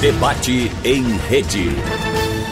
Debate 0.00 0.70
em 0.84 1.02
rede. 1.28 1.70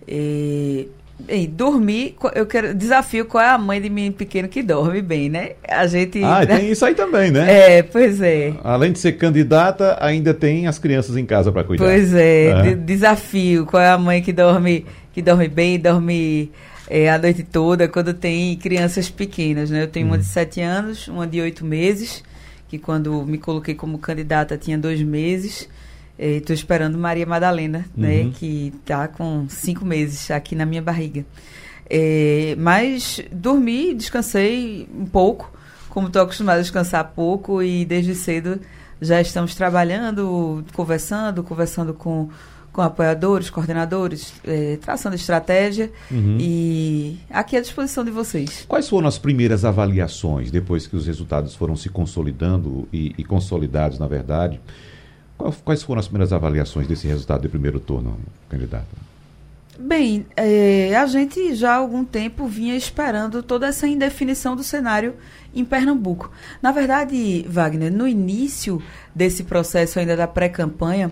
É, 0.07 0.85
Bem, 1.19 1.47
dormir, 1.47 2.15
eu 2.33 2.45
quero 2.45 2.73
desafio 2.73 3.25
qual 3.25 3.43
é 3.43 3.49
a 3.49 3.57
mãe 3.57 3.79
de 3.79 3.89
menino 3.89 4.15
pequeno 4.15 4.47
que 4.49 4.63
dorme 4.63 5.01
bem, 5.01 5.29
né? 5.29 5.51
A 5.67 5.85
gente. 5.85 6.21
Ah, 6.23 6.43
né? 6.43 6.57
tem 6.57 6.71
isso 6.71 6.83
aí 6.83 6.95
também, 6.95 7.31
né? 7.31 7.77
É, 7.77 7.83
pois 7.83 8.19
é. 8.19 8.53
Além 8.63 8.91
de 8.91 8.99
ser 8.99 9.13
candidata, 9.13 9.95
ainda 10.01 10.33
tem 10.33 10.67
as 10.67 10.79
crianças 10.79 11.15
em 11.15 11.25
casa 11.25 11.51
para 11.51 11.63
cuidar. 11.63 11.85
Pois 11.85 12.13
é, 12.13 12.61
de, 12.63 12.75
desafio 12.75 13.65
qual 13.65 13.81
é 13.81 13.89
a 13.89 13.97
mãe 13.97 14.21
que 14.21 14.33
dorme, 14.33 14.85
que 15.13 15.21
dorme 15.21 15.47
bem, 15.47 15.79
dorme 15.79 16.51
é, 16.89 17.09
a 17.09 17.17
noite 17.17 17.43
toda 17.43 17.87
quando 17.87 18.13
tem 18.13 18.55
crianças 18.57 19.09
pequenas, 19.09 19.69
né? 19.69 19.83
Eu 19.83 19.87
tenho 19.87 20.07
uma 20.07 20.17
de 20.17 20.25
7 20.25 20.59
uhum. 20.59 20.65
anos, 20.65 21.07
uma 21.07 21.27
de 21.27 21.39
8 21.39 21.63
meses, 21.63 22.23
que 22.67 22.79
quando 22.79 23.23
me 23.23 23.37
coloquei 23.37 23.75
como 23.75 23.99
candidata 23.99 24.57
tinha 24.57 24.77
dois 24.77 25.01
meses. 25.01 25.69
Estou 26.17 26.53
esperando 26.53 26.97
Maria 26.97 27.25
Madalena, 27.25 27.85
né, 27.95 28.07
uhum. 28.07 28.25
né? 28.25 28.31
Que 28.37 28.73
está 28.81 29.07
com 29.07 29.47
cinco 29.49 29.83
meses 29.83 30.29
aqui 30.29 30.55
na 30.55 30.65
minha 30.65 30.81
barriga. 30.81 31.25
É, 31.89 32.55
mas 32.57 33.21
dormi, 33.31 33.93
descansei 33.93 34.87
um 34.97 35.05
pouco, 35.05 35.51
como 35.89 36.07
estou 36.07 36.21
acostumada 36.21 36.59
a 36.59 36.61
descansar 36.61 37.11
pouco 37.15 37.61
e 37.61 37.85
desde 37.85 38.15
cedo 38.15 38.59
já 39.01 39.19
estamos 39.19 39.53
trabalhando, 39.53 40.63
conversando, 40.73 41.43
conversando 41.43 41.93
com, 41.93 42.29
com 42.71 42.81
apoiadores, 42.81 43.49
coordenadores, 43.49 44.33
é, 44.45 44.77
traçando 44.77 45.15
estratégia 45.15 45.91
uhum. 46.09 46.37
e 46.39 47.19
aqui 47.29 47.57
à 47.57 47.61
disposição 47.61 48.05
de 48.05 48.11
vocês. 48.11 48.65
Quais 48.67 48.87
foram 48.87 49.07
as 49.07 49.17
primeiras 49.17 49.65
avaliações 49.65 50.49
depois 50.49 50.87
que 50.87 50.95
os 50.95 51.05
resultados 51.05 51.53
foram 51.53 51.75
se 51.75 51.89
consolidando 51.89 52.87
e, 52.93 53.13
e 53.17 53.23
consolidados, 53.23 53.99
na 53.99 54.07
verdade? 54.07 54.59
Quais 55.63 55.83
foram 55.83 55.99
as 55.99 56.07
primeiras 56.07 56.31
avaliações 56.31 56.87
desse 56.87 57.07
resultado 57.07 57.41
de 57.41 57.49
primeiro 57.49 57.79
turno, 57.79 58.17
candidato? 58.49 58.87
Bem, 59.77 60.27
é, 60.37 60.95
a 60.95 61.05
gente 61.07 61.55
já 61.55 61.73
há 61.73 61.77
algum 61.77 62.05
tempo 62.05 62.47
vinha 62.47 62.75
esperando 62.75 63.41
toda 63.41 63.67
essa 63.67 63.87
indefinição 63.87 64.55
do 64.55 64.63
cenário 64.63 65.15
em 65.53 65.65
Pernambuco. 65.65 66.31
Na 66.61 66.71
verdade, 66.71 67.43
Wagner, 67.49 67.91
no 67.91 68.07
início 68.07 68.81
desse 69.15 69.43
processo 69.43 69.97
ainda 69.97 70.15
da 70.15 70.27
pré-campanha, 70.27 71.09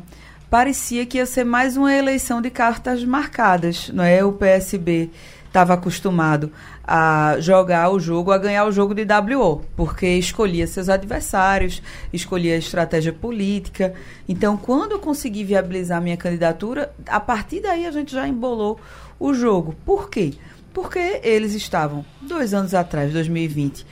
parecia 0.47 1.07
que 1.07 1.17
ia 1.17 1.25
ser 1.25 1.43
mais 1.43 1.75
uma 1.75 1.91
eleição 1.91 2.39
de 2.39 2.51
cartas 2.51 3.03
marcadas, 3.03 3.89
não 3.91 4.03
é? 4.03 4.23
O 4.23 4.31
PSB 4.31 5.09
estava 5.47 5.73
acostumado 5.73 6.51
a 6.93 7.39
jogar 7.39 7.89
o 7.89 8.01
jogo, 8.01 8.33
a 8.33 8.37
ganhar 8.37 8.65
o 8.65 8.71
jogo 8.71 8.93
de 8.93 9.05
WO, 9.05 9.63
porque 9.77 10.05
escolhia 10.17 10.67
seus 10.67 10.89
adversários, 10.89 11.81
escolhia 12.11 12.57
estratégia 12.57 13.13
política. 13.13 13.93
Então, 14.27 14.57
quando 14.57 14.91
eu 14.91 14.99
consegui 14.99 15.45
viabilizar 15.45 16.01
minha 16.01 16.17
candidatura, 16.17 16.93
a 17.07 17.17
partir 17.17 17.61
daí 17.61 17.85
a 17.85 17.91
gente 17.91 18.11
já 18.11 18.27
embolou 18.27 18.77
o 19.17 19.33
jogo. 19.33 19.73
Por 19.85 20.09
quê? 20.09 20.33
Porque 20.73 21.21
eles 21.23 21.53
estavam, 21.53 22.03
dois 22.21 22.53
anos 22.53 22.73
atrás, 22.73 23.13
2020, 23.13 23.85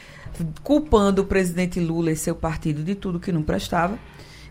culpando 0.62 1.22
o 1.22 1.26
presidente 1.26 1.80
Lula 1.80 2.12
e 2.12 2.18
seu 2.18 2.36
partido 2.36 2.84
de 2.84 2.96
tudo 2.96 3.18
que 3.18 3.32
não 3.32 3.44
prestava. 3.44 3.98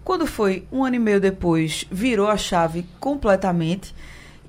Quando 0.02 0.26
foi 0.26 0.66
um 0.72 0.82
ano 0.82 0.96
e 0.96 0.98
meio 0.98 1.20
depois, 1.20 1.84
virou 1.90 2.28
a 2.28 2.36
chave 2.38 2.86
completamente 2.98 3.94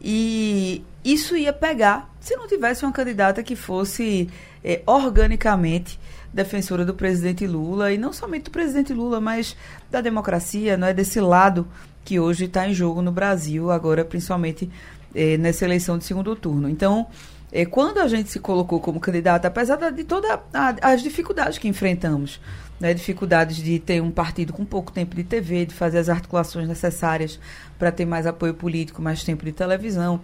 e 0.01 0.83
isso 1.03 1.35
ia 1.35 1.53
pegar 1.53 2.09
se 2.19 2.35
não 2.35 2.47
tivesse 2.47 2.85
uma 2.85 2.91
candidata 2.91 3.41
que 3.41 3.55
fosse 3.55 4.29
é, 4.63 4.81
organicamente 4.85 5.99
defensora 6.33 6.85
do 6.85 6.93
presidente 6.93 7.47
Lula, 7.47 7.91
e 7.91 7.97
não 7.97 8.13
somente 8.13 8.43
do 8.43 8.51
presidente 8.51 8.93
Lula, 8.93 9.19
mas 9.19 9.55
da 9.89 9.99
democracia, 9.99 10.77
não 10.77 10.87
é 10.87 10.93
desse 10.93 11.19
lado 11.19 11.67
que 12.05 12.19
hoje 12.19 12.45
está 12.45 12.67
em 12.67 12.73
jogo 12.73 13.01
no 13.01 13.11
Brasil, 13.11 13.71
agora 13.71 14.05
principalmente 14.05 14.69
é, 15.15 15.37
nessa 15.37 15.65
eleição 15.65 15.97
de 15.97 16.05
segundo 16.05 16.35
turno. 16.35 16.69
Então, 16.69 17.07
é, 17.51 17.65
quando 17.65 17.99
a 17.99 18.07
gente 18.07 18.29
se 18.29 18.39
colocou 18.39 18.79
como 18.79 18.99
candidata, 18.99 19.47
apesar 19.47 19.77
de 19.91 20.03
todas 20.03 20.39
as 20.81 21.01
dificuldades 21.01 21.57
que 21.57 21.67
enfrentamos, 21.67 22.39
né, 22.79 22.93
dificuldades 22.93 23.57
de 23.57 23.79
ter 23.79 24.01
um 24.01 24.11
partido 24.11 24.53
com 24.53 24.63
pouco 24.63 24.91
tempo 24.91 25.15
de 25.15 25.23
TV, 25.23 25.65
de 25.65 25.73
fazer 25.73 25.97
as 25.97 26.09
articulações 26.09 26.67
necessárias 26.67 27.39
para 27.77 27.91
ter 27.91 28.05
mais 28.05 28.25
apoio 28.25 28.53
político, 28.53 29.01
mais 29.01 29.23
tempo 29.23 29.43
de 29.43 29.51
televisão, 29.51 30.21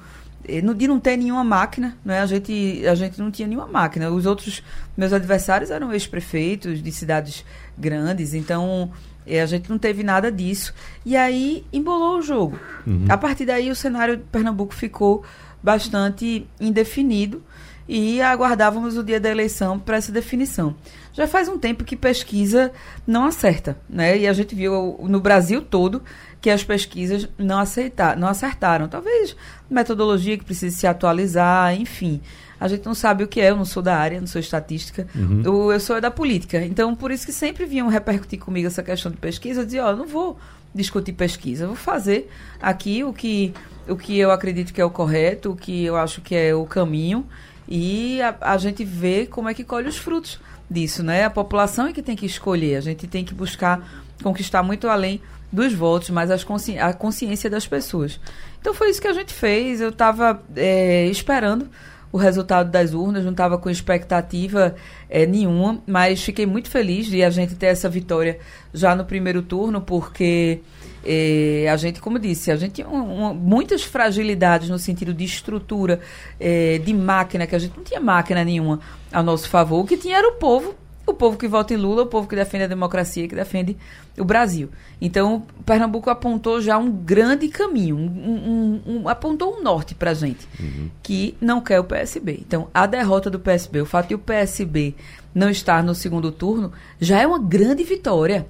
de 0.48 0.88
não 0.88 1.00
ter 1.00 1.18
nenhuma 1.18 1.44
máquina, 1.44 1.98
né? 2.06 2.20
A 2.20 2.26
gente, 2.26 2.86
a 2.88 2.96
gente 2.96 3.20
não 3.20 3.32
tinha 3.32 3.48
nenhuma 3.48 3.68
máquina. 3.68 4.12
Os 4.12 4.26
outros 4.26 4.64
meus 4.96 5.12
adversários 5.12 5.72
eram 5.72 5.92
ex-prefeitos 5.92 6.82
de 6.84 6.92
cidades 6.92 7.44
grandes, 7.78 8.34
então 8.34 8.92
é, 9.26 9.42
a 9.42 9.46
gente 9.46 9.70
não 9.70 9.78
teve 9.78 10.04
nada 10.04 10.32
disso. 10.32 10.74
E 11.06 11.18
aí 11.18 11.66
embolou 11.74 12.20
o 12.20 12.22
jogo. 12.22 12.60
Uhum. 12.86 13.06
A 13.10 13.18
partir 13.18 13.46
daí 13.46 13.72
o 13.72 13.76
cenário 13.76 14.18
de 14.18 14.24
Pernambuco 14.24 14.74
ficou 14.74 15.24
bastante 15.64 16.48
indefinido 16.62 17.42
e 17.88 18.22
aguardávamos 18.22 18.98
o 18.98 19.04
dia 19.04 19.20
da 19.20 19.30
eleição 19.30 19.80
para 19.80 19.98
essa 19.98 20.12
definição. 20.12 20.76
Já 21.14 21.28
faz 21.28 21.48
um 21.48 21.58
tempo 21.58 21.84
que 21.84 21.96
pesquisa 21.96 22.72
não 23.08 23.26
acerta, 23.26 23.78
né? 23.90 24.18
E 24.18 24.28
a 24.28 24.34
gente 24.34 24.54
viu 24.54 25.00
no 25.08 25.20
Brasil 25.20 25.62
todo 25.62 26.02
que 26.42 26.50
as 26.50 26.64
pesquisas 26.64 27.28
não, 27.38 27.60
aceitar, 27.60 28.18
não 28.18 28.28
acertaram. 28.28 28.88
Talvez 28.88 29.36
metodologia 29.70 30.38
que 30.38 30.44
precise 30.44 30.76
se 30.76 30.86
atualizar, 30.86 31.74
enfim. 31.80 32.22
A 32.60 32.68
gente 32.68 32.86
não 32.86 32.94
sabe 32.94 33.24
o 33.24 33.28
que 33.28 33.42
é, 33.42 33.50
eu 33.50 33.56
não 33.56 33.66
sou 33.66 33.82
da 33.82 33.98
área, 33.98 34.20
não 34.20 34.28
sou 34.28 34.40
estatística, 34.40 35.08
uhum. 35.16 35.42
eu, 35.44 35.72
eu 35.72 35.80
sou 35.80 36.00
da 36.00 36.10
política. 36.10 36.64
Então, 36.64 36.96
por 36.96 37.12
isso 37.12 37.26
que 37.26 37.34
sempre 37.34 37.66
vinham 37.66 37.88
repercutir 37.88 38.40
comigo 38.40 38.68
essa 38.68 38.84
questão 38.84 39.12
de 39.12 39.18
pesquisa, 39.18 39.62
eu 39.62 39.66
dizia, 39.66 39.86
ó, 39.86 39.92
oh, 39.92 39.96
não 39.96 40.08
vou 40.08 40.38
discutir 40.74 41.14
pesquisa, 41.14 41.64
eu 41.64 41.70
vou 41.70 41.78
fazer 41.78 42.30
aqui 42.62 43.04
o 43.04 43.14
que, 43.14 43.54
o 43.88 43.96
que 43.96 44.18
eu 44.18 44.32
acredito 44.32 44.74
que 44.74 44.82
é 44.82 44.86
o 44.86 44.90
correto, 44.90 45.52
o 45.52 45.56
que 45.56 45.86
eu 45.86 45.96
acho 45.96 46.22
que 46.22 46.36
é 46.36 46.54
o 46.54 46.66
caminho, 46.66 47.26
e 47.68 48.22
a, 48.22 48.36
a 48.42 48.58
gente 48.58 48.84
vê 48.84 49.26
como 49.26 49.50
é 49.50 49.54
que 49.54 49.64
colhe 49.64 49.88
os 49.88 49.98
frutos 49.98 50.40
disso, 50.70 51.04
né? 51.04 51.26
A 51.26 51.30
população 51.30 51.88
é 51.88 51.94
que 51.94 52.02
tem 52.02 52.16
que 52.16 52.26
escolher, 52.26 52.76
a 52.76 52.82
gente 52.82 53.08
tem 53.08 53.24
que 53.24 53.34
buscar 53.34 54.04
conquistar 54.24 54.64
muito 54.64 54.88
além 54.88 55.22
dos 55.52 55.74
votos, 55.74 56.10
mas 56.10 56.32
as 56.32 56.44
consci 56.44 56.78
a 56.78 56.94
consciência 56.94 57.50
das 57.50 57.68
pessoas. 57.68 58.20
Então 58.60 58.74
foi 58.74 58.90
isso 58.90 59.02
que 59.02 59.08
a 59.08 59.14
gente 59.14 59.34
fez. 59.34 59.80
Eu 59.80 59.90
estava 59.90 60.42
é, 60.56 61.06
esperando 61.08 61.70
o 62.12 62.18
resultado 62.18 62.72
das 62.72 62.94
urnas, 62.94 63.24
não 63.24 63.32
estava 63.32 63.58
com 63.58 63.70
expectativa 63.70 64.76
é, 65.10 65.26
nenhuma, 65.26 65.82
mas 65.86 66.24
fiquei 66.24 66.46
muito 66.46 66.70
feliz 66.70 67.08
de 67.08 67.24
a 67.24 67.30
gente 67.30 67.56
ter 67.56 67.68
essa 67.68 67.90
vitória 67.90 68.40
já 68.74 68.96
no 68.96 69.06
primeiro 69.06 69.42
turno, 69.42 69.82
porque 69.82 70.62
é, 71.06 71.68
a 71.72 71.78
gente, 71.78 72.02
como 72.02 72.18
disse, 72.18 72.52
a 72.52 72.56
gente 72.56 72.74
tinha 72.74 72.88
muitas 72.88 73.84
fragilidades 73.84 74.70
no 74.70 74.80
sentido 74.80 75.14
de 75.14 75.24
estrutura, 75.24 76.00
é, 76.40 76.80
de 76.80 76.94
máquina, 76.94 77.46
que 77.46 77.56
a 77.56 77.60
gente 77.60 77.78
não 77.78 77.84
tinha 77.84 78.00
máquina 78.00 78.44
nenhuma 78.44 78.80
a 79.12 79.22
nosso 79.22 79.48
favor. 79.50 79.82
O 79.82 79.86
que 79.86 79.98
tinha 79.98 80.18
era 80.18 80.28
o 80.28 80.34
povo 80.34 80.76
o 81.06 81.14
povo 81.14 81.38
que 81.38 81.48
vota 81.48 81.74
em 81.74 81.78
Lula, 81.78 82.04
o 82.04 82.08
povo 82.08 82.28
que 82.28 82.36
defende 82.36 82.64
a 82.64 82.68
democracia, 82.68 83.28
que 83.28 83.36
defende 83.36 83.78
o 84.18 84.24
Brasil. 84.24 84.70
Então, 85.00 85.46
Pernambuco 85.66 86.10
apontou 86.10 86.62
já 86.62 86.78
um 86.78 86.92
grande 86.92 87.48
caminho, 87.48 87.96
um, 87.96 88.02
um, 88.06 88.82
um, 88.86 89.10
apontou 89.10 89.58
um 89.58 89.64
norte 89.64 89.94
para 89.94 90.12
a 90.12 90.14
gente, 90.14 90.48
uhum. 90.60 90.90
que 91.04 91.36
não 91.40 91.62
quer 91.62 91.80
o 91.80 91.84
PSB. 91.84 92.40
Então, 92.46 92.68
a 92.74 92.86
derrota 92.86 93.30
do 93.30 93.40
PSB, 93.40 93.82
o 93.82 93.86
fato 93.86 94.10
de 94.10 94.16
o 94.16 94.20
PSB 94.20 94.96
não 95.34 95.50
estar 95.50 95.84
no 95.84 95.94
segundo 95.94 96.32
turno, 96.32 96.72
já 97.00 97.22
é 97.22 97.28
uma 97.28 97.40
grande 97.40 97.84
vitória. 97.84 98.48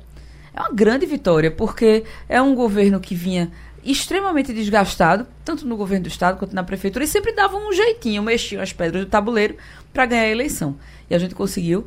É 0.53 0.61
uma 0.61 0.71
grande 0.71 1.05
vitória, 1.05 1.51
porque 1.51 2.05
é 2.29 2.41
um 2.41 2.55
governo 2.55 2.99
que 2.99 3.13
vinha 3.13 3.51
extremamente 3.83 4.51
desgastado, 4.51 5.27
tanto 5.43 5.67
no 5.67 5.77
governo 5.77 6.03
do 6.03 6.09
estado 6.09 6.39
quanto 6.39 6.55
na 6.55 6.63
prefeitura, 6.63 7.05
e 7.05 7.07
sempre 7.07 7.33
dava 7.33 7.55
um 7.55 7.71
jeitinho, 7.71 8.23
mexiam 8.23 8.61
as 8.61 8.73
pedras 8.73 9.05
do 9.05 9.09
tabuleiro 9.09 9.55
para 9.93 10.07
ganhar 10.07 10.23
a 10.23 10.29
eleição. 10.29 10.75
E 11.09 11.13
a 11.13 11.19
gente 11.19 11.35
conseguiu 11.35 11.85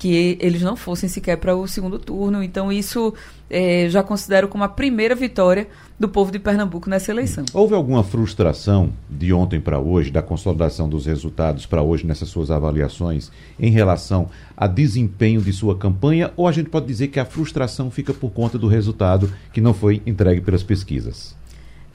que 0.00 0.38
eles 0.40 0.62
não 0.62 0.76
fossem 0.76 1.10
sequer 1.10 1.36
para 1.36 1.54
o 1.54 1.68
segundo 1.68 1.98
turno. 1.98 2.42
Então, 2.42 2.72
isso 2.72 3.12
é, 3.50 3.86
já 3.90 4.02
considero 4.02 4.48
como 4.48 4.64
a 4.64 4.68
primeira 4.68 5.14
vitória 5.14 5.68
do 5.98 6.08
povo 6.08 6.32
de 6.32 6.38
Pernambuco 6.38 6.88
nessa 6.88 7.10
eleição. 7.10 7.44
Houve 7.52 7.74
alguma 7.74 8.02
frustração 8.02 8.94
de 9.10 9.30
ontem 9.30 9.60
para 9.60 9.78
hoje, 9.78 10.10
da 10.10 10.22
consolidação 10.22 10.88
dos 10.88 11.04
resultados 11.04 11.66
para 11.66 11.82
hoje, 11.82 12.06
nessas 12.06 12.30
suas 12.30 12.50
avaliações, 12.50 13.30
em 13.58 13.70
relação 13.70 14.30
a 14.56 14.66
desempenho 14.66 15.42
de 15.42 15.52
sua 15.52 15.76
campanha? 15.76 16.32
Ou 16.34 16.48
a 16.48 16.52
gente 16.52 16.70
pode 16.70 16.86
dizer 16.86 17.08
que 17.08 17.20
a 17.20 17.26
frustração 17.26 17.90
fica 17.90 18.14
por 18.14 18.30
conta 18.30 18.56
do 18.56 18.68
resultado 18.68 19.30
que 19.52 19.60
não 19.60 19.74
foi 19.74 20.00
entregue 20.06 20.40
pelas 20.40 20.62
pesquisas? 20.62 21.36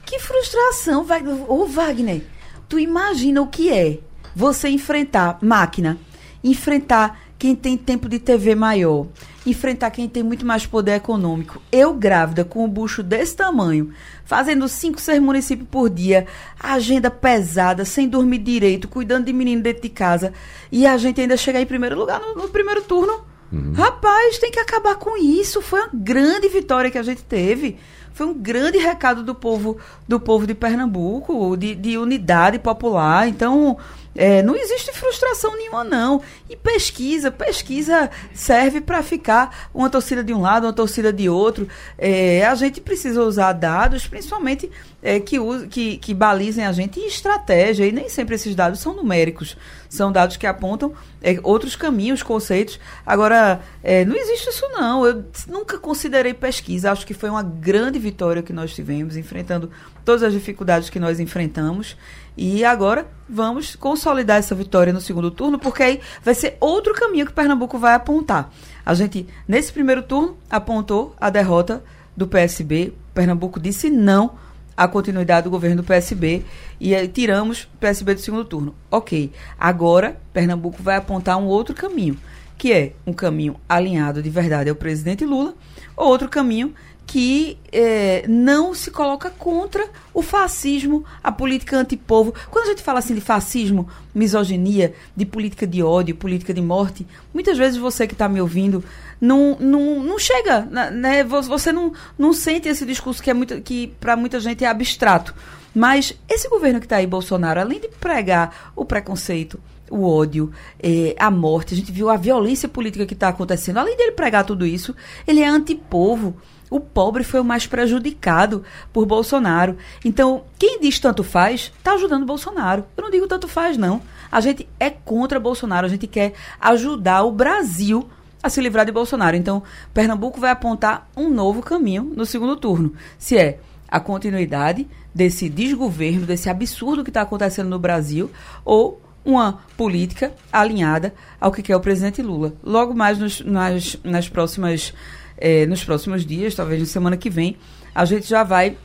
Que 0.04 0.20
frustração, 0.20 1.04
Ô 1.48 1.66
Wagner, 1.66 2.22
tu 2.68 2.78
imagina 2.78 3.42
o 3.42 3.48
que 3.48 3.72
é 3.72 3.98
você 4.32 4.68
enfrentar 4.68 5.38
máquina, 5.42 5.98
enfrentar 6.44 7.25
quem 7.38 7.54
tem 7.54 7.76
tempo 7.76 8.08
de 8.08 8.18
TV 8.18 8.54
maior, 8.54 9.06
enfrentar 9.44 9.90
quem 9.90 10.08
tem 10.08 10.22
muito 10.22 10.44
mais 10.44 10.66
poder 10.66 10.94
econômico. 10.94 11.60
Eu, 11.70 11.92
grávida, 11.92 12.44
com 12.44 12.64
um 12.64 12.68
bucho 12.68 13.02
desse 13.02 13.36
tamanho, 13.36 13.92
fazendo 14.24 14.68
cinco, 14.68 15.00
seis 15.00 15.20
municípios 15.20 15.68
por 15.70 15.90
dia, 15.90 16.26
agenda 16.58 17.10
pesada, 17.10 17.84
sem 17.84 18.08
dormir 18.08 18.38
direito, 18.38 18.88
cuidando 18.88 19.26
de 19.26 19.32
menino 19.32 19.62
dentro 19.62 19.82
de 19.82 19.90
casa, 19.90 20.32
e 20.72 20.86
a 20.86 20.96
gente 20.96 21.20
ainda 21.20 21.36
chegar 21.36 21.60
em 21.60 21.66
primeiro 21.66 21.96
lugar 21.98 22.20
no, 22.20 22.34
no 22.34 22.48
primeiro 22.48 22.82
turno. 22.82 23.24
Uhum. 23.52 23.72
Rapaz, 23.74 24.38
tem 24.38 24.50
que 24.50 24.58
acabar 24.58 24.96
com 24.96 25.16
isso. 25.16 25.62
Foi 25.62 25.80
uma 25.80 25.90
grande 25.94 26.48
vitória 26.48 26.90
que 26.90 26.98
a 26.98 27.02
gente 27.02 27.22
teve. 27.22 27.76
Foi 28.12 28.26
um 28.26 28.34
grande 28.34 28.78
recado 28.78 29.22
do 29.22 29.34
povo 29.34 29.76
do 30.08 30.18
povo 30.18 30.46
de 30.46 30.54
Pernambuco, 30.54 31.56
de, 31.56 31.74
de 31.74 31.98
unidade 31.98 32.58
popular. 32.58 33.28
Então, 33.28 33.76
é, 34.16 34.42
não 34.42 34.56
existe 34.56 34.92
frustração 34.92 35.56
nenhuma, 35.56 35.84
não. 35.84 36.22
E 36.48 36.56
pesquisa, 36.56 37.30
pesquisa 37.30 38.10
serve 38.32 38.80
para 38.80 39.02
ficar 39.02 39.68
uma 39.74 39.90
torcida 39.90 40.24
de 40.24 40.32
um 40.32 40.40
lado, 40.40 40.66
uma 40.66 40.72
torcida 40.72 41.12
de 41.12 41.28
outro. 41.28 41.68
É, 41.98 42.44
a 42.46 42.54
gente 42.54 42.80
precisa 42.80 43.22
usar 43.22 43.52
dados, 43.52 44.06
principalmente 44.06 44.70
é, 45.02 45.20
que, 45.20 45.36
que, 45.68 45.98
que 45.98 46.14
balizem 46.14 46.64
a 46.64 46.72
gente 46.72 46.98
em 46.98 47.06
estratégia. 47.06 47.86
E 47.86 47.92
nem 47.92 48.08
sempre 48.08 48.34
esses 48.34 48.54
dados 48.54 48.80
são 48.80 48.94
numéricos. 48.94 49.56
São 49.88 50.10
dados 50.10 50.36
que 50.36 50.46
apontam 50.46 50.94
é, 51.22 51.38
outros 51.42 51.76
caminhos, 51.76 52.22
conceitos. 52.22 52.80
Agora, 53.04 53.60
é, 53.82 54.04
não 54.04 54.16
existe 54.16 54.48
isso, 54.48 54.66
não. 54.70 55.06
Eu 55.06 55.24
nunca 55.46 55.78
considerei 55.78 56.32
pesquisa. 56.32 56.90
Acho 56.90 57.06
que 57.06 57.14
foi 57.14 57.28
uma 57.28 57.42
grande 57.42 57.98
vitória 57.98 58.42
que 58.42 58.52
nós 58.52 58.74
tivemos, 58.74 59.16
enfrentando 59.16 59.70
todas 60.04 60.22
as 60.22 60.32
dificuldades 60.32 60.88
que 60.88 60.98
nós 60.98 61.20
enfrentamos. 61.20 61.96
E 62.36 62.64
agora 62.64 63.06
vamos 63.28 63.74
consolidar 63.74 64.38
essa 64.38 64.54
vitória 64.54 64.92
no 64.92 65.00
segundo 65.00 65.30
turno, 65.30 65.58
porque 65.58 65.82
aí 65.82 66.00
vai 66.22 66.34
ser 66.34 66.56
outro 66.60 66.92
caminho 66.94 67.26
que 67.26 67.32
Pernambuco 67.32 67.78
vai 67.78 67.94
apontar. 67.94 68.52
A 68.84 68.94
gente, 68.94 69.26
nesse 69.48 69.72
primeiro 69.72 70.02
turno, 70.02 70.36
apontou 70.50 71.14
a 71.18 71.30
derrota 71.30 71.82
do 72.16 72.26
PSB. 72.26 72.92
Pernambuco 73.14 73.58
disse 73.58 73.90
não 73.90 74.34
à 74.76 74.86
continuidade 74.86 75.44
do 75.44 75.50
governo 75.50 75.78
do 75.78 75.84
PSB 75.86 76.44
e 76.78 76.94
aí 76.94 77.08
tiramos 77.08 77.62
o 77.62 77.78
PSB 77.78 78.14
do 78.14 78.20
segundo 78.20 78.44
turno. 78.44 78.74
Ok, 78.90 79.32
agora 79.58 80.20
Pernambuco 80.32 80.82
vai 80.82 80.96
apontar 80.96 81.38
um 81.38 81.46
outro 81.46 81.74
caminho, 81.74 82.18
que 82.58 82.72
é 82.72 82.92
um 83.06 83.12
caminho 83.12 83.56
alinhado 83.66 84.22
de 84.22 84.28
verdade 84.28 84.68
ao 84.68 84.76
presidente 84.76 85.24
Lula, 85.24 85.54
ou 85.96 86.08
outro 86.08 86.28
caminho 86.28 86.74
que 87.06 87.56
é, 87.70 88.24
não 88.26 88.74
se 88.74 88.90
coloca 88.90 89.30
contra 89.30 89.88
o 90.12 90.20
fascismo, 90.22 91.04
a 91.22 91.30
política 91.30 91.76
antipovo. 91.76 92.34
Quando 92.50 92.66
a 92.66 92.68
gente 92.70 92.82
fala 92.82 92.98
assim 92.98 93.14
de 93.14 93.20
fascismo, 93.20 93.88
misoginia, 94.12 94.92
de 95.14 95.24
política 95.24 95.66
de 95.66 95.82
ódio, 95.82 96.16
política 96.16 96.52
de 96.52 96.60
morte, 96.60 97.06
muitas 97.32 97.56
vezes 97.56 97.78
você 97.78 98.06
que 98.06 98.14
está 98.14 98.28
me 98.28 98.40
ouvindo 98.40 98.82
não, 99.20 99.56
não, 99.60 100.02
não 100.02 100.18
chega, 100.18 100.62
né? 100.90 101.22
Você 101.24 101.70
não, 101.70 101.92
não 102.18 102.32
sente 102.32 102.68
esse 102.68 102.84
discurso 102.84 103.22
que 103.22 103.30
é 103.30 103.34
muito, 103.34 103.60
que 103.60 103.88
para 104.00 104.16
muita 104.16 104.40
gente 104.40 104.64
é 104.64 104.68
abstrato. 104.68 105.34
Mas 105.72 106.12
esse 106.28 106.48
governo 106.48 106.80
que 106.80 106.86
está 106.86 106.96
aí, 106.96 107.06
Bolsonaro, 107.06 107.60
além 107.60 107.78
de 107.78 107.88
pregar 107.88 108.72
o 108.74 108.84
preconceito, 108.84 109.60
o 109.90 110.04
ódio, 110.08 110.50
é, 110.82 111.14
a 111.18 111.30
morte, 111.30 111.74
a 111.74 111.76
gente 111.76 111.92
viu 111.92 112.08
a 112.08 112.16
violência 112.16 112.68
política 112.68 113.06
que 113.06 113.14
está 113.14 113.28
acontecendo. 113.28 113.78
Além 113.78 113.96
dele 113.96 114.12
pregar 114.12 114.44
tudo 114.44 114.66
isso, 114.66 114.94
ele 115.26 115.40
é 115.40 115.46
antipovo. 115.46 116.36
O 116.70 116.80
pobre 116.80 117.22
foi 117.22 117.40
o 117.40 117.44
mais 117.44 117.66
prejudicado 117.66 118.64
por 118.92 119.06
Bolsonaro. 119.06 119.76
Então, 120.04 120.44
quem 120.58 120.80
diz 120.80 120.98
tanto 120.98 121.22
faz, 121.22 121.72
está 121.78 121.92
ajudando 121.92 122.26
Bolsonaro. 122.26 122.84
Eu 122.96 123.04
não 123.04 123.10
digo 123.10 123.26
tanto 123.26 123.46
faz, 123.46 123.76
não. 123.76 124.02
A 124.30 124.40
gente 124.40 124.68
é 124.80 124.90
contra 124.90 125.38
Bolsonaro, 125.38 125.86
a 125.86 125.88
gente 125.90 126.06
quer 126.06 126.32
ajudar 126.60 127.22
o 127.22 127.30
Brasil 127.30 128.08
a 128.42 128.48
se 128.48 128.60
livrar 128.60 128.84
de 128.84 128.92
Bolsonaro. 128.92 129.36
Então, 129.36 129.62
Pernambuco 129.94 130.40
vai 130.40 130.50
apontar 130.50 131.08
um 131.16 131.30
novo 131.30 131.62
caminho 131.62 132.12
no 132.16 132.26
segundo 132.26 132.56
turno. 132.56 132.92
Se 133.18 133.36
é 133.36 133.60
a 133.88 134.00
continuidade 134.00 134.88
desse 135.14 135.48
desgoverno, 135.48 136.26
desse 136.26 136.50
absurdo 136.50 137.04
que 137.04 137.10
está 137.10 137.22
acontecendo 137.22 137.68
no 137.68 137.78
Brasil, 137.78 138.30
ou 138.64 139.00
uma 139.24 139.60
política 139.76 140.32
alinhada 140.52 141.12
ao 141.40 141.50
que 141.50 141.62
quer 141.62 141.74
o 141.74 141.80
presidente 141.80 142.22
Lula. 142.22 142.54
Logo 142.62 142.94
mais 142.94 143.18
nos, 143.18 143.40
nas, 143.40 143.98
nas 144.04 144.28
próximas 144.28 144.94
é, 145.38 145.66
nos 145.66 145.84
próximos 145.84 146.24
dias, 146.24 146.54
talvez 146.54 146.80
na 146.80 146.86
semana 146.86 147.16
que 147.16 147.30
vem, 147.30 147.56
a 147.94 148.04
gente 148.04 148.28
já 148.28 148.42
vai 148.42 148.76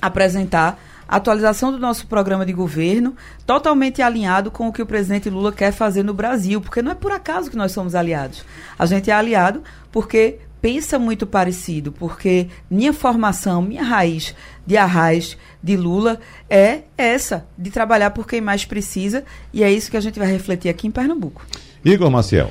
apresentar 0.00 0.80
a 1.08 1.16
atualização 1.16 1.70
do 1.70 1.78
nosso 1.78 2.06
programa 2.06 2.46
de 2.46 2.52
governo, 2.52 3.14
totalmente 3.46 4.00
alinhado 4.00 4.50
com 4.50 4.68
o 4.68 4.72
que 4.72 4.80
o 4.80 4.86
presidente 4.86 5.28
Lula 5.28 5.52
quer 5.52 5.72
fazer 5.72 6.02
no 6.02 6.14
Brasil, 6.14 6.60
porque 6.60 6.80
não 6.80 6.92
é 6.92 6.94
por 6.94 7.12
acaso 7.12 7.50
que 7.50 7.56
nós 7.56 7.72
somos 7.72 7.94
aliados. 7.94 8.44
A 8.78 8.86
gente 8.86 9.10
é 9.10 9.14
aliado 9.14 9.62
porque 9.90 10.38
pensa 10.62 10.98
muito 10.98 11.26
parecido, 11.26 11.92
porque 11.92 12.48
minha 12.70 12.92
formação, 12.92 13.60
minha 13.60 13.82
raiz 13.82 14.34
de 14.64 14.76
arraiz 14.76 15.36
de 15.62 15.76
Lula 15.76 16.20
é 16.48 16.82
essa, 16.96 17.44
de 17.58 17.70
trabalhar 17.70 18.10
por 18.12 18.26
quem 18.26 18.40
mais 18.40 18.64
precisa, 18.64 19.24
e 19.52 19.62
é 19.62 19.70
isso 19.70 19.90
que 19.90 19.96
a 19.96 20.00
gente 20.00 20.18
vai 20.18 20.30
refletir 20.30 20.68
aqui 20.68 20.86
em 20.86 20.90
Pernambuco. 20.90 21.44
Igor 21.84 22.10
Maciel. 22.10 22.50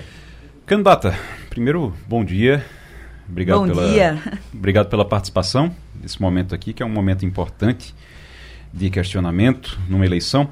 Candidata, 0.66 1.18
primeiro, 1.50 1.94
bom 2.08 2.24
dia. 2.24 2.64
Obrigado 3.32 3.60
Bom 3.60 3.68
pela, 3.68 3.90
dia. 3.90 4.22
Obrigado 4.54 4.90
pela 4.90 5.06
participação 5.06 5.74
nesse 6.00 6.22
momento 6.22 6.54
aqui, 6.54 6.74
que 6.74 6.84
é 6.84 6.86
um 6.86 6.90
momento 6.90 7.26
importante 7.26 7.96
de 8.74 8.90
questionamento 8.90 9.80
numa 9.90 10.06
eleição. 10.06 10.50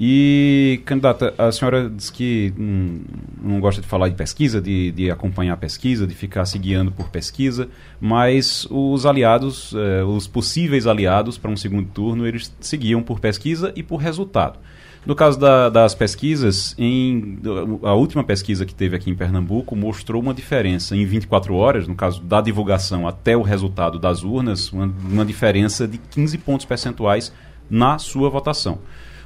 E, 0.00 0.80
candidata, 0.84 1.34
a 1.36 1.50
senhora 1.50 1.90
diz 1.90 2.08
que 2.08 2.54
hum, 2.56 3.00
não 3.42 3.58
gosta 3.58 3.80
de 3.80 3.86
falar 3.88 4.08
de 4.08 4.14
pesquisa, 4.14 4.60
de, 4.60 4.92
de 4.92 5.10
acompanhar 5.10 5.54
a 5.54 5.56
pesquisa, 5.56 6.06
de 6.06 6.14
ficar 6.14 6.44
se 6.46 6.56
guiando 6.56 6.92
por 6.92 7.08
pesquisa, 7.08 7.68
mas 8.00 8.64
os 8.70 9.04
aliados, 9.04 9.74
eh, 9.74 10.04
os 10.04 10.28
possíveis 10.28 10.86
aliados 10.86 11.36
para 11.36 11.50
um 11.50 11.56
segundo 11.56 11.88
turno, 11.88 12.28
eles 12.28 12.54
seguiam 12.60 13.02
por 13.02 13.18
pesquisa 13.18 13.72
e 13.74 13.82
por 13.82 13.96
resultado. 13.96 14.60
No 15.06 15.14
caso 15.14 15.38
da, 15.38 15.68
das 15.68 15.94
pesquisas, 15.94 16.74
em, 16.76 17.38
a 17.82 17.94
última 17.94 18.22
pesquisa 18.22 18.66
que 18.66 18.74
teve 18.74 18.96
aqui 18.96 19.10
em 19.10 19.14
Pernambuco 19.14 19.74
mostrou 19.74 20.20
uma 20.20 20.34
diferença 20.34 20.94
em 20.96 21.04
24 21.06 21.54
horas, 21.54 21.88
no 21.88 21.94
caso 21.94 22.20
da 22.20 22.40
divulgação 22.40 23.06
até 23.06 23.36
o 23.36 23.42
resultado 23.42 23.98
das 23.98 24.22
urnas, 24.22 24.72
uma, 24.72 24.92
uma 25.08 25.24
diferença 25.24 25.86
de 25.88 25.98
15 25.98 26.38
pontos 26.38 26.66
percentuais 26.66 27.32
na 27.70 27.98
sua 27.98 28.28
votação. 28.28 28.80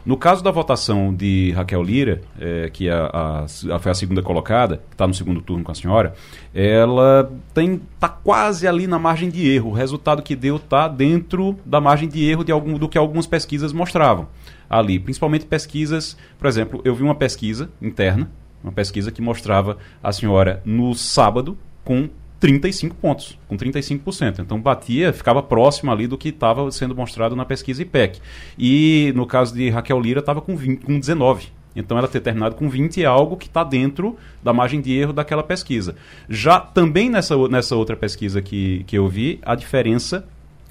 No 0.05 0.17
caso 0.17 0.43
da 0.43 0.51
votação 0.51 1.15
de 1.15 1.53
Raquel 1.53 1.83
Lira, 1.83 2.23
é, 2.41 2.69
que 2.71 2.89
é 2.89 2.93
a, 2.93 3.45
a, 3.71 3.79
foi 3.79 3.93
a 3.93 3.95
segunda 3.95 4.21
colocada, 4.21 4.79
que 4.89 4.95
está 4.95 5.07
no 5.07 5.15
segundo 5.15 5.41
turno 5.41 5.63
com 5.63 5.71
a 5.71 5.75
senhora, 5.75 6.15
ela 6.53 7.31
tem 7.55 7.81
tá 8.01 8.09
quase 8.09 8.67
ali 8.67 8.87
na 8.89 8.99
margem 8.99 9.31
de 9.31 9.49
erro. 9.49 9.71
O 9.71 9.73
resultado 9.73 10.23
que 10.23 10.35
deu 10.35 10.57
está 10.57 10.89
dentro 10.89 11.57
da 11.65 11.81
margem 11.81 12.09
de 12.09 12.29
erro 12.29 12.43
de 12.43 12.51
algum, 12.51 12.77
do 12.77 12.89
que 12.89 12.99
algumas 12.99 13.27
pesquisas 13.27 13.73
mostravam 13.73 14.27
ali, 14.73 14.99
principalmente 14.99 15.45
pesquisas, 15.45 16.17
por 16.39 16.47
exemplo, 16.47 16.81
eu 16.83 16.95
vi 16.95 17.03
uma 17.03 17.15
pesquisa 17.15 17.69
interna, 17.81 18.31
uma 18.65 18.73
pesquisa 18.73 19.13
que 19.13 19.21
mostrava 19.21 19.77
a 20.03 20.11
senhora 20.13 20.63
no 20.65 20.95
sábado 20.95 21.59
com 21.85 22.09
35 22.43 22.97
pontos, 22.97 23.39
com 23.47 23.57
35%. 23.57 24.41
Então 24.41 24.61
batia, 24.61 25.13
ficava 25.13 25.41
próximo 25.41 25.93
ali 25.93 26.09
do 26.09 26.19
que 26.19 26.31
estava 26.31 26.69
sendo 26.73 26.93
mostrado 26.93 27.37
na 27.37 27.45
pesquisa 27.45 27.83
IPEC. 27.83 28.21
E 28.59 29.13
no 29.15 29.25
caso 29.25 29.55
de 29.55 29.71
Raquel 29.71 30.01
Lira, 30.01 30.19
estava 30.19 30.41
com, 30.41 30.57
com 30.57 30.99
19. 30.99 31.47
Então 31.77 31.97
ela 31.97 32.09
ter 32.09 32.19
terminado 32.19 32.57
com 32.57 32.69
20 32.69 33.01
é 33.01 33.07
algo 33.07 33.37
que 33.37 33.47
está 33.47 33.63
dentro 33.63 34.17
da 34.43 34.53
margem 34.53 34.81
de 34.81 34.93
erro 34.93 35.13
daquela 35.13 35.45
pesquisa. 35.45 35.95
Já 36.29 36.59
também 36.59 37.09
nessa, 37.09 37.37
nessa 37.47 37.77
outra 37.77 37.95
pesquisa 37.95 38.43
que, 38.43 38.83
que 38.89 38.99
eu 38.99 39.09
vi, 39.09 39.39
a 39.43 39.55
diferença 39.55 40.27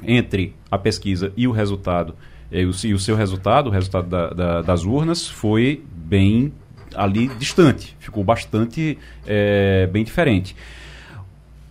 entre 0.05 0.53
a 0.69 0.77
pesquisa 0.77 1.31
e 1.37 1.47
o 1.47 1.51
resultado, 1.53 2.15
e 2.51 2.65
o, 2.65 2.71
e 2.83 2.93
o 2.93 2.99
seu 2.99 3.15
resultado, 3.15 3.67
o 3.67 3.71
resultado 3.71 4.09
da, 4.09 4.29
da, 4.31 4.61
das 4.61 4.83
urnas, 4.83 5.25
foi 5.25 5.81
bem 5.89 6.51
ali 6.93 7.29
distante. 7.39 7.95
Ficou 7.97 8.25
bastante 8.25 8.97
é, 9.25 9.87
bem 9.87 10.03
diferente. 10.03 10.53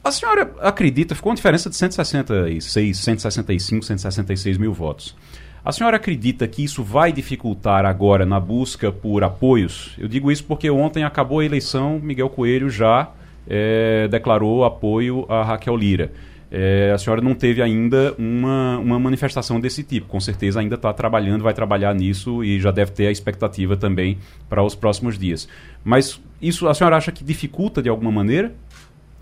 A 0.02 0.11
senhora 0.11 0.50
acredita, 0.61 1.14
ficou 1.14 1.30
uma 1.30 1.37
diferença 1.37 1.69
de 1.69 1.76
166, 1.76 2.97
165, 2.97 3.85
166 3.85 4.57
mil 4.57 4.73
votos. 4.73 5.14
A 5.62 5.73
senhora 5.73 5.99
acredita 5.99 6.49
que 6.49 6.64
isso 6.64 6.83
vai 6.83 7.12
dificultar 7.12 7.85
agora 7.85 8.25
na 8.25 8.40
busca 8.40 8.90
por 8.90 9.23
apoios? 9.23 9.95
Eu 9.99 10.09
digo 10.09 10.33
isso 10.33 10.42
porque 10.45 10.71
ontem 10.71 11.04
acabou 11.04 11.40
a 11.40 11.45
eleição, 11.45 12.00
Miguel 12.02 12.30
Coelho 12.30 12.71
já 12.71 13.11
é, 13.47 14.09
declarou 14.09 14.64
apoio 14.64 15.26
a 15.28 15.42
Raquel 15.42 15.76
Lira. 15.76 16.11
É, 16.50 16.90
a 16.92 16.99
senhora 16.99 17.21
não 17.21 17.35
teve 17.35 17.62
ainda 17.62 18.12
uma, 18.19 18.78
uma 18.78 18.99
manifestação 18.99 19.61
desse 19.61 19.85
tipo. 19.85 20.07
Com 20.07 20.19
certeza 20.19 20.61
ainda 20.61 20.75
está 20.75 20.92
trabalhando, 20.92 21.42
vai 21.42 21.54
trabalhar 21.54 21.95
nisso 21.95 22.42
e 22.42 22.59
já 22.59 22.71
deve 22.71 22.90
ter 22.92 23.07
a 23.07 23.11
expectativa 23.11 23.76
também 23.76 24.19
para 24.49 24.62
os 24.62 24.75
próximos 24.75 25.19
dias. 25.19 25.47
Mas 25.85 26.21
isso 26.42 26.66
a 26.69 26.75
senhora 26.75 26.97
acha 26.97 27.12
que 27.12 27.23
dificulta 27.23 27.83
de 27.83 27.88
alguma 27.88 28.11
maneira? 28.11 28.52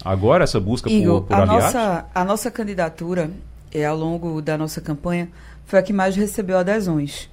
Agora 0.04 0.44
essa 0.44 0.60
busca 0.60 0.90
Igor, 0.90 1.22
por, 1.22 1.28
por 1.28 1.34
a 1.34 1.42
aliados? 1.42 1.64
Nossa, 1.64 2.06
a 2.14 2.24
nossa 2.24 2.50
candidatura, 2.50 3.30
é, 3.72 3.84
ao 3.84 3.96
longo 3.96 4.40
da 4.40 4.56
nossa 4.56 4.80
campanha, 4.80 5.28
foi 5.64 5.78
a 5.78 5.82
que 5.82 5.92
mais 5.92 6.16
recebeu 6.16 6.58
adesões. 6.58 7.28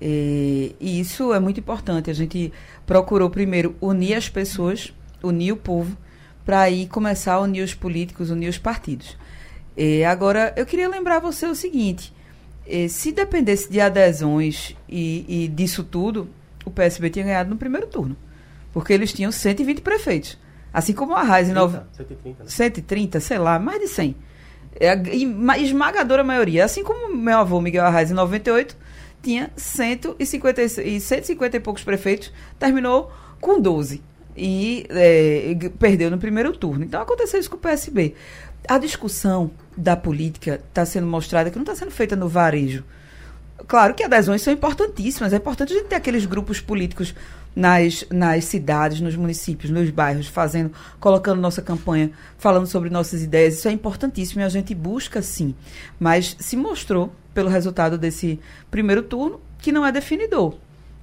E, 0.00 0.74
e 0.80 1.00
isso 1.00 1.32
é 1.32 1.40
muito 1.40 1.60
importante. 1.60 2.10
A 2.10 2.14
gente 2.14 2.52
procurou 2.86 3.30
primeiro 3.30 3.74
unir 3.80 4.14
as 4.14 4.28
pessoas, 4.28 4.92
unir 5.22 5.52
o 5.52 5.56
povo, 5.56 5.96
para 6.44 6.60
aí 6.60 6.86
começar 6.86 7.34
a 7.34 7.40
unir 7.40 7.62
os 7.62 7.74
políticos, 7.74 8.30
unir 8.30 8.48
os 8.48 8.58
partidos. 8.58 9.16
E 9.76 10.04
agora, 10.04 10.52
eu 10.56 10.66
queria 10.66 10.88
lembrar 10.88 11.20
você 11.20 11.46
o 11.46 11.54
seguinte: 11.54 12.12
se 12.88 13.12
dependesse 13.12 13.70
de 13.70 13.80
adesões 13.80 14.74
e, 14.88 15.24
e 15.28 15.48
disso 15.48 15.84
tudo, 15.84 16.28
o 16.64 16.70
PSB 16.70 17.10
tinha 17.10 17.24
ganhado 17.24 17.50
no 17.50 17.56
primeiro 17.56 17.86
turno. 17.86 18.16
Porque 18.72 18.92
eles 18.92 19.12
tinham 19.12 19.32
120 19.32 19.80
prefeitos. 19.80 20.38
Assim 20.72 20.92
como 20.92 21.14
a 21.14 21.22
Raiz 21.22 21.48
em 21.48 21.54
130, 21.54 22.44
né? 22.44 22.48
130, 22.48 23.20
sei 23.20 23.38
lá, 23.38 23.58
mais 23.58 23.80
de 23.80 23.88
100. 23.88 24.16
É 24.78 24.90
a 24.90 25.58
esmagadora 25.58 26.22
maioria. 26.22 26.64
Assim 26.64 26.84
como 26.84 27.14
meu 27.14 27.38
avô 27.38 27.60
Miguel 27.60 27.84
Arraes 27.84 28.10
em 28.10 28.14
98 28.14 28.76
tinha 29.22 29.50
150 29.56 30.62
e 30.82 31.00
150 31.00 31.56
e 31.56 31.60
poucos 31.60 31.84
prefeitos, 31.84 32.32
terminou 32.58 33.12
com 33.40 33.60
12 33.60 34.02
e 34.36 34.86
é, 34.88 35.54
perdeu 35.78 36.10
no 36.10 36.18
primeiro 36.18 36.52
turno. 36.56 36.84
Então 36.84 37.02
aconteceu 37.02 37.38
isso 37.38 37.50
com 37.50 37.56
o 37.56 37.60
PSB. 37.60 38.14
A 38.68 38.78
discussão 38.78 39.50
da 39.76 39.96
política 39.96 40.60
está 40.68 40.84
sendo 40.84 41.06
mostrada 41.06 41.50
que 41.50 41.56
não 41.56 41.62
está 41.62 41.74
sendo 41.74 41.90
feita 41.90 42.16
no 42.16 42.28
varejo. 42.28 42.84
Claro 43.66 43.94
que 43.94 44.02
adesões 44.02 44.42
são 44.42 44.52
importantíssimas. 44.52 45.32
É 45.32 45.36
importante 45.36 45.72
a 45.72 45.76
gente 45.76 45.88
ter 45.88 45.96
aqueles 45.96 46.24
grupos 46.24 46.60
políticos 46.60 47.14
nas, 47.54 48.04
nas 48.10 48.44
cidades, 48.44 49.00
nos 49.00 49.16
municípios, 49.16 49.70
nos 49.70 49.90
bairros, 49.90 50.26
fazendo, 50.26 50.72
colocando 50.98 51.40
nossa 51.40 51.60
campanha, 51.60 52.10
falando 52.38 52.66
sobre 52.66 52.90
nossas 52.90 53.22
ideias. 53.22 53.54
Isso 53.54 53.68
é 53.68 53.72
importantíssimo 53.72 54.40
e 54.40 54.44
a 54.44 54.48
gente 54.48 54.74
busca 54.74 55.20
sim. 55.22 55.54
Mas 55.98 56.36
se 56.38 56.56
mostrou, 56.56 57.12
pelo 57.34 57.48
resultado 57.48 57.96
desse 57.96 58.40
primeiro 58.70 59.02
turno, 59.02 59.40
que 59.58 59.72
não 59.72 59.84
é 59.84 59.92
definidor 59.92 60.54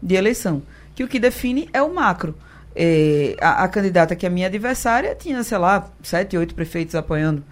de 0.01 0.15
eleição. 0.15 0.61
Que 0.95 1.03
o 1.03 1.07
que 1.07 1.19
define 1.19 1.69
é 1.73 1.81
o 1.81 1.93
macro. 1.93 2.35
É, 2.75 3.35
a, 3.41 3.63
a, 3.63 3.67
candidata 3.67 4.15
que 4.15 4.25
é 4.25 4.29
minha 4.29 4.47
adversária 4.47 5.15
tinha, 5.15 5.43
sei 5.43 5.57
lá, 5.57 5.91
sete, 6.03 6.37
oito 6.37 6.53
prefeitos 6.53 6.93
apoiando. 6.95 7.43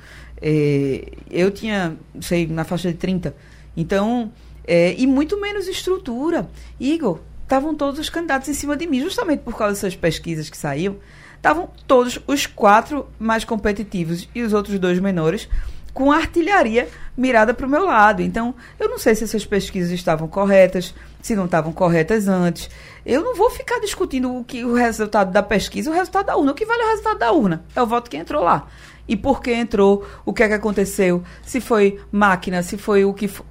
É, 0.42 1.12
eu 1.32 1.50
tinha, 1.50 1.96
sei, 2.22 2.48
na 2.48 2.64
faixa 2.64 2.90
de 2.90 2.96
30. 2.96 3.36
Então, 3.75 4.32
é, 4.68 4.94
e 4.98 5.08
muito 5.08 5.40
menos 5.40 5.68
estrutura. 5.68 6.48
Igor, 6.80 7.20
estavam 7.46 7.74
todos 7.74 8.00
os 8.00 8.10
candidatos 8.10 8.50
em 8.50 8.54
cima 8.54 8.75
de 8.75 8.88
mim, 8.88 9.00
justamente 9.02 9.40
por 9.40 9.56
causa 9.56 9.75
dessas 9.75 9.96
pesquisas 9.96 10.50
que 10.50 10.58
saíam. 10.58 10.98
Estavam 11.38 11.70
todos 11.88 12.20
os 12.25 12.48
quatro 12.48 13.08
mais 13.20 13.46
competitivos 13.46 14.28
e 14.34 14.42
os 14.42 14.52
outros 14.52 14.80
dois 14.80 15.00
menores 15.00 15.48
com 15.94 16.12
artilharia 16.12 16.90
mirada 17.16 17.54
para 17.54 17.66
o 17.66 17.70
meu 17.70 17.86
lado. 17.86 18.22
Então, 18.22 18.54
eu 18.78 18.90
não 18.90 19.00
sei 19.00 19.16
se 19.16 19.24
essas 19.24 19.46
pesquisas 19.46 19.92
estavam 19.92 20.28
corretas, 20.28 20.94
se 21.22 21.36
não 21.36 21.46
estavam 21.46 21.72
corretas 21.72 22.28
antes. 22.28 22.70
Eu 23.06 23.24
não 23.24 23.34
vou 23.34 23.50
ficar 23.50 23.80
discutindo 23.80 24.36
o 24.36 24.44
que 24.44 24.66
o 24.66 24.74
resultado 24.74 25.32
da 25.32 25.42
pesquisa, 25.42 25.90
o 25.90 25.94
resultado 25.94 26.25
da 26.25 26.36
urna. 26.36 26.52
O 26.52 26.56
que 26.56 26.66
vale 26.66 26.82
é 26.82 26.86
o 26.86 26.90
resultado 26.90 27.20
da 27.20 27.32
urna? 27.32 27.64
É 27.74 27.82
o 27.82 27.88
voto 27.88 28.10
que 28.10 28.18
entrou 28.18 28.44
lá. 28.44 28.68
E 29.08 29.16
por 29.16 29.42
que 29.42 29.54
entrou, 29.54 30.06
o 30.25 30.34
que 30.34 30.44
é 30.44 30.48
que 30.48 30.54
aconteceu, 30.54 31.24
se 31.44 31.62
foi 31.62 32.02
máquina, 32.12 32.62
se 32.62 32.78
foi 32.78 33.06
o 33.06 33.14
que 33.14 33.30
foi. 33.30 33.46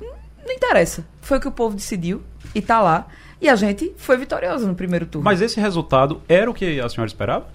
Não 0.44 0.52
interessa. 0.52 1.06
Foi 1.22 1.38
o 1.38 1.40
que 1.40 1.48
o 1.48 1.52
povo 1.52 1.74
decidiu 1.74 2.20
e 2.54 2.58
está 2.58 2.82
lá. 2.82 3.06
E 3.44 3.48
a 3.50 3.56
gente 3.56 3.92
foi 3.98 4.16
vitorioso 4.16 4.66
no 4.66 4.74
primeiro 4.74 5.04
turno. 5.04 5.22
Mas 5.22 5.42
esse 5.42 5.60
resultado 5.60 6.22
era 6.26 6.50
o 6.50 6.54
que 6.54 6.80
a 6.80 6.88
senhora 6.88 7.06
esperava? 7.06 7.46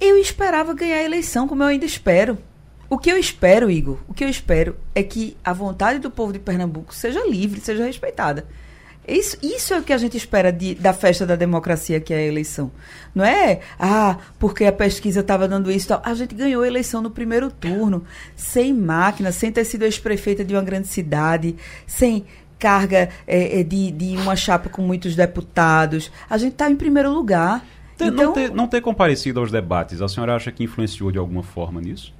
Eu 0.00 0.16
esperava 0.16 0.72
ganhar 0.72 0.98
a 0.98 1.02
eleição, 1.02 1.48
como 1.48 1.64
eu 1.64 1.66
ainda 1.66 1.84
espero. 1.84 2.38
O 2.88 2.96
que 2.96 3.10
eu 3.10 3.18
espero, 3.18 3.68
Igor, 3.68 3.98
o 4.06 4.14
que 4.14 4.22
eu 4.22 4.28
espero 4.28 4.76
é 4.94 5.02
que 5.02 5.36
a 5.44 5.52
vontade 5.52 5.98
do 5.98 6.08
povo 6.08 6.32
de 6.32 6.38
Pernambuco 6.38 6.94
seja 6.94 7.26
livre, 7.26 7.58
seja 7.58 7.84
respeitada. 7.84 8.46
Isso, 9.08 9.36
isso 9.42 9.74
é 9.74 9.78
o 9.80 9.82
que 9.82 9.92
a 9.92 9.98
gente 9.98 10.16
espera 10.16 10.52
de, 10.52 10.76
da 10.76 10.92
festa 10.92 11.26
da 11.26 11.34
democracia, 11.34 11.98
que 11.98 12.14
é 12.14 12.18
a 12.18 12.22
eleição. 12.22 12.70
Não 13.12 13.24
é, 13.24 13.62
ah, 13.76 14.18
porque 14.38 14.66
a 14.66 14.72
pesquisa 14.72 15.18
estava 15.18 15.48
dando 15.48 15.68
isso 15.72 15.88
tal. 15.88 16.00
A 16.04 16.14
gente 16.14 16.32
ganhou 16.32 16.62
a 16.62 16.66
eleição 16.68 17.02
no 17.02 17.10
primeiro 17.10 17.50
turno, 17.50 18.04
sem 18.36 18.72
máquina, 18.72 19.32
sem 19.32 19.50
ter 19.50 19.64
sido 19.64 19.82
ex-prefeita 19.82 20.44
de 20.44 20.54
uma 20.54 20.62
grande 20.62 20.86
cidade, 20.86 21.56
sem 21.88 22.24
carga 22.60 23.08
é, 23.26 23.60
é, 23.60 23.62
de, 23.64 23.90
de 23.90 24.16
uma 24.18 24.36
chapa 24.36 24.68
com 24.68 24.82
muitos 24.82 25.16
deputados. 25.16 26.12
A 26.28 26.36
gente 26.36 26.52
está 26.52 26.70
em 26.70 26.76
primeiro 26.76 27.10
lugar. 27.10 27.64
Ter, 27.96 28.06
então, 28.06 28.26
não, 28.26 28.32
ter, 28.32 28.50
não 28.50 28.68
ter 28.68 28.80
comparecido 28.80 29.40
aos 29.40 29.50
debates, 29.50 30.00
a 30.00 30.08
senhora 30.08 30.36
acha 30.36 30.52
que 30.52 30.62
influenciou 30.62 31.10
de 31.10 31.18
alguma 31.18 31.42
forma 31.42 31.80
nisso? 31.80 32.14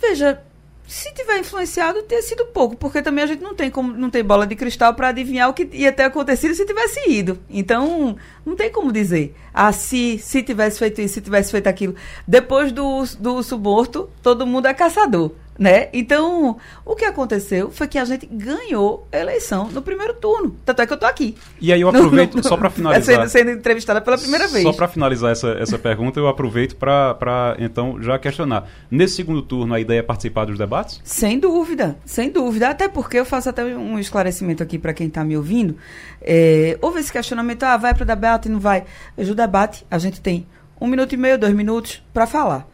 Veja, 0.00 0.40
se 0.86 1.12
tiver 1.12 1.38
influenciado, 1.38 2.02
ter 2.02 2.20
sido 2.22 2.46
pouco, 2.46 2.76
porque 2.76 3.02
também 3.02 3.22
a 3.22 3.26
gente 3.26 3.42
não 3.42 3.54
tem 3.54 3.70
como, 3.70 3.92
não 3.92 4.10
tem 4.10 4.24
bola 4.24 4.46
de 4.46 4.56
cristal 4.56 4.94
para 4.94 5.08
adivinhar 5.08 5.48
o 5.48 5.54
que 5.54 5.68
ia 5.72 5.92
ter 5.92 6.04
acontecido 6.04 6.54
se 6.54 6.66
tivesse 6.66 7.08
ido. 7.08 7.38
Então, 7.48 8.16
não 8.44 8.56
tem 8.56 8.72
como 8.72 8.90
dizer. 8.90 9.34
Ah, 9.52 9.72
se, 9.72 10.18
se 10.18 10.42
tivesse 10.42 10.78
feito 10.78 11.00
isso, 11.00 11.14
se 11.14 11.20
tivesse 11.20 11.50
feito 11.50 11.66
aquilo. 11.66 11.94
Depois 12.26 12.72
do, 12.72 13.04
do 13.18 13.42
suborto, 13.42 14.08
todo 14.22 14.46
mundo 14.46 14.66
é 14.66 14.74
caçador 14.74 15.32
né? 15.60 15.90
Então, 15.92 16.56
o 16.86 16.96
que 16.96 17.04
aconteceu 17.04 17.70
foi 17.70 17.86
que 17.86 17.98
a 17.98 18.04
gente 18.06 18.24
ganhou 18.24 19.06
a 19.12 19.18
eleição 19.18 19.68
no 19.68 19.82
primeiro 19.82 20.14
turno. 20.14 20.56
Tanto 20.64 20.80
é 20.80 20.86
que 20.86 20.92
eu 20.94 20.96
tô 20.96 21.04
aqui. 21.04 21.36
E 21.60 21.70
aí 21.70 21.82
eu 21.82 21.88
aproveito, 21.90 22.30
no, 22.30 22.38
no, 22.38 22.48
só 22.48 22.56
para 22.56 22.70
finalizar. 22.72 23.28
Sendo, 23.28 23.28
sendo, 23.28 23.50
entrevistada 23.50 24.00
pela 24.00 24.16
primeira 24.16 24.48
vez. 24.48 24.62
Só 24.62 24.72
para 24.72 24.88
finalizar 24.88 25.30
essa, 25.30 25.50
essa 25.50 25.78
pergunta, 25.78 26.18
eu 26.18 26.28
aproveito 26.28 26.76
para, 26.76 27.56
então, 27.58 28.02
já 28.02 28.18
questionar. 28.18 28.70
Nesse 28.90 29.16
segundo 29.16 29.42
turno, 29.42 29.74
a 29.74 29.78
ideia 29.78 29.98
é 29.98 30.02
participar 30.02 30.46
dos 30.46 30.56
debates? 30.56 30.98
Sem 31.04 31.38
dúvida, 31.38 31.94
sem 32.06 32.30
dúvida. 32.30 32.70
Até 32.70 32.88
porque 32.88 33.18
eu 33.18 33.26
faço 33.26 33.50
até 33.50 33.62
um 33.62 33.98
esclarecimento 33.98 34.62
aqui 34.62 34.78
para 34.78 34.94
quem 34.94 35.08
está 35.08 35.22
me 35.22 35.36
ouvindo. 35.36 35.76
É, 36.22 36.78
houve 36.80 37.00
esse 37.00 37.12
questionamento, 37.12 37.64
ah, 37.64 37.76
vai 37.76 37.92
para 37.92 38.04
o 38.04 38.06
debate, 38.06 38.48
não 38.48 38.58
vai. 38.58 38.84
Veja, 39.14 39.32
o 39.32 39.34
debate, 39.34 39.84
a 39.90 39.98
gente 39.98 40.22
tem 40.22 40.46
um 40.80 40.86
minuto 40.86 41.12
e 41.12 41.18
meio, 41.18 41.38
dois 41.38 41.52
minutos 41.52 42.02
para 42.14 42.26
falar. 42.26 42.69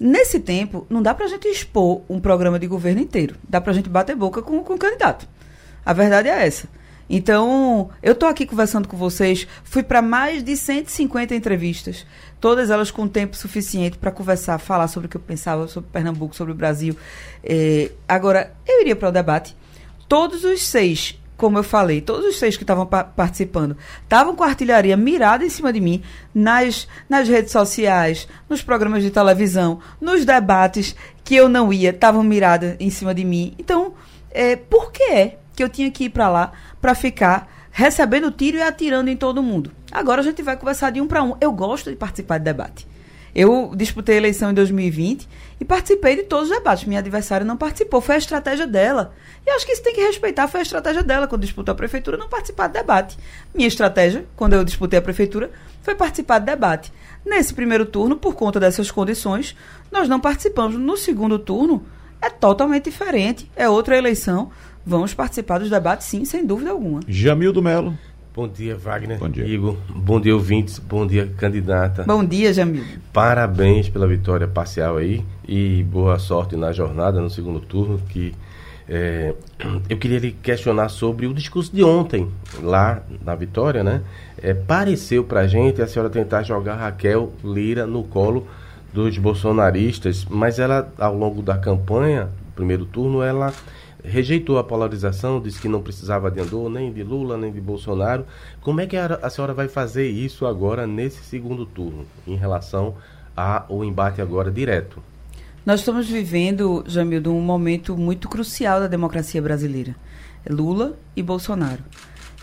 Nesse 0.00 0.38
tempo, 0.38 0.86
não 0.88 1.02
dá 1.02 1.12
para 1.12 1.26
a 1.26 1.28
gente 1.28 1.48
expor 1.48 2.02
um 2.08 2.20
programa 2.20 2.58
de 2.58 2.66
governo 2.66 3.00
inteiro. 3.00 3.36
Dá 3.48 3.60
para 3.60 3.72
a 3.72 3.74
gente 3.74 3.88
bater 3.88 4.14
boca 4.14 4.40
com, 4.40 4.62
com 4.62 4.74
o 4.74 4.78
candidato. 4.78 5.28
A 5.84 5.92
verdade 5.92 6.28
é 6.28 6.46
essa. 6.46 6.68
Então, 7.10 7.88
eu 8.02 8.12
estou 8.12 8.28
aqui 8.28 8.46
conversando 8.46 8.86
com 8.86 8.96
vocês. 8.96 9.48
Fui 9.64 9.82
para 9.82 10.02
mais 10.02 10.44
de 10.44 10.56
150 10.56 11.34
entrevistas, 11.34 12.06
todas 12.38 12.70
elas 12.70 12.90
com 12.90 13.08
tempo 13.08 13.36
suficiente 13.36 13.96
para 13.96 14.10
conversar, 14.10 14.58
falar 14.58 14.88
sobre 14.88 15.06
o 15.06 15.08
que 15.10 15.16
eu 15.16 15.20
pensava 15.20 15.66
sobre 15.66 15.90
Pernambuco, 15.90 16.36
sobre 16.36 16.52
o 16.52 16.56
Brasil. 16.56 16.94
É, 17.42 17.90
agora, 18.06 18.52
eu 18.66 18.82
iria 18.82 18.94
para 18.94 19.08
o 19.08 19.12
debate. 19.12 19.56
Todos 20.06 20.44
os 20.44 20.62
seis 20.62 21.18
como 21.38 21.56
eu 21.56 21.62
falei, 21.62 22.00
todos 22.00 22.26
os 22.26 22.36
seis 22.36 22.56
que 22.56 22.64
estavam 22.64 22.84
pa 22.84 23.04
participando 23.04 23.76
estavam 24.02 24.34
com 24.34 24.42
a 24.42 24.48
artilharia 24.48 24.96
mirada 24.96 25.44
em 25.44 25.48
cima 25.48 25.72
de 25.72 25.80
mim 25.80 26.02
nas, 26.34 26.88
nas 27.08 27.28
redes 27.28 27.52
sociais, 27.52 28.28
nos 28.48 28.60
programas 28.60 29.04
de 29.04 29.10
televisão, 29.10 29.78
nos 30.00 30.24
debates 30.24 30.96
que 31.24 31.36
eu 31.36 31.48
não 31.48 31.72
ia, 31.72 31.90
estavam 31.90 32.24
miradas 32.24 32.74
em 32.80 32.90
cima 32.90 33.14
de 33.14 33.24
mim. 33.24 33.54
Então, 33.56 33.94
é, 34.32 34.56
por 34.56 34.90
que 34.90 35.04
é 35.04 35.38
que 35.54 35.62
eu 35.62 35.68
tinha 35.68 35.90
que 35.92 36.04
ir 36.04 36.10
para 36.10 36.28
lá 36.28 36.52
para 36.80 36.94
ficar 36.94 37.48
recebendo 37.70 38.32
tiro 38.32 38.56
e 38.56 38.62
atirando 38.62 39.08
em 39.08 39.16
todo 39.16 39.40
mundo? 39.40 39.70
Agora 39.92 40.20
a 40.20 40.24
gente 40.24 40.42
vai 40.42 40.56
conversar 40.56 40.90
de 40.90 41.00
um 41.00 41.06
para 41.06 41.22
um. 41.22 41.36
Eu 41.40 41.52
gosto 41.52 41.88
de 41.88 41.96
participar 41.96 42.38
de 42.38 42.44
debate. 42.44 42.86
Eu 43.34 43.72
disputei 43.76 44.16
a 44.16 44.18
eleição 44.18 44.50
em 44.50 44.54
2020 44.54 45.28
e 45.60 45.64
participei 45.64 46.16
de 46.16 46.22
todos 46.24 46.50
os 46.50 46.56
debates. 46.56 46.84
Minha 46.84 47.00
adversária 47.00 47.44
não 47.44 47.56
participou, 47.56 48.00
foi 48.00 48.16
a 48.16 48.18
estratégia 48.18 48.66
dela. 48.66 49.12
E 49.46 49.50
acho 49.50 49.66
que 49.66 49.72
isso 49.72 49.82
tem 49.82 49.94
que 49.94 50.00
respeitar, 50.00 50.48
foi 50.48 50.60
a 50.60 50.62
estratégia 50.62 51.02
dela 51.02 51.26
quando 51.26 51.42
disputou 51.42 51.72
a 51.72 51.76
prefeitura, 51.76 52.16
não 52.16 52.28
participar 52.28 52.68
de 52.68 52.74
debate. 52.74 53.18
Minha 53.54 53.68
estratégia, 53.68 54.26
quando 54.36 54.54
eu 54.54 54.64
disputei 54.64 54.98
a 54.98 55.02
prefeitura, 55.02 55.50
foi 55.82 55.94
participar 55.94 56.38
de 56.38 56.46
debate. 56.46 56.92
Nesse 57.24 57.52
primeiro 57.52 57.86
turno, 57.86 58.16
por 58.16 58.34
conta 58.34 58.58
dessas 58.60 58.90
condições, 58.90 59.56
nós 59.90 60.08
não 60.08 60.20
participamos. 60.20 60.76
No 60.76 60.96
segundo 60.96 61.38
turno, 61.38 61.84
é 62.20 62.28
totalmente 62.28 62.84
diferente, 62.84 63.50
é 63.54 63.68
outra 63.68 63.96
eleição. 63.96 64.50
Vamos 64.84 65.12
participar 65.12 65.58
dos 65.58 65.70
debates, 65.70 66.06
sim, 66.06 66.24
sem 66.24 66.46
dúvida 66.46 66.70
alguma. 66.70 67.00
Jamil 67.06 67.52
do 67.52 67.62
Melo. 67.62 67.96
Bom 68.38 68.46
dia, 68.46 68.76
Wagner. 68.76 69.18
Bom 69.18 69.28
dia. 69.28 69.44
Igor. 69.44 69.76
Bom 69.88 70.20
dia, 70.20 70.32
ouvintes. 70.32 70.78
Bom 70.78 71.04
dia, 71.04 71.26
candidata. 71.36 72.04
Bom 72.04 72.24
dia, 72.24 72.52
Jamil. 72.52 72.84
Parabéns 73.12 73.88
pela 73.88 74.06
vitória 74.06 74.46
parcial 74.46 74.96
aí 74.96 75.24
e 75.44 75.82
boa 75.82 76.20
sorte 76.20 76.54
na 76.54 76.70
jornada 76.70 77.20
no 77.20 77.28
segundo 77.28 77.58
turno. 77.58 78.00
Que 78.08 78.32
é, 78.88 79.34
eu 79.90 79.96
queria 79.96 80.20
lhe 80.20 80.30
questionar 80.30 80.88
sobre 80.88 81.26
o 81.26 81.34
discurso 81.34 81.74
de 81.74 81.82
ontem 81.82 82.30
lá 82.62 83.02
na 83.24 83.34
vitória, 83.34 83.82
né? 83.82 84.02
É, 84.40 84.54
pareceu 84.54 85.24
pra 85.24 85.48
gente 85.48 85.82
a 85.82 85.88
senhora 85.88 86.08
tentar 86.08 86.44
jogar 86.44 86.76
Raquel 86.76 87.32
Lira 87.42 87.88
no 87.88 88.04
colo 88.04 88.46
dos 88.92 89.18
bolsonaristas, 89.18 90.24
mas 90.30 90.60
ela 90.60 90.88
ao 90.96 91.12
longo 91.12 91.42
da 91.42 91.58
campanha, 91.58 92.28
primeiro 92.54 92.86
turno, 92.86 93.20
ela 93.20 93.52
rejeitou 94.02 94.58
a 94.58 94.64
polarização, 94.64 95.40
disse 95.40 95.60
que 95.60 95.68
não 95.68 95.82
precisava 95.82 96.30
de 96.30 96.40
Andor, 96.40 96.70
nem 96.70 96.92
de 96.92 97.02
Lula, 97.02 97.36
nem 97.36 97.52
de 97.52 97.60
Bolsonaro. 97.60 98.24
Como 98.60 98.80
é 98.80 98.86
que 98.86 98.96
a, 98.96 99.30
senhora 99.30 99.54
vai 99.54 99.68
fazer 99.68 100.08
isso 100.08 100.46
agora 100.46 100.86
nesse 100.86 101.22
segundo 101.24 101.66
turno, 101.66 102.06
em 102.26 102.36
relação 102.36 102.94
ao 103.36 103.84
embate 103.84 104.20
agora 104.20 104.50
direto? 104.50 105.02
Nós 105.64 105.80
estamos 105.80 106.08
vivendo, 106.08 106.82
Jamildo, 106.86 107.32
um 107.32 107.42
momento 107.42 107.96
muito 107.96 108.28
crucial 108.28 108.80
da 108.80 108.86
democracia 108.86 109.42
brasileira. 109.42 109.94
Lula 110.48 110.96
e 111.14 111.22
Bolsonaro. 111.22 111.82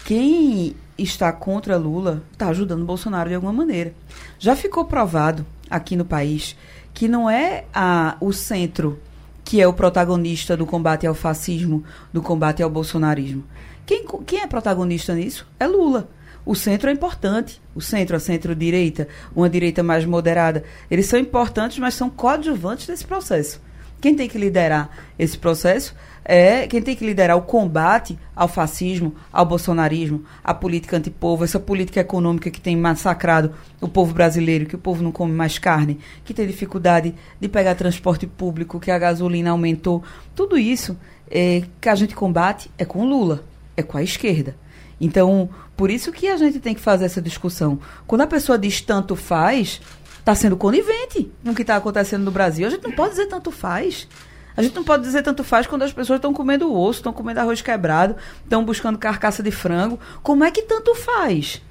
Quem 0.05 0.75
está 0.97 1.31
contra 1.31 1.77
Lula 1.77 2.21
está 2.31 2.50
ajudando 2.50 2.85
Bolsonaro 2.85 3.29
de 3.29 3.35
alguma 3.35 3.53
maneira. 3.53 3.93
Já 4.38 4.55
ficou 4.55 4.85
provado 4.85 5.45
aqui 5.69 5.95
no 5.95 6.05
país 6.05 6.55
que 6.93 7.07
não 7.07 7.29
é 7.29 7.65
a, 7.74 8.15
o 8.21 8.31
centro 8.31 9.00
que 9.46 9.62
é 9.62 9.68
o 9.68 9.74
protagonista 9.74 10.58
do 10.58 10.66
combate 10.66 11.06
ao 11.06 11.14
fascismo, 11.14 11.84
do 12.12 12.22
combate 12.22 12.64
ao 12.64 12.70
bolsonarismo. 12.70 13.44
Quem, 13.86 14.04
quem 14.25 14.42
é 14.42 14.48
protagonista 14.48 15.14
nisso? 15.14 15.48
É 15.60 15.68
Lula. 15.68 16.10
O 16.44 16.56
centro 16.56 16.90
é 16.90 16.94
importante. 16.94 17.62
O 17.75 17.80
centro, 17.80 18.16
a 18.16 18.20
centro-direita, 18.20 19.08
uma 19.36 19.48
direita 19.48 19.84
mais 19.84 20.04
moderada. 20.04 20.64
Eles 20.90 21.06
são 21.06 21.20
importantes, 21.20 21.78
mas 21.78 21.94
são 21.94 22.10
coadjuvantes 22.10 22.88
desse 22.88 23.06
processo. 23.06 23.62
Quem 24.02 24.16
tem 24.16 24.28
que 24.28 24.38
liderar 24.38 24.90
esse 25.18 25.38
processo 25.38 25.96
é 26.25 26.65
quem 26.65 26.82
tem 26.82 26.96
que 26.96 27.05
liderar 27.05 27.38
o 27.38 27.44
combate 27.44 28.17
ao 28.36 28.48
fascismo, 28.48 29.13
ao 29.32 29.46
bolsonarismo, 29.46 30.25
à 30.44 30.55
política 30.55 30.98
antipovo, 30.98 31.44
essa 31.44 31.60
política 31.60 32.00
econômica 32.00 32.50
que 32.50 32.60
tem 32.60 32.75
massacrado 32.75 33.53
o 33.79 33.88
povo 33.88 34.12
brasileiro, 34.12 34.65
que 34.65 34.75
o 34.75 34.79
povo 34.79 35.03
não 35.03 35.12
come 35.12 35.32
mais 35.32 35.60
carne, 35.60 36.00
que 36.24 36.34
tem 36.34 36.48
dificuldade 36.48 37.13
de 37.39 37.48
pegar 37.48 37.75
transporte 37.75 38.25
público, 38.25 38.79
que 38.79 38.89
a 38.89 38.98
gasolina 38.98 39.51
aumentou. 39.51 40.03
Tudo 40.34 40.58
isso 40.58 40.98
é, 41.29 41.62
que 41.79 41.88
a 41.88 41.96
gente 41.96 42.15
combate 42.15 42.72
é 42.75 42.84
com 42.84 43.08
Lula, 43.08 43.44
é 43.77 43.84
com 43.84 43.98
a 43.98 44.03
esquerda. 44.03 44.55
Então, 45.00 45.50
por 45.77 45.91
isso 45.91 46.12
que 46.12 46.27
a 46.27 46.38
gente 46.38 46.60
tem 46.60 46.74
que 46.74 46.82
fazer 46.82 47.05
essa 47.05 47.22
discussão. 47.22 47.79
Quando 48.08 48.22
a 48.22 48.27
pessoa 48.27 48.58
diz 48.58 48.82
tanto 48.82 49.15
faz, 49.15 49.79
está 50.20 50.34
sendo 50.34 50.58
conivente 50.58 51.32
no 51.44 51.53
que 51.53 51.62
está 51.62 51.75
acontecendo 51.75 52.24
no 52.24 52.32
Brasil. 52.32 52.65
A 52.65 52.70
gente 52.72 52.84
não 52.84 52.94
pode 52.94 53.12
dizer 53.12 53.27
tanto 53.27 53.51
faz. 53.51 54.08
A 54.55 54.62
gente 54.62 54.75
não 54.75 54.83
pode 54.83 55.03
dizer 55.03 55.21
tanto 55.21 55.44
faz 55.44 55.68
quando 55.68 55.83
as 55.83 55.91
pessoas 55.91 56.18
estão 56.18 56.33
comendo 56.33 56.74
osso, 56.74 57.00
estão 57.00 57.13
comendo 57.13 57.39
arroz 57.39 57.61
quebrado, 57.61 58.15
estão 58.44 58.63
buscando 58.63 58.98
carcaça 58.98 59.44
de 59.44 59.51
frango. 59.51 60.00
Como 60.24 60.44
é 60.44 60.51
que 60.51 60.61
tanto 60.61 60.96
faz? 60.96 61.61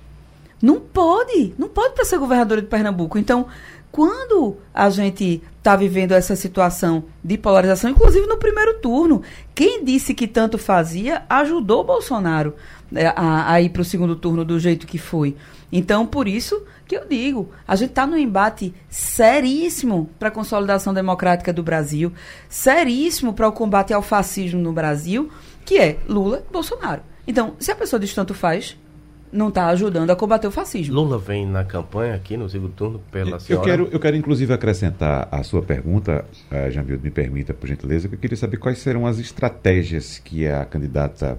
Não 0.61 0.81
pode, 0.81 1.55
não 1.59 1.69
pode 1.69 1.95
para 1.95 2.05
ser 2.05 2.19
governadora 2.19 2.61
de 2.63 2.69
Pernambuco. 2.69 3.19
Então, 3.19 3.47
quando 3.91 4.57
a 4.73 4.91
gente 4.91 5.43
está 5.59 5.77
vivendo 5.77 6.13
essa 6.13 6.35
situação 6.35 7.05
de 7.23 7.39
polarização, 7.39 7.91
inclusive 7.91 8.27
no 8.27 8.37
primeiro 8.37 8.81
turno, 8.81 9.23
quem 9.55 9.85
disse 9.85 10.13
que 10.13 10.27
tanto 10.27 10.59
fazia 10.59 11.23
ajudou 11.29 11.85
Bolsonaro 11.85 12.55
a, 13.17 13.53
a 13.53 13.61
ir 13.61 13.71
para 13.71 13.83
o 13.83 13.85
segundo 13.85 14.17
turno 14.17 14.45
do 14.45 14.59
jeito 14.59 14.87
que 14.87 14.99
foi. 14.99 15.37
Então, 15.73 16.07
por 16.07 16.29
isso 16.29 16.63
que 16.87 16.97
eu 16.97 17.07
digo, 17.07 17.51
a 17.67 17.75
gente 17.75 17.91
está 17.91 18.07
num 18.07 18.17
embate 18.17 18.75
seríssimo 18.89 20.09
para 20.19 20.29
a 20.29 20.33
consolidação 20.33 20.95
democrática 20.95 21.53
do 21.53 21.63
Brasil, 21.63 22.13
seríssimo 22.49 23.33
para 23.33 23.49
o 23.49 23.53
combate 23.53 23.93
ao 23.93 24.03
fascismo 24.03 24.61
no 24.61 24.73
Brasil, 24.73 25.31
que 25.65 25.79
é 25.79 25.99
Lula 26.09 26.45
e 26.49 26.53
Bolsonaro. 26.53 27.03
Então, 27.27 27.55
se 27.59 27.73
a 27.73 27.77
pessoa 27.77 27.99
diz 27.99 28.15
tanto 28.15 28.35
faz, 28.35 28.77
não 29.33 29.49
está 29.49 29.67
ajudando 29.67 30.11
a 30.11 30.17
combater 30.17 30.47
o 30.47 30.51
fascismo. 30.51 30.95
Lula 30.95 31.19
vem 31.19 31.45
na 31.45 31.65
campanha 31.65 32.15
aqui 32.15 32.37
no 32.37 32.49
segundo 32.49 32.73
turno 32.73 33.01
pela 33.11 33.41
senhora. 33.41 33.67
Eu 33.67 33.69
quero, 33.69 33.89
eu 33.91 33.99
quero 33.99 34.17
inclusive 34.17 34.53
acrescentar 34.53 35.29
a 35.33 35.43
sua 35.43 35.61
pergunta, 35.61 36.25
uh, 36.53 36.71
Jamil, 36.71 37.01
me 37.03 37.11
permita, 37.11 37.53
por 37.53 37.67
gentileza, 37.67 38.09
que 38.09 38.15
eu 38.15 38.19
queria 38.19 38.37
saber 38.37 38.59
quais 38.59 38.79
serão 38.79 39.07
as 39.07 39.19
estratégias 39.19 40.19
que 40.19 40.47
a 40.47 40.65
candidata 40.65 41.37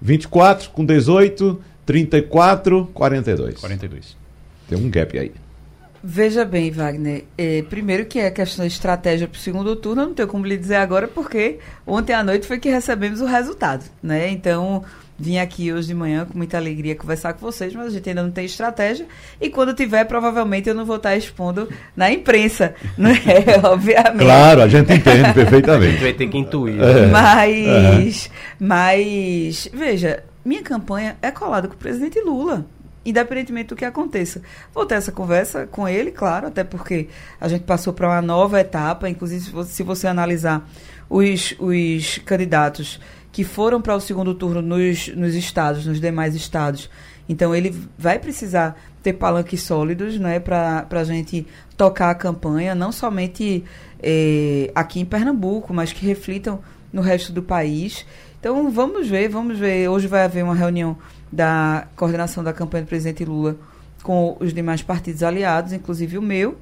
24 0.01 0.71
com 0.71 0.85
18, 0.85 1.61
34, 1.85 2.91
42. 2.93 3.61
42. 3.61 4.17
Tem 4.69 4.79
um 4.79 4.91
gap 4.91 5.19
aí. 5.19 5.33
Veja 6.03 6.45
bem, 6.45 6.71
Wagner. 6.71 7.25
É, 7.37 7.63
primeiro 7.63 8.07
que 8.07 8.19
é 8.19 8.27
a 8.27 8.31
questão 8.31 8.63
da 8.63 8.67
estratégia 8.67 9.27
para 9.27 9.37
o 9.37 9.41
segundo 9.41 9.75
turno, 9.75 10.03
eu 10.03 10.07
não 10.07 10.15
tenho 10.15 10.29
como 10.29 10.47
lhe 10.47 10.57
dizer 10.57 10.77
agora, 10.77 11.09
porque 11.09 11.59
ontem 11.85 12.13
à 12.13 12.23
noite 12.23 12.47
foi 12.47 12.61
que 12.61 12.69
recebemos 12.69 13.21
o 13.21 13.27
resultado. 13.27 13.85
Né? 14.03 14.31
Então, 14.31 14.85
vim 15.19 15.39
aqui 15.39 15.73
hoje 15.73 15.89
de 15.89 15.95
manhã 15.95 16.25
com 16.25 16.37
muita 16.37 16.57
alegria 16.57 16.95
conversar 16.95 17.33
com 17.33 17.41
vocês, 17.41 17.75
mas 17.75 17.87
a 17.87 17.91
gente 17.91 18.09
ainda 18.09 18.23
não 18.23 18.31
tem 18.31 18.45
estratégia. 18.45 19.07
E 19.41 19.49
quando 19.49 19.75
tiver, 19.75 20.05
provavelmente 20.05 20.69
eu 20.69 20.75
não 20.75 20.85
vou 20.85 20.97
estar 20.97 21.17
expondo 21.17 21.69
na 21.97 22.11
imprensa, 22.11 22.75
né? 22.97 23.15
Obviamente. 23.65 24.25
Claro, 24.25 24.63
a 24.63 24.69
gente 24.69 24.93
entende 24.93 25.33
perfeitamente. 25.33 25.87
a 25.87 25.91
gente 25.93 26.03
vai 26.03 26.13
ter 26.13 26.29
que 26.29 26.39
intuir. 26.39 26.81
É. 26.81 27.07
Mas, 27.07 28.31
mas, 28.59 29.69
veja, 29.73 30.23
minha 30.45 30.63
campanha 30.63 31.17
é 31.23 31.31
colada 31.31 31.69
com 31.69 31.75
o 31.75 31.79
presidente 31.79 32.21
Lula. 32.21 32.65
Independentemente 33.05 33.69
do 33.69 33.77
que 33.77 33.85
aconteça. 33.85 34.43
Vou 34.75 34.85
ter 34.85 34.97
essa 34.97 35.13
conversa 35.13 35.65
com 35.65 35.89
ele, 35.89 36.11
claro, 36.11 36.49
até 36.49 36.65
porque 36.65 37.07
a 37.41 37.47
gente 37.47 37.63
passou 37.63 37.93
para 37.93 38.09
uma 38.09 38.21
nova 38.21 38.61
etapa. 38.61 39.09
Inclusive, 39.09 39.65
se 39.65 39.83
você 39.85 40.09
analisar 40.09 40.69
os, 41.09 41.55
os 41.61 42.19
candidatos 42.25 42.99
que 43.37 43.45
foram 43.45 43.83
para 43.83 43.95
o 43.95 44.01
segundo 44.01 44.35
turno 44.35 44.63
nos, 44.63 45.09
nos 45.09 45.35
estados, 45.35 45.85
nos 45.85 46.01
demais 46.01 46.35
estados. 46.35 46.89
Então 47.29 47.55
ele 47.55 47.69
vai 47.99 48.19
precisar 48.19 48.81
ter 49.03 49.13
palanques 49.13 49.61
sólidos 49.61 50.19
né, 50.19 50.41
para 50.41 50.87
a 50.91 51.05
gente 51.05 51.47
tocar 51.77 52.09
a 52.09 52.15
campanha, 52.15 52.75
não 52.75 52.91
somente 52.91 53.63
eh, 54.03 54.71
aqui 54.75 55.01
em 55.01 55.05
Pernambuco, 55.05 55.75
mas 55.75 55.93
que 55.93 56.07
reflitam 56.07 56.61
no 56.91 57.03
resto 57.03 57.31
do 57.31 57.43
país. 57.43 58.07
Então 58.41 58.71
vamos 58.71 59.07
ver, 59.07 59.29
vamos 59.29 59.59
ver. 59.59 59.87
Hoje 59.87 60.07
vai 60.07 60.25
haver 60.25 60.43
uma 60.43 60.55
reunião 60.55 60.97
da 61.31 61.89
coordenação 61.95 62.43
da 62.43 62.55
campanha 62.55 62.85
do 62.85 62.89
presidente 62.89 63.23
Lula 63.23 63.59
com 64.03 64.35
os 64.41 64.55
demais 64.55 64.81
partidos 64.81 65.23
aliados, 65.23 65.75
inclusive 65.75 66.17
o 66.17 66.23
meu. 66.23 66.57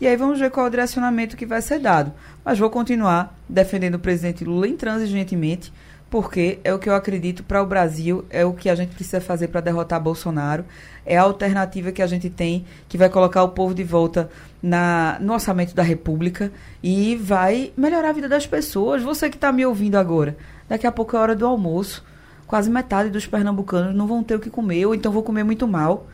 E 0.00 0.06
aí 0.06 0.16
vamos 0.16 0.38
ver 0.38 0.50
qual 0.50 0.66
o 0.66 0.70
direcionamento 0.70 1.36
que 1.36 1.44
vai 1.44 1.60
ser 1.60 1.80
dado. 1.80 2.12
Mas 2.44 2.56
vou 2.56 2.70
continuar 2.70 3.36
defendendo 3.48 3.96
o 3.96 3.98
presidente 3.98 4.44
Lula 4.44 4.68
intransigentemente, 4.68 5.72
porque 6.10 6.58
é 6.64 6.74
o 6.74 6.78
que 6.78 6.88
eu 6.88 6.94
acredito 6.94 7.44
para 7.44 7.62
o 7.62 7.66
Brasil, 7.66 8.24
é 8.28 8.44
o 8.44 8.52
que 8.52 8.68
a 8.68 8.74
gente 8.74 8.94
precisa 8.94 9.20
fazer 9.20 9.48
para 9.48 9.60
derrotar 9.60 10.02
Bolsonaro, 10.02 10.64
é 11.06 11.16
a 11.16 11.22
alternativa 11.22 11.92
que 11.92 12.02
a 12.02 12.06
gente 12.06 12.28
tem 12.28 12.66
que 12.88 12.98
vai 12.98 13.08
colocar 13.08 13.44
o 13.44 13.50
povo 13.50 13.72
de 13.72 13.84
volta 13.84 14.28
na, 14.60 15.16
no 15.20 15.32
orçamento 15.32 15.74
da 15.74 15.84
República 15.84 16.52
e 16.82 17.14
vai 17.14 17.72
melhorar 17.76 18.10
a 18.10 18.12
vida 18.12 18.28
das 18.28 18.46
pessoas. 18.46 19.02
Você 19.02 19.30
que 19.30 19.36
está 19.36 19.52
me 19.52 19.64
ouvindo 19.64 19.96
agora, 19.96 20.36
daqui 20.68 20.86
a 20.86 20.92
pouco 20.92 21.16
é 21.16 21.20
hora 21.20 21.36
do 21.36 21.46
almoço, 21.46 22.04
quase 22.44 22.68
metade 22.68 23.08
dos 23.08 23.26
pernambucanos 23.26 23.94
não 23.94 24.08
vão 24.08 24.24
ter 24.24 24.34
o 24.34 24.40
que 24.40 24.50
comer, 24.50 24.86
ou 24.86 24.94
então 24.94 25.12
vão 25.12 25.22
comer 25.22 25.44
muito 25.44 25.68
mal. 25.68 26.08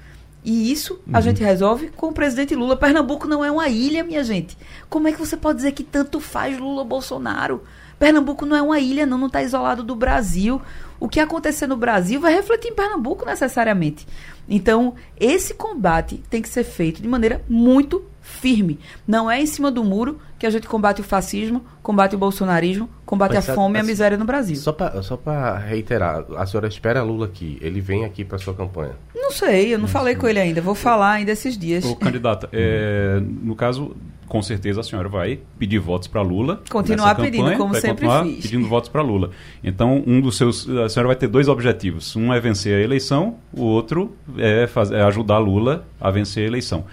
E 0.44 0.70
isso 0.70 1.00
a 1.12 1.16
uhum. 1.16 1.22
gente 1.22 1.42
resolve 1.42 1.88
com 1.88 2.09
o 2.09 2.12
presidente 2.12 2.54
Lula. 2.54 2.76
Pernambuco 2.76 3.26
não 3.26 3.44
é 3.44 3.50
uma 3.50 3.68
ilha, 3.68 4.04
minha 4.04 4.22
gente. 4.22 4.56
Como 4.88 5.09
é 5.09 5.12
que 5.12 5.18
você 5.18 5.37
pode 5.37 5.56
dizer 5.56 5.72
que 5.72 5.82
tanto 5.82 6.20
faz 6.20 6.56
Lula 6.56 6.85
Bolsonaro? 6.85 7.64
Pernambuco 7.98 8.44
não 8.44 8.56
é 8.56 8.62
uma 8.62 8.78
ilha, 8.78 9.06
não, 9.06 9.18
não 9.18 9.26
está 9.26 9.42
isolado 9.42 9.82
do 9.82 9.94
Brasil. 9.94 10.61
O 10.98 11.09
que 11.09 11.20
acontecer 11.20 11.66
no 11.66 11.76
Brasil 11.76 12.20
vai 12.20 12.35
refletir 12.35 12.68
em 12.70 12.74
Pernambuco 12.74 13.24
necessariamente. 13.24 14.06
Então, 14.48 14.94
esse 15.18 15.54
combate 15.54 16.22
tem 16.30 16.40
que 16.40 16.48
ser 16.48 16.64
feito 16.64 17.02
de 17.02 17.09
maneira 17.09 17.42
muito 17.48 18.04
firme. 18.26 18.78
Não 19.06 19.30
é 19.30 19.40
em 19.40 19.46
cima 19.46 19.70
do 19.70 19.85
muro 19.85 20.18
que 20.38 20.46
a 20.46 20.50
gente 20.50 20.66
combate 20.66 21.00
o 21.00 21.04
fascismo, 21.04 21.64
combate 21.82 22.14
o 22.14 22.18
bolsonarismo, 22.18 22.88
combate 23.04 23.35
Mas, 23.35 23.48
a 23.48 23.54
fome 23.54 23.78
e 23.78 23.80
a 23.80 23.85
miséria 23.85 24.18
no 24.18 24.24
Brasil. 24.24 24.56
Só 24.56 24.72
para 24.72 25.00
só 25.02 25.18
reiterar, 25.64 26.24
a 26.37 26.44
senhora 26.44 26.66
espera 26.66 27.02
Lula 27.02 27.26
aqui, 27.26 27.59
ele 27.61 27.80
vem 27.80 28.04
aqui 28.04 28.24
para 28.24 28.37
sua 28.38 28.54
campanha? 28.54 28.94
Não 29.14 29.30
sei, 29.30 29.72
eu 29.72 29.78
não, 29.78 29.82
não 29.82 29.88
falei 29.88 30.14
sei. 30.14 30.20
com 30.20 30.28
ele 30.28 30.40
ainda, 30.40 30.61
vou 30.61 30.74
falar 30.74 31.12
ainda 31.12 31.32
esses 31.32 31.56
dias. 31.56 31.85
Ô, 31.85 31.96
candidata, 31.96 32.48
é, 32.52 33.20
no 33.20 33.54
caso, 33.54 33.96
com 34.27 34.43
certeza 34.43 34.81
a 34.81 34.85
senhora 34.85 35.09
vai 35.09 35.39
pedir 35.59 35.79
votos 35.79 36.09
para 36.09 36.23
Lula. 36.23 36.62
Continuar 36.69 37.15
campanha, 37.15 37.31
pedindo, 37.31 37.57
como 37.57 37.75
sempre 37.75 37.91
continuar 37.91 38.25
fiz. 38.25 38.43
pedindo 38.43 38.69
votos 38.69 38.89
para 38.89 39.03
Lula. 39.03 39.31
Então, 39.62 40.03
um 40.07 40.21
dos 40.21 40.37
seus, 40.37 40.69
a 40.69 40.89
senhora 40.89 41.09
vai 41.09 41.17
ter 41.17 41.29
dois 41.29 41.49
objetivos. 41.49 42.15
Um 42.17 42.33
é 42.33 42.41
vencer 42.41 42.79
a 42.79 42.83
eleição, 42.83 43.37
o 43.53 43.62
outro 43.62 44.17
é, 44.37 44.67
fazer, 44.67 44.97
é 44.97 45.03
ajudar 45.03 45.39
Lula 45.39 45.87
a 46.01 46.11
vencer 46.11 46.45
a 46.45 46.47
eleição. 46.47 46.85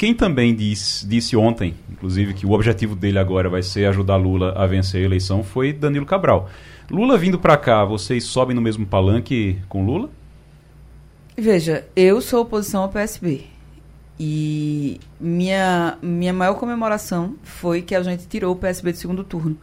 Quem 0.00 0.14
também 0.14 0.54
disse, 0.54 1.06
disse 1.06 1.36
ontem, 1.36 1.74
inclusive, 1.90 2.32
que 2.32 2.46
o 2.46 2.52
objetivo 2.52 2.96
dele 2.96 3.18
agora 3.18 3.50
vai 3.50 3.62
ser 3.62 3.84
ajudar 3.84 4.16
Lula 4.16 4.52
a 4.56 4.66
vencer 4.66 5.02
a 5.02 5.04
eleição 5.04 5.44
foi 5.44 5.74
Danilo 5.74 6.06
Cabral. 6.06 6.48
Lula 6.90 7.18
vindo 7.18 7.38
para 7.38 7.56
cá, 7.56 7.84
vocês 7.84 8.24
sobem 8.24 8.56
no 8.56 8.62
mesmo 8.62 8.86
palanque 8.86 9.58
com 9.68 9.84
Lula? 9.84 10.08
Veja, 11.36 11.84
eu 11.94 12.20
sou 12.20 12.40
oposição 12.42 12.82
ao 12.82 12.88
PSB. 12.88 13.44
E 14.22 15.00
minha, 15.18 15.96
minha 16.02 16.34
maior 16.34 16.52
comemoração 16.52 17.36
foi 17.42 17.80
que 17.80 17.94
a 17.94 18.02
gente 18.02 18.26
tirou 18.26 18.52
o 18.52 18.56
PSB 18.56 18.92
do 18.92 18.98
segundo 18.98 19.24
turno. 19.24 19.56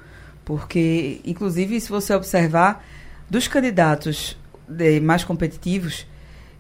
Porque, 0.44 1.22
inclusive, 1.24 1.80
se 1.80 1.92
você 1.92 2.16
observar, 2.16 2.84
dos 3.30 3.48
candidatos 3.48 4.36
de, 4.68 5.00
mais 5.00 5.24
competitivos, 5.24 6.08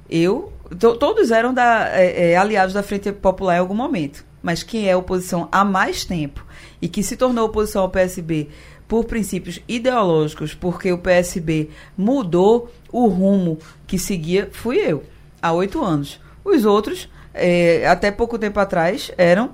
eu 0.07 0.53
todos 0.77 1.31
eram 1.31 1.51
da, 1.51 1.89
é, 1.89 2.33
é, 2.33 2.37
aliados 2.37 2.75
da 2.75 2.83
Frente 2.83 3.11
Popular 3.11 3.55
em 3.55 3.59
algum 3.61 3.73
momento. 3.73 4.23
Mas 4.43 4.61
quem 4.61 4.87
é 4.87 4.95
oposição 4.95 5.49
há 5.51 5.65
mais 5.65 6.05
tempo 6.05 6.45
e 6.79 6.87
que 6.87 7.01
se 7.01 7.17
tornou 7.17 7.45
oposição 7.45 7.81
ao 7.81 7.89
PSB 7.89 8.49
por 8.87 9.05
princípios 9.05 9.59
ideológicos, 9.67 10.53
porque 10.53 10.91
o 10.91 10.99
PSB 10.99 11.71
mudou 11.97 12.71
o 12.91 13.07
rumo 13.07 13.57
que 13.87 13.97
seguia, 13.97 14.49
fui 14.51 14.77
eu, 14.77 15.03
há 15.41 15.51
oito 15.51 15.83
anos. 15.83 16.19
Os 16.45 16.63
outros, 16.63 17.09
é, 17.37 17.87
até 17.87 18.11
pouco 18.11 18.37
tempo 18.37 18.59
atrás, 18.59 19.11
eram 19.17 19.51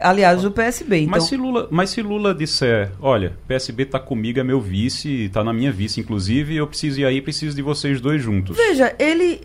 aliados 0.00 0.42
do 0.42 0.50
PSB. 0.50 1.00
Então... 1.00 1.10
Mas, 1.10 1.24
se 1.24 1.36
Lula, 1.36 1.68
mas 1.70 1.90
se 1.90 2.02
Lula 2.02 2.34
disser, 2.34 2.92
olha, 3.00 3.36
PSB 3.46 3.84
está 3.84 3.98
comigo, 3.98 4.38
é 4.38 4.44
meu 4.44 4.60
vice, 4.60 5.24
está 5.24 5.42
na 5.42 5.52
minha 5.52 5.72
vice, 5.72 6.00
inclusive, 6.00 6.56
eu 6.56 6.66
preciso 6.66 7.00
ir 7.00 7.04
aí, 7.04 7.20
preciso 7.20 7.54
de 7.54 7.62
vocês 7.62 8.00
dois 8.00 8.22
juntos. 8.22 8.56
Veja, 8.56 8.94
ele. 8.98 9.40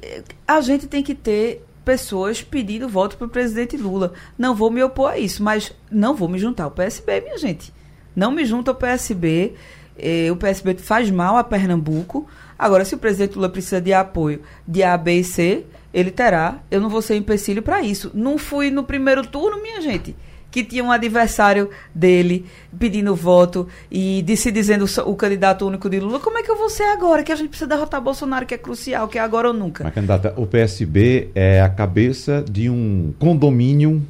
A 0.48 0.62
gente 0.62 0.88
tem 0.88 1.04
que 1.04 1.16
ter 1.16 1.66
pessoas 1.84 2.42
pedindo 2.42 2.88
voto 2.88 3.18
para 3.18 3.28
o 3.28 3.30
presidente 3.30 3.78
Lula. 3.78 4.14
Não 4.38 4.54
vou 4.54 4.70
me 4.70 4.84
opor 4.84 5.12
a 5.12 5.18
isso, 5.18 5.42
mas 5.42 5.74
não 5.92 6.14
vou 6.14 6.28
me 6.28 6.38
juntar 6.38 6.66
ao 6.66 6.72
PSB, 6.72 7.22
minha 7.22 7.38
gente. 7.38 7.74
Não 8.16 8.32
me 8.32 8.46
junto 8.46 8.70
ao 8.70 8.76
PSB. 8.76 9.54
Eh, 9.98 10.32
o 10.32 10.36
PSB 10.36 10.76
faz 10.78 11.10
mal 11.10 11.38
a 11.38 11.44
Pernambuco. 11.44 12.28
Agora, 12.58 12.86
se 12.86 12.94
o 12.96 12.98
presidente 12.98 13.36
Lula 13.36 13.50
precisa 13.50 13.82
de 13.82 13.94
apoio 13.94 14.42
de 14.68 14.84
A, 14.84 14.96
B 14.98 15.20
e 15.20 15.24
C, 15.24 15.66
ele 15.94 16.12
terá. 16.12 16.60
Eu 16.70 16.82
não 16.82 16.90
vou 16.90 17.02
ser 17.02 17.16
empecilho 17.16 17.62
para 17.62 17.82
isso. 17.82 18.12
Não 18.14 18.38
fui 18.38 18.70
no 18.70 18.84
primeiro 18.84 19.26
turno, 19.26 19.62
minha 19.62 19.82
gente 19.82 20.16
que 20.52 20.64
tinha 20.64 20.84
um 20.84 20.92
adversário 20.92 21.70
dele 21.94 22.46
pedindo 22.78 23.16
voto 23.16 23.68
e 23.92 24.22
de 24.24 24.36
se 24.36 24.52
dizendo 24.52 24.86
o 25.06 25.16
candidato 25.16 25.66
único 25.66 25.90
de 25.90 26.00
Lula, 26.00 26.20
como 26.20 26.38
é 26.38 26.44
que 26.44 26.50
eu 26.50 26.58
vou 26.58 26.70
ser 26.70 26.84
agora? 26.84 27.24
Que 27.24 27.32
a 27.32 27.36
gente 27.36 27.50
precisa 27.50 27.70
derrotar 27.70 28.02
Bolsonaro, 28.02 28.46
que 28.46 28.54
é 28.54 28.58
crucial, 28.58 29.08
que 29.08 29.18
é 29.18 29.22
agora 29.22 29.50
ou 29.50 29.54
nunca. 29.54 29.84
Mas, 29.84 29.94
candidata, 29.94 30.34
o 30.38 30.46
PSB 30.46 31.30
é 31.36 31.62
a 31.62 31.70
cabeça 31.70 32.44
de 32.50 32.70
um 32.70 33.14
condomínio 33.20 34.02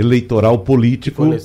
eleitoral 0.00 0.58
político 0.58 1.24
né, 1.24 1.38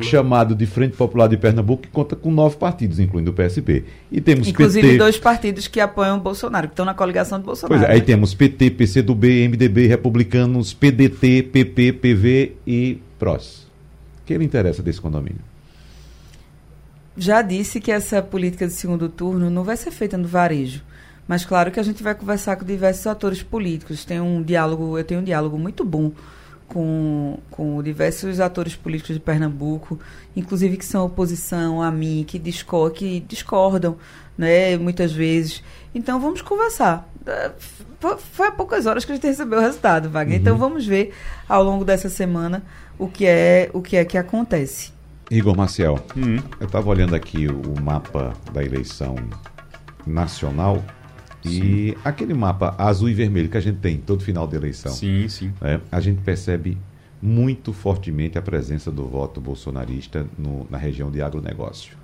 chamado 0.00 0.54
de 0.54 0.66
Frente 0.66 0.96
Popular 0.96 1.28
de 1.28 1.36
Pernambuco, 1.36 1.82
que 1.82 1.88
conta 1.88 2.14
com 2.14 2.30
nove 2.30 2.56
partidos, 2.56 2.98
incluindo 2.98 3.30
o 3.30 3.34
PSB. 3.34 3.84
E 4.10 4.20
temos 4.20 4.48
Inclusive 4.48 4.86
PT... 4.86 4.98
dois 4.98 5.18
partidos 5.18 5.68
que 5.68 5.80
apoiam 5.80 6.18
o 6.18 6.20
Bolsonaro, 6.20 6.68
que 6.68 6.72
estão 6.72 6.84
na 6.84 6.94
coligação 6.94 7.38
do 7.38 7.44
Bolsonaro. 7.44 7.80
Pois 7.80 7.90
é, 7.90 7.92
aí 7.92 8.00
né? 8.00 8.04
temos 8.04 8.34
PT, 8.34 8.70
PCdoB, 8.70 9.48
MDB, 9.48 9.86
Republicanos, 9.86 10.72
PDT, 10.72 11.42
PP, 11.52 11.92
PV 11.92 12.52
e 12.66 12.98
PROS 13.18 13.66
que 14.26 14.34
ele 14.34 14.44
interessa 14.44 14.82
desse 14.82 15.00
condomínio? 15.00 15.40
Já 17.16 17.40
disse 17.40 17.80
que 17.80 17.90
essa 17.90 18.20
política 18.20 18.66
de 18.66 18.74
segundo 18.74 19.08
turno 19.08 19.48
não 19.48 19.62
vai 19.62 19.76
ser 19.76 19.90
feita 19.92 20.18
no 20.18 20.28
varejo. 20.28 20.82
Mas 21.26 21.44
claro 21.44 21.70
que 21.70 21.80
a 21.80 21.82
gente 21.82 22.02
vai 22.02 22.14
conversar 22.14 22.56
com 22.56 22.64
diversos 22.64 23.06
atores 23.06 23.42
políticos. 23.42 24.04
Tem 24.04 24.20
um 24.20 24.42
diálogo, 24.42 24.98
eu 24.98 25.04
tenho 25.04 25.20
um 25.20 25.24
diálogo 25.24 25.58
muito 25.58 25.84
bom 25.84 26.12
com, 26.68 27.38
com 27.50 27.82
diversos 27.82 28.40
atores 28.40 28.74
políticos 28.74 29.14
de 29.14 29.20
Pernambuco, 29.20 29.98
inclusive 30.34 30.76
que 30.76 30.84
são 30.84 31.04
oposição 31.04 31.82
a 31.82 31.90
mim, 31.90 32.24
que, 32.26 32.38
discor 32.38 32.90
que 32.90 33.20
discordam, 33.20 33.96
né, 34.36 34.76
muitas 34.76 35.12
vezes. 35.12 35.62
Então 35.94 36.20
vamos 36.20 36.42
conversar. 36.42 37.08
É, 37.26 37.52
foi 38.32 38.48
há 38.48 38.52
poucas 38.52 38.86
horas 38.86 39.04
que 39.04 39.12
a 39.12 39.14
gente 39.14 39.26
recebeu 39.26 39.58
o 39.58 39.62
resultado, 39.62 40.08
Wagner. 40.08 40.38
Então, 40.40 40.52
uhum. 40.52 40.58
Então 40.58 40.68
vamos 40.68 40.86
ver 40.86 41.14
ao 41.48 41.62
longo 41.62 41.84
dessa 41.84 42.08
semana 42.08 42.62
o 42.98 43.08
que 43.08 43.26
é, 43.26 43.70
o 43.72 43.82
que, 43.82 43.96
é 43.96 44.04
que 44.04 44.18
acontece. 44.18 44.92
Igor 45.30 45.56
Marcial, 45.56 45.98
uhum. 46.14 46.38
eu 46.60 46.66
estava 46.66 46.88
olhando 46.88 47.14
aqui 47.14 47.48
o 47.48 47.80
mapa 47.80 48.32
da 48.52 48.62
eleição 48.62 49.16
nacional 50.06 50.84
e 51.46 51.92
sim. 51.92 51.94
aquele 52.04 52.34
mapa 52.34 52.74
azul 52.78 53.08
e 53.08 53.14
vermelho 53.14 53.48
que 53.48 53.56
a 53.56 53.60
gente 53.60 53.78
tem 53.78 53.98
todo 53.98 54.22
final 54.22 54.46
de 54.46 54.56
eleição. 54.56 54.92
Sim, 54.92 55.28
sim. 55.28 55.52
É, 55.60 55.80
a 55.90 56.00
gente 56.00 56.20
percebe 56.22 56.76
muito 57.20 57.72
fortemente 57.72 58.38
a 58.38 58.42
presença 58.42 58.90
do 58.90 59.06
voto 59.06 59.40
bolsonarista 59.40 60.26
no, 60.38 60.66
na 60.70 60.78
região 60.78 61.10
de 61.10 61.22
agronegócio. 61.22 61.96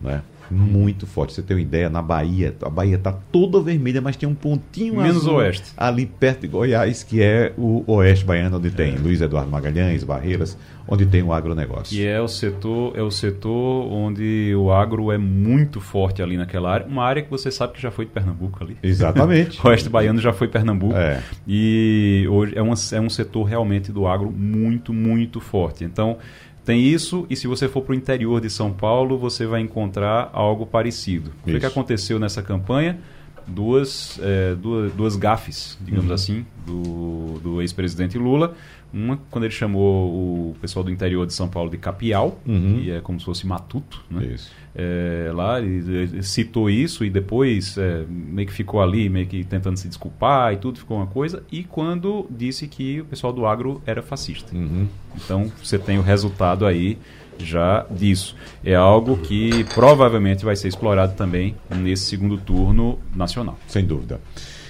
Né? 0.00 0.22
Muito 0.50 1.06
forte. 1.06 1.32
Você 1.34 1.42
tem 1.42 1.56
uma 1.56 1.62
ideia, 1.62 1.88
na 1.88 2.02
Bahia, 2.02 2.54
a 2.62 2.70
Bahia 2.70 2.96
está 2.96 3.12
toda 3.12 3.60
vermelha, 3.60 4.00
mas 4.00 4.16
tem 4.16 4.28
um 4.28 4.34
pontinho 4.34 4.96
Menos 4.96 5.18
azul 5.18 5.34
oeste. 5.34 5.72
ali 5.76 6.06
perto 6.06 6.42
de 6.42 6.48
Goiás, 6.48 7.02
que 7.02 7.22
é 7.22 7.52
o 7.56 7.84
oeste 7.86 8.24
baiano, 8.24 8.56
onde 8.56 8.70
tem 8.70 8.94
é. 8.94 8.98
Luiz 8.98 9.20
Eduardo 9.20 9.50
Magalhães, 9.50 10.04
Barreiras, 10.04 10.56
onde 10.86 11.04
tem 11.04 11.22
o 11.22 11.32
agronegócio. 11.32 11.96
E 11.96 12.04
é 12.04 12.20
o 12.20 12.28
setor, 12.28 12.96
é 12.96 13.02
o 13.02 13.10
setor 13.10 13.92
onde 13.92 14.54
o 14.56 14.72
agro 14.72 15.12
é 15.12 15.18
muito 15.18 15.80
forte 15.80 16.22
ali 16.22 16.36
naquela 16.36 16.72
área, 16.72 16.86
uma 16.86 17.04
área 17.04 17.22
que 17.22 17.30
você 17.30 17.50
sabe 17.50 17.74
que 17.74 17.82
já 17.82 17.90
foi 17.90 18.06
de 18.06 18.12
Pernambuco 18.12 18.64
ali. 18.64 18.76
Exatamente. 18.82 19.60
o 19.64 19.68
oeste 19.68 19.88
baiano 19.88 20.20
já 20.20 20.32
foi 20.32 20.48
Pernambuco. 20.48 20.96
É. 20.96 21.22
E 21.46 22.26
hoje 22.30 22.56
é, 22.56 22.62
uma, 22.62 22.74
é 22.92 23.00
um 23.00 23.10
setor 23.10 23.44
realmente 23.44 23.92
do 23.92 24.06
agro 24.06 24.30
muito, 24.30 24.94
muito 24.94 25.40
forte. 25.40 25.84
Então, 25.84 26.16
tem 26.68 26.82
isso, 26.82 27.26
e 27.30 27.34
se 27.34 27.46
você 27.46 27.66
for 27.66 27.80
para 27.80 27.92
o 27.92 27.94
interior 27.94 28.42
de 28.42 28.50
São 28.50 28.70
Paulo, 28.70 29.16
você 29.16 29.46
vai 29.46 29.62
encontrar 29.62 30.28
algo 30.34 30.66
parecido. 30.66 31.32
O 31.46 31.58
que 31.58 31.64
aconteceu 31.64 32.18
nessa 32.18 32.42
campanha? 32.42 32.98
Duas, 33.48 34.18
é, 34.22 34.54
duas, 34.54 34.92
duas 34.92 35.16
gafes, 35.16 35.78
digamos 35.80 36.08
uhum. 36.08 36.14
assim, 36.14 36.46
do, 36.66 37.40
do 37.42 37.60
ex-presidente 37.62 38.18
Lula. 38.18 38.54
Uma, 38.92 39.18
quando 39.30 39.44
ele 39.44 39.52
chamou 39.52 40.50
o 40.50 40.56
pessoal 40.62 40.82
do 40.82 40.90
interior 40.90 41.26
de 41.26 41.34
São 41.34 41.46
Paulo 41.46 41.68
de 41.68 41.76
Capial, 41.76 42.40
uhum. 42.46 42.80
que 42.80 42.90
é 42.90 43.00
como 43.02 43.20
se 43.20 43.26
fosse 43.26 43.46
matuto, 43.46 44.02
né? 44.10 44.24
Isso. 44.24 44.50
É, 44.74 45.30
lá, 45.34 45.60
ele 45.60 46.22
citou 46.22 46.70
isso 46.70 47.04
e 47.04 47.10
depois 47.10 47.76
é, 47.76 48.04
meio 48.08 48.46
que 48.48 48.54
ficou 48.54 48.80
ali, 48.80 49.08
meio 49.10 49.26
que 49.26 49.44
tentando 49.44 49.76
se 49.76 49.88
desculpar 49.88 50.54
e 50.54 50.56
tudo, 50.56 50.78
ficou 50.78 50.96
uma 50.96 51.06
coisa. 51.06 51.42
E 51.52 51.64
quando 51.64 52.26
disse 52.30 52.66
que 52.66 53.00
o 53.02 53.04
pessoal 53.04 53.32
do 53.32 53.44
agro 53.44 53.82
era 53.84 54.00
fascista. 54.00 54.56
Uhum. 54.56 54.86
Então, 55.16 55.52
você 55.62 55.78
tem 55.78 55.98
o 55.98 56.02
resultado 56.02 56.64
aí 56.64 56.96
já 57.38 57.86
disso. 57.90 58.36
É 58.64 58.74
algo 58.74 59.16
que 59.16 59.64
provavelmente 59.74 60.44
vai 60.44 60.56
ser 60.56 60.68
explorado 60.68 61.14
também 61.14 61.54
nesse 61.70 62.04
segundo 62.04 62.36
turno 62.38 62.98
nacional. 63.14 63.58
Sem 63.66 63.84
dúvida. 63.84 64.20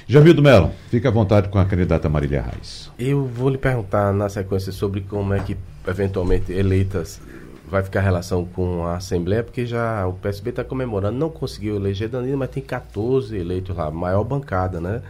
Jamildo 0.07 0.43
Melo, 0.43 0.71
fica 0.89 1.09
à 1.11 1.13
vontade 1.13 1.51
com 1.51 1.59
a 1.59 1.67
candidata 1.67 2.09
Marília 2.09 2.41
Reis. 2.41 2.91
Eu 2.99 3.27
vou 3.27 3.51
lhe 3.51 3.59
perguntar 3.59 4.13
na 4.13 4.29
sequência 4.31 4.73
sobre 4.73 5.03
como 5.03 5.35
é 5.35 5.41
que, 5.41 5.55
eventualmente, 5.87 6.51
eleitas 6.51 7.21
vai 7.69 7.83
ficar 7.83 8.01
a 8.01 8.03
relação 8.03 8.45
com 8.45 8.87
a 8.87 8.97
Assembleia, 8.97 9.45
porque 9.45 9.67
já 9.67 10.07
o 10.07 10.15
PSB 10.15 10.51
está 10.51 10.65
comemorando, 10.65 11.19
não 11.19 11.29
conseguiu 11.29 11.77
eleger 11.77 12.09
Danilo, 12.09 12.39
mas 12.39 12.49
tem 12.51 12.63
14 12.63 13.37
eleitos 13.37 13.77
lá, 13.77 13.91
maior 13.91 14.25
bancada, 14.25 14.81
né? 14.81 15.03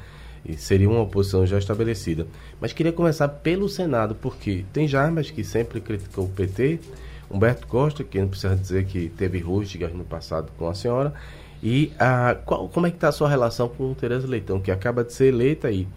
E 0.45 0.57
seria 0.57 0.89
uma 0.89 1.03
oposição 1.03 1.47
já 1.47 1.59
estabelecida. 1.59 2.27
Mas 2.61 2.73
queria 2.73 2.93
começar 2.93 3.29
pelo 3.29 3.69
Senado, 3.69 4.15
porque 4.15 4.65
tem 4.73 4.89
Jarbas, 4.89 5.31
que 5.31 5.45
sempre 5.45 5.81
criticou 5.81 6.25
o 6.25 6.29
PT, 6.29 6.81
Humberto 7.31 7.67
Costa, 7.67 8.03
que 8.03 8.21
não 8.21 8.29
precisa 8.29 8.57
dizer 8.57 8.85
que 8.87 9.09
teve 9.11 9.39
rústicas 9.39 9.93
no 9.93 10.05
passado 10.05 10.51
com 10.57 10.69
a 10.69 10.75
senhora, 10.75 11.13
e 11.63 11.93
a, 11.99 12.37
qual, 12.45 12.69
como 12.69 12.87
é 12.87 12.91
que 12.91 12.97
está 12.97 13.09
a 13.09 13.13
sua 13.13 13.29
relação 13.29 13.69
com 13.69 13.93
Tereza 13.95 14.27
Leitão, 14.27 14.61
que 14.61 14.71
acaba 14.71 15.05
de 15.05 15.13
ser 15.13 15.27
eleita 15.27 15.69
aí? 15.69 15.89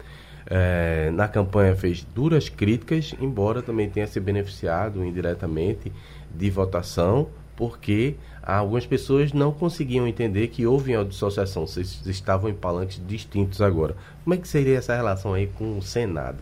É, 0.46 1.10
na 1.12 1.28
campanha 1.28 1.74
fez 1.74 2.04
duras 2.14 2.48
críticas, 2.48 3.14
embora 3.20 3.62
também 3.62 3.88
tenha 3.88 4.06
se 4.06 4.18
beneficiado 4.18 5.04
indiretamente 5.04 5.92
de 6.34 6.50
votação, 6.50 7.28
porque 7.56 8.16
algumas 8.42 8.84
pessoas 8.84 9.32
não 9.32 9.52
conseguiam 9.52 10.06
entender 10.06 10.48
que 10.48 10.66
houve 10.66 10.96
uma 10.96 11.04
dissociação, 11.04 11.66
vocês 11.66 12.04
estavam 12.06 12.50
em 12.50 12.54
palanques 12.54 13.00
distintos 13.06 13.62
agora. 13.62 13.94
Como 14.24 14.34
é 14.34 14.36
que 14.36 14.48
seria 14.48 14.78
essa 14.78 14.96
relação 14.96 15.32
aí 15.32 15.46
com 15.46 15.78
o 15.78 15.82
Senado? 15.82 16.38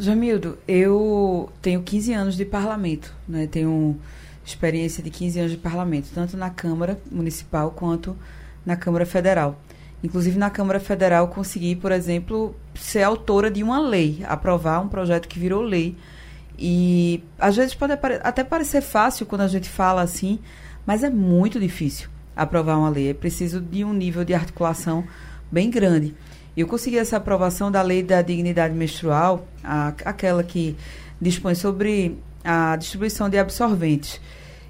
Jamildo, 0.00 0.56
eu 0.66 1.50
tenho 1.60 1.82
15 1.82 2.14
anos 2.14 2.34
de 2.34 2.46
parlamento, 2.46 3.14
né? 3.28 3.46
tenho 3.46 3.98
experiência 4.42 5.02
de 5.02 5.10
15 5.10 5.38
anos 5.40 5.52
de 5.52 5.58
parlamento, 5.58 6.08
tanto 6.14 6.38
na 6.38 6.48
Câmara 6.48 6.98
Municipal 7.12 7.70
quanto 7.70 8.16
na 8.64 8.76
Câmara 8.76 9.04
Federal. 9.04 9.60
Inclusive, 10.02 10.38
na 10.38 10.48
Câmara 10.48 10.80
Federal, 10.80 11.28
consegui, 11.28 11.76
por 11.76 11.92
exemplo, 11.92 12.56
ser 12.74 13.02
autora 13.02 13.50
de 13.50 13.62
uma 13.62 13.78
lei, 13.78 14.24
aprovar 14.26 14.80
um 14.80 14.88
projeto 14.88 15.28
que 15.28 15.38
virou 15.38 15.60
lei. 15.60 15.94
E 16.58 17.22
às 17.38 17.56
vezes 17.56 17.74
pode 17.74 17.92
até 17.92 18.42
parecer 18.42 18.80
fácil 18.80 19.26
quando 19.26 19.42
a 19.42 19.48
gente 19.48 19.68
fala 19.68 20.00
assim, 20.00 20.38
mas 20.86 21.04
é 21.04 21.10
muito 21.10 21.60
difícil 21.60 22.08
aprovar 22.34 22.78
uma 22.78 22.88
lei. 22.88 23.10
É 23.10 23.14
preciso 23.14 23.60
de 23.60 23.84
um 23.84 23.92
nível 23.92 24.24
de 24.24 24.32
articulação 24.32 25.04
bem 25.52 25.68
grande. 25.68 26.14
Eu 26.56 26.66
consegui 26.66 26.98
essa 26.98 27.16
aprovação 27.16 27.70
da 27.70 27.82
lei 27.82 28.02
da 28.02 28.22
dignidade 28.22 28.74
menstrual, 28.74 29.46
a, 29.62 29.88
aquela 30.04 30.42
que 30.42 30.76
dispõe 31.20 31.54
sobre 31.54 32.18
a 32.44 32.76
distribuição 32.76 33.28
de 33.28 33.38
absorventes 33.38 34.20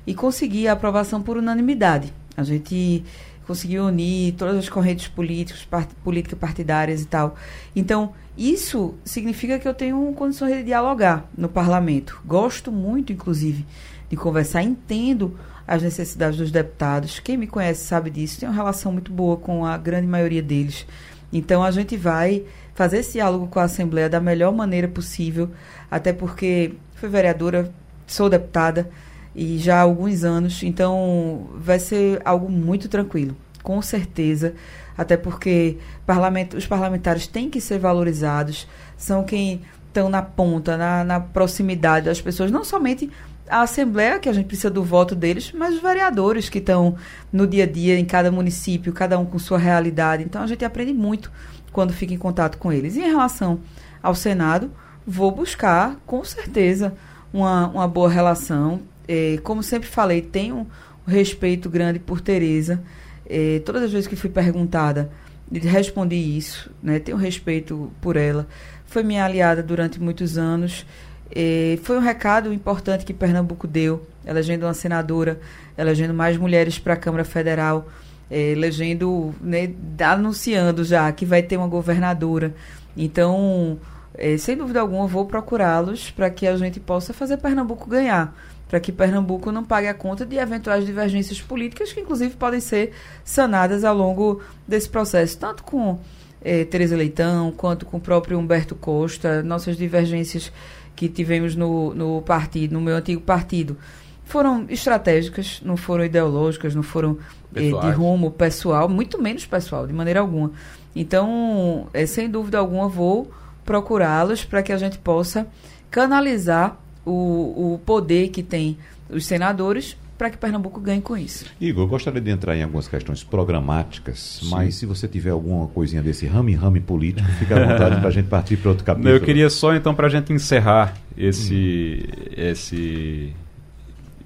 e 0.06 0.14
conseguir 0.14 0.68
a 0.68 0.72
aprovação 0.72 1.22
por 1.22 1.36
unanimidade. 1.36 2.12
A 2.36 2.42
gente 2.42 3.04
conseguiu 3.46 3.84
unir 3.86 4.34
todas 4.34 4.56
as 4.56 4.68
correntes 4.68 5.08
políticas, 5.08 5.64
part, 5.64 5.92
políticas 6.04 6.38
partidárias 6.38 7.02
e 7.02 7.06
tal. 7.06 7.36
Então, 7.74 8.12
isso 8.36 8.94
significa 9.04 9.58
que 9.58 9.66
eu 9.66 9.74
tenho 9.74 10.12
condições 10.12 10.54
de 10.54 10.62
dialogar 10.62 11.28
no 11.36 11.48
parlamento. 11.48 12.20
Gosto 12.24 12.70
muito, 12.70 13.12
inclusive, 13.12 13.66
de 14.08 14.16
conversar, 14.16 14.62
entendo 14.62 15.36
as 15.66 15.82
necessidades 15.82 16.38
dos 16.38 16.50
deputados. 16.50 17.18
Quem 17.20 17.36
me 17.36 17.46
conhece 17.46 17.84
sabe 17.84 18.10
disso, 18.10 18.40
tenho 18.40 18.50
uma 18.50 18.56
relação 18.56 18.92
muito 18.92 19.12
boa 19.12 19.36
com 19.36 19.64
a 19.64 19.76
grande 19.76 20.06
maioria 20.06 20.42
deles. 20.42 20.86
Então, 21.32 21.62
a 21.62 21.70
gente 21.70 21.96
vai 21.96 22.44
fazer 22.74 22.98
esse 22.98 23.12
diálogo 23.12 23.46
com 23.46 23.60
a 23.60 23.64
Assembleia 23.64 24.08
da 24.08 24.20
melhor 24.20 24.52
maneira 24.52 24.88
possível, 24.88 25.50
até 25.90 26.12
porque 26.12 26.74
fui 26.94 27.08
vereadora, 27.08 27.70
sou 28.06 28.28
deputada 28.28 28.88
e 29.34 29.58
já 29.58 29.76
há 29.76 29.82
alguns 29.82 30.24
anos, 30.24 30.62
então 30.62 31.48
vai 31.54 31.78
ser 31.78 32.20
algo 32.24 32.50
muito 32.50 32.88
tranquilo, 32.88 33.36
com 33.62 33.80
certeza, 33.80 34.54
até 34.96 35.16
porque 35.16 35.78
parlamento, 36.04 36.56
os 36.56 36.66
parlamentares 36.66 37.26
têm 37.26 37.48
que 37.48 37.60
ser 37.60 37.78
valorizados, 37.78 38.66
são 38.96 39.24
quem 39.24 39.62
estão 39.86 40.08
na 40.08 40.22
ponta, 40.22 40.76
na, 40.76 41.04
na 41.04 41.20
proximidade 41.20 42.06
das 42.06 42.20
pessoas, 42.20 42.50
não 42.50 42.64
somente 42.64 43.10
a 43.50 43.62
Assembleia, 43.62 44.18
que 44.18 44.28
a 44.28 44.32
gente 44.32 44.46
precisa 44.46 44.70
do 44.70 44.82
voto 44.82 45.14
deles, 45.14 45.52
mas 45.52 45.74
os 45.74 45.82
vereadores 45.82 46.48
que 46.48 46.58
estão 46.58 46.96
no 47.32 47.46
dia 47.46 47.64
a 47.64 47.66
dia, 47.66 47.98
em 47.98 48.04
cada 48.04 48.30
município, 48.30 48.92
cada 48.92 49.18
um 49.18 49.26
com 49.26 49.38
sua 49.38 49.58
realidade. 49.58 50.22
Então 50.22 50.42
a 50.42 50.46
gente 50.46 50.64
aprende 50.64 50.92
muito 50.92 51.30
quando 51.72 51.92
fica 51.92 52.14
em 52.14 52.18
contato 52.18 52.58
com 52.58 52.72
eles. 52.72 52.96
E 52.96 53.00
em 53.00 53.06
relação 53.06 53.60
ao 54.02 54.14
Senado, 54.14 54.70
vou 55.06 55.30
buscar, 55.32 55.96
com 56.06 56.24
certeza, 56.24 56.94
uma, 57.32 57.68
uma 57.68 57.88
boa 57.88 58.08
relação. 58.08 58.80
É, 59.06 59.38
como 59.42 59.62
sempre 59.62 59.88
falei, 59.88 60.22
tenho 60.22 60.66
um 61.06 61.10
respeito 61.10 61.68
grande 61.68 61.98
por 61.98 62.20
Tereza. 62.20 62.82
É, 63.26 63.60
todas 63.64 63.82
as 63.82 63.92
vezes 63.92 64.06
que 64.06 64.16
fui 64.16 64.30
perguntada, 64.30 65.10
respondi 65.52 66.16
isso, 66.16 66.70
né? 66.82 66.98
Tenho 66.98 67.16
respeito 67.16 67.90
por 68.00 68.16
ela. 68.16 68.46
Foi 68.86 69.02
minha 69.02 69.24
aliada 69.24 69.62
durante 69.62 70.00
muitos 70.00 70.38
anos. 70.38 70.86
É, 71.34 71.78
foi 71.82 71.96
um 71.96 72.00
recado 72.00 72.52
importante 72.52 73.04
que 73.04 73.14
Pernambuco 73.14 73.66
deu, 73.66 74.06
elegendo 74.26 74.66
uma 74.66 74.74
senadora, 74.74 75.40
elegendo 75.78 76.12
mais 76.12 76.36
mulheres 76.36 76.78
para 76.78 76.94
a 76.94 76.96
Câmara 76.96 77.24
Federal, 77.24 77.88
é, 78.30 78.50
elegendo, 78.50 79.34
né, 79.40 79.72
anunciando 80.00 80.84
já 80.84 81.10
que 81.12 81.24
vai 81.24 81.42
ter 81.42 81.56
uma 81.56 81.68
governadora. 81.68 82.54
Então, 82.96 83.78
é, 84.14 84.36
sem 84.36 84.56
dúvida 84.56 84.80
alguma, 84.80 85.06
vou 85.06 85.24
procurá-los 85.26 86.10
para 86.10 86.28
que 86.30 86.46
a 86.46 86.56
gente 86.56 86.80
possa 86.80 87.12
fazer 87.12 87.36
Pernambuco 87.36 87.88
ganhar. 87.88 88.36
Para 88.68 88.78
que 88.78 88.92
Pernambuco 88.92 89.50
não 89.50 89.64
pague 89.64 89.88
a 89.88 89.94
conta 89.94 90.24
de 90.24 90.36
eventuais 90.36 90.86
divergências 90.86 91.40
políticas, 91.40 91.92
que 91.92 92.00
inclusive 92.00 92.36
podem 92.36 92.60
ser 92.60 92.92
sanadas 93.24 93.82
ao 93.82 93.96
longo 93.96 94.40
desse 94.66 94.88
processo, 94.88 95.36
tanto 95.38 95.64
com 95.64 95.98
é, 96.42 96.64
Tereza 96.64 96.96
Leitão, 96.96 97.50
quanto 97.50 97.84
com 97.84 97.96
o 97.96 98.00
próprio 98.00 98.38
Humberto 98.38 98.76
Costa, 98.76 99.42
nossas 99.42 99.76
divergências 99.76 100.52
que 101.00 101.08
tivemos 101.08 101.56
no, 101.56 101.94
no 101.94 102.20
partido, 102.20 102.74
no 102.74 102.80
meu 102.82 102.94
antigo 102.94 103.22
partido, 103.22 103.74
foram 104.22 104.66
estratégicas, 104.68 105.62
não 105.64 105.74
foram 105.74 106.04
ideológicas, 106.04 106.74
não 106.74 106.82
foram 106.82 107.16
é, 107.54 107.62
de 107.62 107.90
rumo 107.92 108.30
pessoal, 108.30 108.86
muito 108.86 109.18
menos 109.18 109.46
pessoal, 109.46 109.86
de 109.86 109.94
maneira 109.94 110.20
alguma. 110.20 110.52
Então, 110.94 111.88
é, 111.94 112.04
sem 112.04 112.28
dúvida 112.28 112.58
alguma, 112.58 112.86
vou 112.86 113.30
procurá-los 113.64 114.44
para 114.44 114.62
que 114.62 114.74
a 114.74 114.76
gente 114.76 114.98
possa 114.98 115.46
canalizar 115.90 116.78
o, 117.02 117.72
o 117.72 117.80
poder 117.86 118.28
que 118.28 118.42
tem 118.42 118.76
os 119.08 119.24
senadores 119.24 119.96
para 120.20 120.28
que 120.28 120.36
Pernambuco 120.36 120.78
ganhe 120.82 121.00
com 121.00 121.16
isso. 121.16 121.46
Igor, 121.58 121.84
eu 121.84 121.88
gostaria 121.88 122.20
de 122.20 122.30
entrar 122.30 122.54
em 122.54 122.62
algumas 122.62 122.86
questões 122.86 123.24
programáticas, 123.24 124.40
Sim. 124.42 124.50
mas 124.50 124.74
se 124.74 124.84
você 124.84 125.08
tiver 125.08 125.30
alguma 125.30 125.66
coisinha 125.68 126.02
desse 126.02 126.26
rame-rame 126.26 126.78
político, 126.78 127.26
fica 127.38 127.56
à 127.56 127.66
vontade 127.66 127.96
para 127.98 128.08
a 128.08 128.10
gente 128.10 128.28
partir 128.28 128.58
para 128.58 128.68
outro 128.68 128.84
capítulo. 128.84 129.14
Eu 129.14 129.22
queria 129.22 129.48
só, 129.48 129.74
então, 129.74 129.94
para 129.94 130.08
a 130.08 130.10
gente 130.10 130.30
encerrar 130.30 130.94
esse, 131.16 132.04
hum. 132.06 132.32
esse, 132.36 133.32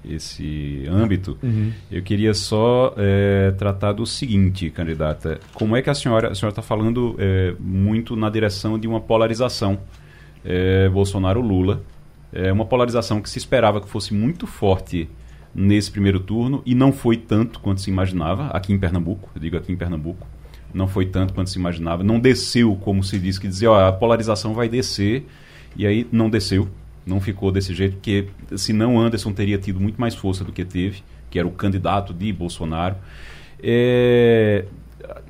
esse 0.03 0.85
âmbito, 0.89 1.37
uhum. 1.41 1.71
eu 1.89 2.03
queria 2.03 2.33
só 2.33 2.93
é, 2.97 3.51
tratar 3.57 3.93
do 3.93 4.05
seguinte, 4.05 4.69
candidata. 4.69 5.39
Como 5.53 5.77
é 5.77 5.81
que 5.81 5.89
a 5.89 5.93
senhora 5.93 6.33
a 6.33 6.35
senhora 6.35 6.51
está 6.51 6.61
falando 6.61 7.15
é, 7.17 7.55
muito 7.57 8.17
na 8.17 8.29
direção 8.29 8.77
de 8.77 8.85
uma 8.85 8.99
polarização 8.99 9.79
é, 10.43 10.89
Bolsonaro-Lula, 10.89 11.81
é 12.33 12.51
uma 12.51 12.65
polarização 12.65 13.21
que 13.21 13.29
se 13.29 13.37
esperava 13.37 13.79
que 13.79 13.87
fosse 13.87 14.13
muito 14.13 14.45
forte 14.45 15.07
nesse 15.55 15.89
primeiro 15.89 16.19
turno 16.19 16.61
e 16.65 16.75
não 16.75 16.91
foi 16.91 17.15
tanto 17.15 17.59
quanto 17.61 17.79
se 17.81 17.89
imaginava 17.89 18.47
aqui 18.47 18.73
em 18.73 18.77
Pernambuco. 18.77 19.29
Eu 19.33 19.41
digo 19.41 19.55
aqui 19.55 19.71
em 19.71 19.77
Pernambuco, 19.77 20.27
não 20.73 20.87
foi 20.87 21.05
tanto 21.05 21.33
quanto 21.33 21.49
se 21.49 21.57
imaginava. 21.57 22.03
Não 22.03 22.19
desceu 22.19 22.75
como 22.75 23.03
se 23.03 23.17
diz 23.17 23.39
que 23.39 23.47
dizia, 23.47 23.71
ó, 23.71 23.87
a 23.87 23.93
polarização 23.93 24.53
vai 24.53 24.67
descer 24.67 25.25
e 25.77 25.87
aí 25.87 26.05
não 26.11 26.29
desceu 26.29 26.69
não 27.05 27.21
ficou 27.21 27.51
desse 27.51 27.73
jeito, 27.73 27.93
porque 27.93 28.27
senão 28.57 28.99
Anderson 28.99 29.31
teria 29.31 29.57
tido 29.57 29.79
muito 29.79 30.01
mais 30.01 30.15
força 30.15 30.43
do 30.43 30.51
que 30.51 30.65
teve, 30.65 31.03
que 31.29 31.37
era 31.37 31.47
o 31.47 31.51
candidato 31.51 32.13
de 32.13 32.33
Bolsonaro. 32.33 32.95
É, 33.61 34.65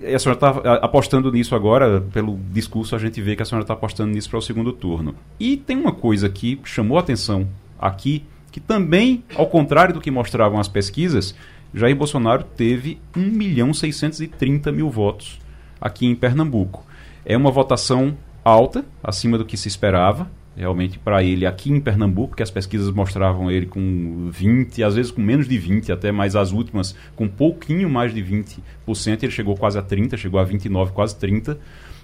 a 0.01 0.19
senhora 0.19 0.37
está 0.37 0.73
apostando 0.75 1.31
nisso 1.31 1.53
agora, 1.53 2.01
pelo 2.13 2.39
discurso 2.51 2.95
a 2.95 2.99
gente 2.99 3.21
vê 3.21 3.35
que 3.35 3.41
a 3.41 3.45
senhora 3.45 3.63
está 3.63 3.73
apostando 3.73 4.13
nisso 4.13 4.29
para 4.29 4.39
o 4.39 4.41
segundo 4.41 4.71
turno. 4.71 5.15
E 5.39 5.57
tem 5.57 5.77
uma 5.77 5.91
coisa 5.91 6.29
que 6.29 6.59
chamou 6.63 6.97
a 6.97 7.01
atenção 7.01 7.47
aqui, 7.77 8.23
que 8.55 8.61
também, 8.61 9.21
ao 9.35 9.47
contrário 9.47 9.93
do 9.93 9.99
que 9.99 10.09
mostravam 10.09 10.61
as 10.61 10.69
pesquisas, 10.69 11.35
Jair 11.73 11.93
Bolsonaro 11.93 12.41
teve 12.41 12.97
1 13.13 13.19
milhão 13.19 13.73
630 13.73 14.71
mil 14.71 14.89
votos 14.89 15.41
aqui 15.81 16.05
em 16.05 16.15
Pernambuco. 16.15 16.85
É 17.25 17.35
uma 17.35 17.51
votação 17.51 18.17
alta, 18.45 18.85
acima 19.03 19.37
do 19.37 19.43
que 19.43 19.57
se 19.57 19.67
esperava, 19.67 20.31
realmente 20.55 20.97
para 20.97 21.21
ele 21.21 21.45
aqui 21.45 21.69
em 21.69 21.81
Pernambuco, 21.81 22.33
que 22.33 22.43
as 22.43 22.49
pesquisas 22.49 22.89
mostravam 22.91 23.51
ele 23.51 23.65
com 23.65 24.29
20, 24.31 24.81
às 24.83 24.95
vezes 24.95 25.11
com 25.11 25.19
menos 25.19 25.49
de 25.49 25.57
20, 25.57 25.91
até 25.91 26.09
mais 26.09 26.33
as 26.33 26.53
últimas 26.53 26.95
com 27.13 27.27
pouquinho 27.27 27.89
mais 27.89 28.13
de 28.13 28.23
20%, 28.23 29.21
ele 29.21 29.33
chegou 29.33 29.57
quase 29.57 29.77
a 29.77 29.81
30, 29.81 30.15
chegou 30.15 30.39
a 30.39 30.45
29, 30.45 30.93
quase 30.93 31.13
30. 31.17 31.59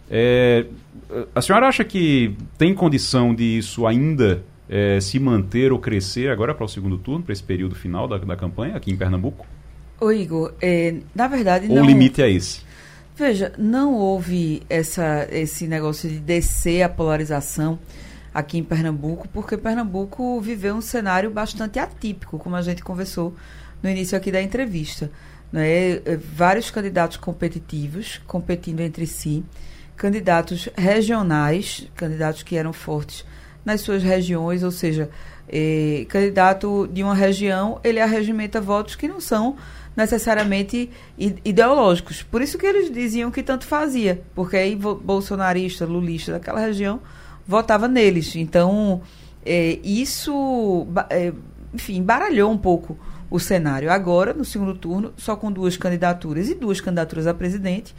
É, 0.09 0.65
a 1.33 1.41
senhora 1.41 1.69
acha 1.69 1.85
que 1.85 2.35
tem 2.57 2.73
condição 2.73 3.33
de 3.33 3.57
isso 3.57 3.87
ainda 3.87 4.43
é, 4.69 4.99
se 4.99 5.19
manter 5.19 5.71
ou 5.71 5.79
crescer 5.79 6.29
agora 6.29 6.53
para 6.53 6.65
o 6.65 6.67
segundo 6.67 6.97
turno, 6.97 7.23
para 7.23 7.33
esse 7.33 7.43
período 7.43 7.75
final 7.75 8.07
da, 8.07 8.17
da 8.17 8.35
campanha 8.35 8.75
aqui 8.75 8.91
em 8.91 8.97
Pernambuco? 8.97 9.45
Ô 9.99 10.11
Igor, 10.11 10.53
é, 10.61 10.95
na 11.13 11.27
verdade 11.27 11.67
ou 11.67 11.75
não... 11.75 11.83
o 11.83 11.85
limite 11.85 12.21
é 12.21 12.29
esse? 12.29 12.61
Veja, 13.15 13.53
não 13.57 13.93
houve 13.93 14.63
essa, 14.69 15.27
esse 15.29 15.67
negócio 15.67 16.09
de 16.09 16.19
descer 16.19 16.81
a 16.81 16.89
polarização 16.89 17.77
aqui 18.33 18.57
em 18.57 18.63
Pernambuco, 18.63 19.27
porque 19.27 19.57
Pernambuco 19.57 20.39
viveu 20.39 20.75
um 20.75 20.81
cenário 20.81 21.29
bastante 21.29 21.77
atípico, 21.77 22.39
como 22.39 22.55
a 22.55 22.61
gente 22.61 22.83
conversou 22.83 23.35
no 23.83 23.89
início 23.89 24.17
aqui 24.17 24.31
da 24.31 24.41
entrevista. 24.41 25.11
Né? 25.51 25.91
É, 26.05 26.17
vários 26.17 26.71
candidatos 26.71 27.17
competitivos 27.17 28.21
competindo 28.25 28.79
entre 28.79 29.05
si, 29.05 29.43
candidatos 29.95 30.69
regionais, 30.75 31.87
candidatos 31.95 32.41
que 32.41 32.55
eram 32.55 32.73
fortes 32.73 33.25
nas 33.63 33.81
suas 33.81 34.01
regiões, 34.01 34.63
ou 34.63 34.71
seja, 34.71 35.09
eh, 35.47 36.05
candidato 36.09 36.89
de 36.91 37.03
uma 37.03 37.13
região, 37.13 37.79
ele 37.83 37.99
arregimenta 37.99 38.59
votos 38.59 38.95
que 38.95 39.07
não 39.07 39.19
são 39.19 39.55
necessariamente 39.95 40.89
ideológicos. 41.17 42.23
Por 42.23 42.41
isso 42.41 42.57
que 42.57 42.65
eles 42.65 42.91
diziam 42.91 43.29
que 43.29 43.43
tanto 43.43 43.65
fazia, 43.65 44.21
porque 44.33 44.57
aí 44.57 44.75
bolsonarista, 44.75 45.85
lulista 45.85 46.31
daquela 46.31 46.59
região 46.59 47.01
votava 47.45 47.87
neles. 47.87 48.35
Então, 48.35 49.01
é, 49.45 49.79
isso, 49.83 50.87
é, 51.09 51.33
enfim, 51.73 51.97
embaralhou 51.97 52.51
um 52.51 52.57
pouco 52.57 52.97
o 53.29 53.39
cenário. 53.39 53.91
Agora, 53.91 54.33
no 54.33 54.45
segundo 54.45 54.75
turno, 54.75 55.13
só 55.17 55.35
com 55.35 55.51
duas 55.51 55.77
candidaturas 55.77 56.49
e 56.49 56.55
duas 56.55 56.79
candidaturas 56.79 57.27
a 57.27 57.33
presidente, 57.33 57.93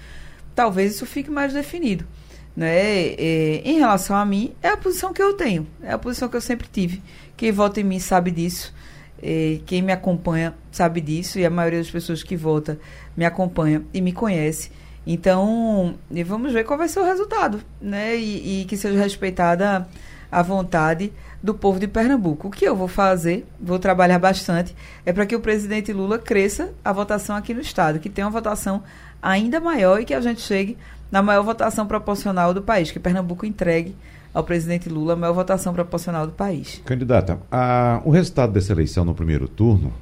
talvez 0.55 0.95
isso 0.95 1.07
fique 1.07 1.31
mais 1.31 1.53
definido. 1.53 2.07
Né? 2.57 3.15
É, 3.15 3.63
em 3.65 3.79
relação 3.79 4.15
a 4.15 4.25
mim, 4.25 4.53
é 4.63 4.69
a 4.69 4.77
posição 4.77 5.13
que 5.13 5.23
eu 5.23 5.35
tenho, 5.35 5.67
é 5.83 5.93
a 5.93 5.99
posição 5.99 6.29
que 6.29 6.37
eu 6.37 6.41
sempre 6.41 6.69
tive. 6.71 7.03
Quem 7.37 7.51
vota 7.51 7.81
em 7.81 7.85
mim 7.85 7.99
sabe 7.99 8.31
disso. 8.31 8.75
É, 9.23 9.61
quem 9.67 9.81
me 9.81 9.93
acompanha 9.93 10.53
sabe 10.73 11.01
disso 11.01 11.39
e 11.39 11.47
a 11.47 11.51
maioria 11.51 11.79
das 11.79 11.91
pessoas 11.91 12.25
que 12.25 12.37
vota 12.37 12.79
me 13.17 13.25
acompanha 13.25 13.83
e 13.95 14.01
me 14.01 14.13
conhece. 14.13 14.71
Então, 15.07 15.97
vamos 16.27 16.53
ver 16.53 16.65
qual 16.65 16.79
vai 16.79 16.89
ser 16.89 17.01
o 17.01 17.05
resultado, 17.05 17.61
né? 17.81 18.17
E, 18.17 18.63
e, 18.63 18.65
que 18.65 18.77
seja 18.77 18.99
respeitada 18.99 19.89
a 20.33 20.41
vontade 20.41 21.13
do 21.43 21.53
povo 21.53 21.79
de 21.79 21.87
Pernambuco. 21.87 22.49
O 22.49 22.51
que 22.51 22.65
eu 22.65 22.75
vou 22.75 22.89
fazer, 22.89 23.47
vou 23.61 23.79
trabalhar 23.79 24.19
bastante, 24.19 24.75
é 25.05 25.13
para 25.13 25.27
que 25.27 25.37
o 25.37 25.41
presidente 25.41 25.93
Lula 25.93 26.19
cresça 26.19 26.73
a 26.83 26.91
votação 26.91 27.37
aqui 27.37 27.53
no 27.53 27.61
Estado, 27.61 27.99
que 27.99 28.09
tenha 28.09 28.27
uma 28.27 28.33
votação 28.33 28.83
ainda 29.21 29.61
maior 29.61 30.01
e 30.01 30.07
que 30.07 30.15
a 30.15 30.21
gente 30.23 30.41
chegue 30.41 30.79
na 31.11 31.21
maior 31.23 31.43
votação 31.43 31.87
proporcional 31.87 32.55
do 32.55 32.63
país, 32.63 32.91
que 32.91 32.99
Pernambuco 32.99 33.45
entregue 33.45 33.95
ao 34.33 34.43
presidente 34.43 34.89
Lula 34.89 35.13
a 35.13 35.17
maior 35.17 35.35
votação 35.35 35.75
proporcional 35.75 36.27
do 36.27 36.33
país. 36.33 36.81
Candidata, 36.87 37.39
a, 37.51 38.01
o 38.03 38.11
resultado 38.11 38.53
dessa 38.53 38.73
eleição 38.73 39.05
no 39.05 39.15
primeiro 39.15 39.47
turno 39.47 39.93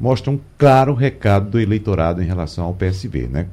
mostra 0.00 0.30
um 0.30 0.40
claro 0.56 0.94
recado 0.94 1.50
do 1.50 1.60
eleitorado 1.60 2.22
em 2.22 2.26
relação 2.26 2.64
ao 2.64 2.72
PSB, 2.72 3.28
né? 3.30 3.46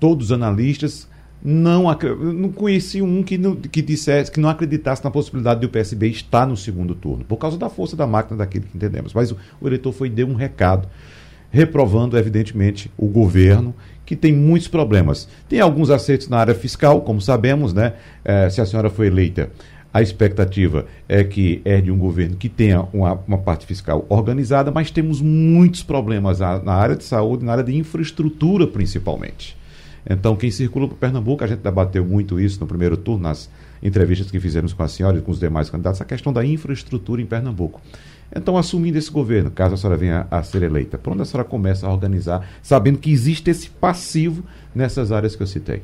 todos 0.00 0.26
os 0.26 0.32
analistas 0.32 1.06
não, 1.42 1.84
não 2.34 2.50
conheci 2.50 3.00
um 3.00 3.22
que, 3.22 3.38
não, 3.38 3.54
que 3.54 3.80
dissesse 3.80 4.30
que 4.30 4.40
não 4.40 4.48
acreditasse 4.48 5.04
na 5.04 5.10
possibilidade 5.10 5.60
de 5.60 5.66
o 5.66 5.68
PSB 5.68 6.08
estar 6.08 6.46
no 6.46 6.56
segundo 6.56 6.94
turno, 6.94 7.24
por 7.24 7.36
causa 7.36 7.56
da 7.56 7.68
força 7.68 7.96
da 7.96 8.06
máquina 8.06 8.38
daquilo 8.38 8.66
que 8.66 8.76
entendemos. 8.76 9.14
Mas 9.14 9.30
o, 9.30 9.36
o 9.60 9.66
eleitor 9.66 9.92
foi 9.92 10.10
deu 10.10 10.26
um 10.26 10.34
recado, 10.34 10.88
reprovando, 11.50 12.18
evidentemente, 12.18 12.90
o 12.96 13.06
governo, 13.06 13.74
que 14.04 14.16
tem 14.16 14.32
muitos 14.32 14.68
problemas. 14.68 15.28
Tem 15.48 15.60
alguns 15.60 15.90
acertos 15.90 16.28
na 16.28 16.38
área 16.38 16.54
fiscal, 16.54 17.02
como 17.02 17.20
sabemos, 17.20 17.74
né? 17.74 17.94
É, 18.24 18.48
se 18.48 18.60
a 18.60 18.66
senhora 18.66 18.88
foi 18.88 19.06
eleita, 19.06 19.50
a 19.92 20.00
expectativa 20.00 20.86
é 21.08 21.22
que 21.24 21.60
herde 21.64 21.90
um 21.90 21.98
governo 21.98 22.36
que 22.36 22.48
tenha 22.48 22.82
uma, 22.92 23.14
uma 23.26 23.38
parte 23.38 23.66
fiscal 23.66 24.06
organizada, 24.08 24.70
mas 24.70 24.90
temos 24.90 25.20
muitos 25.20 25.82
problemas 25.82 26.40
na, 26.40 26.58
na 26.58 26.72
área 26.72 26.96
de 26.96 27.04
saúde, 27.04 27.44
na 27.44 27.52
área 27.52 27.64
de 27.64 27.76
infraestrutura, 27.76 28.66
principalmente. 28.66 29.57
Então, 30.08 30.36
quem 30.36 30.50
circula 30.50 30.88
por 30.88 30.96
Pernambuco, 30.96 31.44
a 31.44 31.46
gente 31.46 31.60
debateu 31.60 32.04
muito 32.04 32.40
isso 32.40 32.60
no 32.60 32.66
primeiro 32.66 32.96
turno, 32.96 33.24
nas 33.24 33.50
entrevistas 33.82 34.30
que 34.30 34.40
fizemos 34.40 34.72
com 34.72 34.82
a 34.82 34.88
senhora 34.88 35.18
e 35.18 35.20
com 35.20 35.30
os 35.30 35.38
demais 35.38 35.70
candidatos, 35.70 36.00
a 36.00 36.04
questão 36.04 36.32
da 36.32 36.44
infraestrutura 36.44 37.20
em 37.20 37.26
Pernambuco. 37.26 37.80
Então, 38.34 38.56
assumindo 38.56 38.98
esse 38.98 39.10
governo, 39.10 39.50
caso 39.50 39.74
a 39.74 39.76
senhora 39.76 39.96
venha 39.96 40.26
a 40.30 40.42
ser 40.42 40.62
eleita, 40.62 40.98
por 40.98 41.12
onde 41.12 41.22
a 41.22 41.24
senhora 41.24 41.48
começa 41.48 41.86
a 41.86 41.92
organizar, 41.92 42.46
sabendo 42.62 42.98
que 42.98 43.10
existe 43.10 43.50
esse 43.50 43.70
passivo 43.70 44.42
nessas 44.74 45.10
áreas 45.10 45.34
que 45.34 45.42
eu 45.42 45.46
citei? 45.46 45.82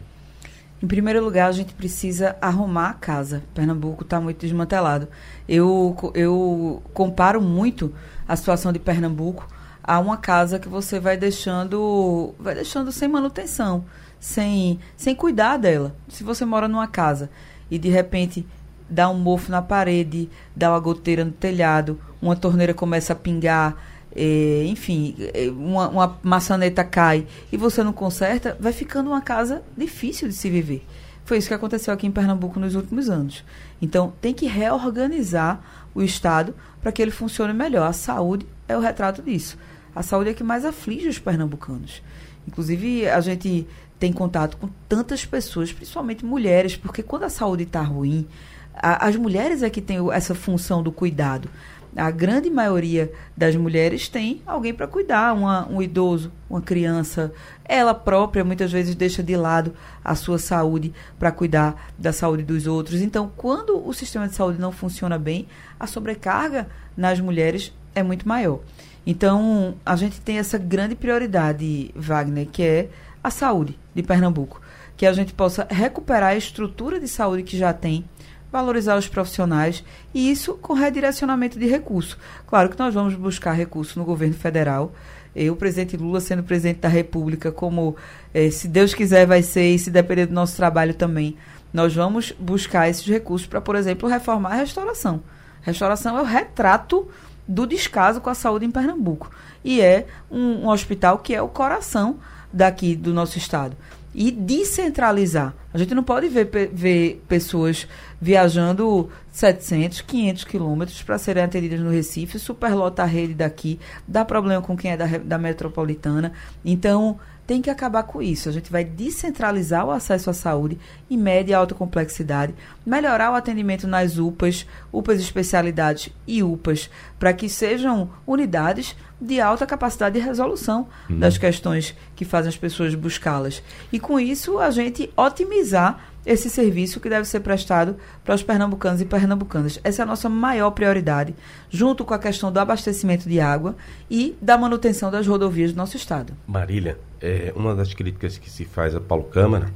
Em 0.83 0.87
primeiro 0.87 1.24
lugar, 1.24 1.48
a 1.48 1.53
gente 1.53 1.72
precisa 1.72 2.37
arrumar 2.42 2.90
a 2.90 2.94
casa. 2.94 3.42
Pernambuco 3.55 4.03
está 4.03 4.20
muito 4.20 4.40
desmantelado. 4.40 5.09
Eu, 5.48 5.96
eu 6.14 6.83
comparo 6.92 7.40
muito 7.40 7.94
a 8.29 8.37
situação 8.37 8.70
de 8.70 8.79
Pernambuco 8.79 9.48
a 9.83 9.98
uma 9.98 10.18
casa 10.18 10.59
que 10.59 10.68
você 10.68 11.00
vai 11.00 11.16
deixando, 11.16 12.35
vai 12.38 12.55
deixando 12.55 12.92
sem 12.92 13.09
manutenção 13.09 13.85
sem, 14.24 14.80
sem 14.96 15.14
cuidar 15.14 15.58
dela. 15.58 15.94
Se 16.08 16.24
você 16.24 16.46
mora 16.46 16.66
numa 16.66 16.87
casa 16.87 17.28
e 17.70 17.78
de 17.78 17.90
repente 17.90 18.46
dá 18.88 19.10
um 19.10 19.18
mofo 19.18 19.50
na 19.50 19.60
parede, 19.60 20.30
dá 20.56 20.70
uma 20.70 20.80
goteira 20.80 21.26
no 21.26 21.30
telhado, 21.30 22.00
uma 22.22 22.34
torneira 22.34 22.72
começa 22.72 23.12
a 23.12 23.16
pingar, 23.16 23.76
é, 24.16 24.64
enfim, 24.66 25.14
é, 25.18 25.50
uma, 25.50 25.88
uma 25.88 26.18
maçaneta 26.22 26.82
cai 26.82 27.26
e 27.52 27.58
você 27.58 27.84
não 27.84 27.92
conserta, 27.92 28.56
vai 28.58 28.72
ficando 28.72 29.10
uma 29.10 29.20
casa 29.20 29.62
difícil 29.76 30.26
de 30.26 30.34
se 30.34 30.48
viver. 30.48 30.87
Foi 31.26 31.37
isso 31.37 31.48
que 31.48 31.54
aconteceu 31.54 31.92
aqui 31.92 32.06
em 32.06 32.10
Pernambuco 32.10 32.58
nos 32.58 32.74
últimos 32.74 33.10
anos. 33.10 33.44
Então, 33.80 34.14
tem 34.22 34.32
que 34.32 34.46
reorganizar 34.46 35.60
o 35.94 36.00
Estado 36.02 36.54
para 36.80 36.90
que 36.90 37.02
ele 37.02 37.10
funcione 37.10 37.52
melhor. 37.52 37.87
A 37.87 37.92
saúde 37.92 38.46
é 38.66 38.74
o 38.74 38.80
retrato 38.80 39.20
disso. 39.20 39.58
A 39.94 40.02
saúde 40.02 40.30
é 40.30 40.34
que 40.34 40.42
mais 40.42 40.64
aflige 40.64 41.08
os 41.08 41.18
pernambucanos. 41.18 42.02
Inclusive, 42.46 43.08
a 43.08 43.20
gente 43.20 43.66
tem 44.04 44.12
contato 44.12 44.58
com 44.58 44.68
tantas 44.86 45.24
pessoas, 45.24 45.72
principalmente 45.72 46.26
mulheres, 46.26 46.76
porque 46.76 47.02
quando 47.02 47.22
a 47.22 47.30
saúde 47.30 47.62
está 47.62 47.80
ruim, 47.80 48.28
a, 48.74 49.06
as 49.06 49.16
mulheres 49.16 49.62
é 49.62 49.70
que 49.70 49.80
têm 49.80 49.96
essa 50.12 50.34
função 50.34 50.82
do 50.82 50.92
cuidado. 50.92 51.48
A 51.96 52.10
grande 52.10 52.50
maioria 52.50 53.10
das 53.34 53.56
mulheres 53.56 54.06
tem 54.06 54.42
alguém 54.44 54.74
para 54.74 54.86
cuidar, 54.86 55.32
uma, 55.32 55.66
um 55.68 55.80
idoso, 55.80 56.30
uma 56.50 56.60
criança. 56.60 57.32
Ela 57.64 57.94
própria 57.94 58.44
muitas 58.44 58.70
vezes 58.70 58.94
deixa 58.94 59.22
de 59.22 59.36
lado 59.38 59.72
a 60.04 60.14
sua 60.14 60.36
saúde 60.36 60.92
para 61.18 61.32
cuidar 61.32 61.90
da 61.98 62.12
saúde 62.12 62.42
dos 62.42 62.66
outros. 62.66 63.00
Então, 63.00 63.32
quando 63.34 63.88
o 63.88 63.94
sistema 63.94 64.28
de 64.28 64.34
saúde 64.34 64.60
não 64.60 64.70
funciona 64.70 65.18
bem, 65.18 65.48
a 65.80 65.86
sobrecarga 65.86 66.68
nas 66.94 67.18
mulheres 67.20 67.72
é 67.94 68.02
muito 68.02 68.28
maior. 68.28 68.60
Então, 69.06 69.76
a 69.86 69.96
gente 69.96 70.20
tem 70.20 70.36
essa 70.36 70.58
grande 70.58 70.94
prioridade, 70.94 71.90
Wagner, 71.96 72.46
que 72.52 72.62
é 72.62 72.90
a 73.22 73.30
saúde 73.30 73.78
de 73.94 74.02
Pernambuco. 74.02 74.61
Que 74.96 75.07
a 75.07 75.12
gente 75.12 75.33
possa 75.33 75.66
recuperar 75.70 76.30
a 76.30 76.37
estrutura 76.37 77.00
de 77.00 77.09
saúde 77.09 77.42
que 77.42 77.57
já 77.57 77.72
tem, 77.72 78.04
valorizar 78.50 78.96
os 78.96 79.09
profissionais 79.09 79.85
e 80.12 80.30
isso 80.30 80.54
com 80.54 80.74
redirecionamento 80.74 81.59
de 81.59 81.66
recurso. 81.66 82.16
Claro 82.46 82.68
que 82.68 82.78
nós 82.78 82.94
vamos 82.94 83.14
buscar 83.14 83.52
recurso 83.52 83.98
no 83.98 84.04
governo 84.04 84.35
federal. 84.35 84.92
Eu, 85.35 85.54
o 85.54 85.57
presidente 85.57 85.96
Lula, 85.96 86.20
sendo 86.20 86.44
presidente 86.44 86.78
da 86.78 86.88
República, 86.88 87.50
como 87.50 87.96
eh, 88.33 88.50
se 88.50 88.68
Deus 88.68 88.94
quiser 88.94 89.26
vai 89.26 89.42
ser 89.42 89.74
e 89.74 89.78
se 89.78 89.90
depender 89.90 90.26
do 90.26 90.35
nosso 90.35 90.54
trabalho 90.57 90.94
também, 90.94 91.37
nós 91.72 91.92
vamos 91.92 92.33
buscar 92.38 92.88
esses 92.88 93.04
recursos 93.04 93.48
para, 93.48 93.61
por 93.61 93.74
exemplo, 93.74 94.09
reformar 94.09 94.52
a 94.52 94.57
restauração. 94.57 95.24
Restauração 95.61 96.16
é 96.16 96.22
o 96.22 96.24
retrato 96.24 97.09
do 97.48 97.66
descaso 97.66 98.20
com 98.20 98.30
a 98.30 98.35
saúde 98.35 98.64
em 98.64 98.70
Pernambuco. 98.70 99.28
E 99.64 99.80
é 99.80 100.07
um, 100.30 100.64
um 100.64 100.68
hospital 100.68 101.18
que 101.18 101.35
é 101.35 101.42
o 101.42 101.48
coração 101.48 102.20
daqui 102.54 102.94
do 102.94 103.12
nosso 103.12 103.36
estado. 103.36 103.76
E 104.14 104.30
descentralizar 104.30 105.52
A 105.72 105.78
gente 105.78 105.92
não 105.92 106.04
pode 106.04 106.28
ver, 106.28 106.48
ver 106.72 107.24
pessoas 107.26 107.88
viajando 108.20 109.10
700, 109.32 110.02
500 110.02 110.44
quilômetros 110.44 111.02
para 111.02 111.18
serem 111.18 111.42
atendidas 111.42 111.80
no 111.80 111.90
Recife, 111.90 112.38
superlota 112.38 113.02
a 113.02 113.06
rede 113.06 113.34
daqui, 113.34 113.80
dá 114.06 114.24
problema 114.24 114.62
com 114.62 114.76
quem 114.76 114.92
é 114.92 114.96
da, 114.96 115.06
da 115.18 115.36
metropolitana. 115.36 116.32
Então, 116.64 117.18
tem 117.46 117.61
que 117.61 117.70
acabar 117.70 118.02
com 118.04 118.22
isso. 118.22 118.48
A 118.48 118.52
gente 118.52 118.70
vai 118.70 118.85
descentralizar 118.85 119.87
o 119.87 119.90
acesso 119.90 120.30
à 120.30 120.33
saúde 120.33 120.78
em 121.11 121.16
média 121.16 121.53
e 121.53 121.55
alta 121.55 121.74
complexidade, 121.74 122.55
melhorar 122.84 123.32
o 123.32 123.34
atendimento 123.34 123.86
nas 123.86 124.18
UPAs, 124.18 124.66
UPAs 124.92 125.20
especialidades 125.20 126.11
e 126.26 126.42
UPAs, 126.42 126.90
para 127.18 127.32
que 127.32 127.49
sejam 127.49 128.11
unidades 128.26 128.97
de 129.20 129.40
alta 129.40 129.66
capacidade 129.66 130.18
de 130.18 130.24
resolução 130.24 130.88
uhum. 131.09 131.18
das 131.18 131.38
questões 131.38 131.95
que 132.16 132.24
fazem 132.24 132.49
as 132.49 132.57
pessoas 132.57 132.95
buscá-las. 132.95 133.62
E 133.92 133.99
com 133.99 134.18
isso, 134.18 134.59
a 134.59 134.70
gente 134.70 135.11
otimizar 135.16 136.13
esse 136.27 136.49
serviço 136.49 137.01
que 137.01 137.09
deve 137.09 137.27
ser 137.27 137.41
prestado 137.41 137.97
para 138.25 138.35
os 138.35 138.43
pernambucanos 138.43 139.01
e 139.01 139.05
pernambucanas. 139.05 139.79
Essa 139.85 140.03
é 140.03 140.05
a 140.05 140.07
nossa 140.07 140.29
maior 140.29 140.70
prioridade, 140.70 141.35
junto 141.68 142.05
com 142.05 142.14
a 142.14 142.18
questão 142.18 142.51
do 142.51 142.59
abastecimento 142.59 143.29
de 143.29 143.41
água 143.41 143.77
e 144.11 144.37
da 144.41 144.57
manutenção 144.57 145.11
das 145.11 145.27
rodovias 145.27 145.72
do 145.72 145.77
nosso 145.77 145.97
estado. 145.97 146.33
Marília, 146.47 146.99
é, 147.20 147.53
uma 147.55 147.75
das 147.75 147.93
críticas 147.93 148.39
que 148.39 148.51
se 148.51 148.64
faz 148.64 148.95
a 148.95 149.01
Paulo 149.01 149.25
Câmara 149.25 149.70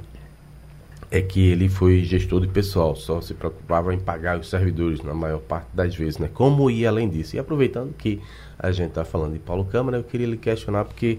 é 1.10 1.22
que 1.22 1.40
ele 1.50 1.68
foi 1.68 2.02
gestor 2.04 2.40
de 2.40 2.48
pessoal, 2.48 2.94
só 2.94 3.20
se 3.20 3.32
preocupava 3.32 3.94
em 3.94 3.98
pagar 3.98 4.38
os 4.38 4.50
servidores 4.50 5.02
na 5.02 5.14
maior 5.14 5.40
parte 5.40 5.68
das 5.72 5.96
vezes, 5.96 6.18
né? 6.18 6.28
Como 6.32 6.70
ir 6.70 6.86
além 6.86 7.08
disso? 7.08 7.36
E 7.36 7.38
aproveitando 7.38 7.94
que 7.94 8.20
a 8.58 8.70
gente 8.70 8.90
está 8.90 9.04
falando 9.04 9.32
de 9.32 9.38
Paulo 9.38 9.64
Câmara, 9.64 9.96
eu 9.96 10.04
queria 10.04 10.26
lhe 10.26 10.36
questionar 10.36 10.84
porque 10.84 11.18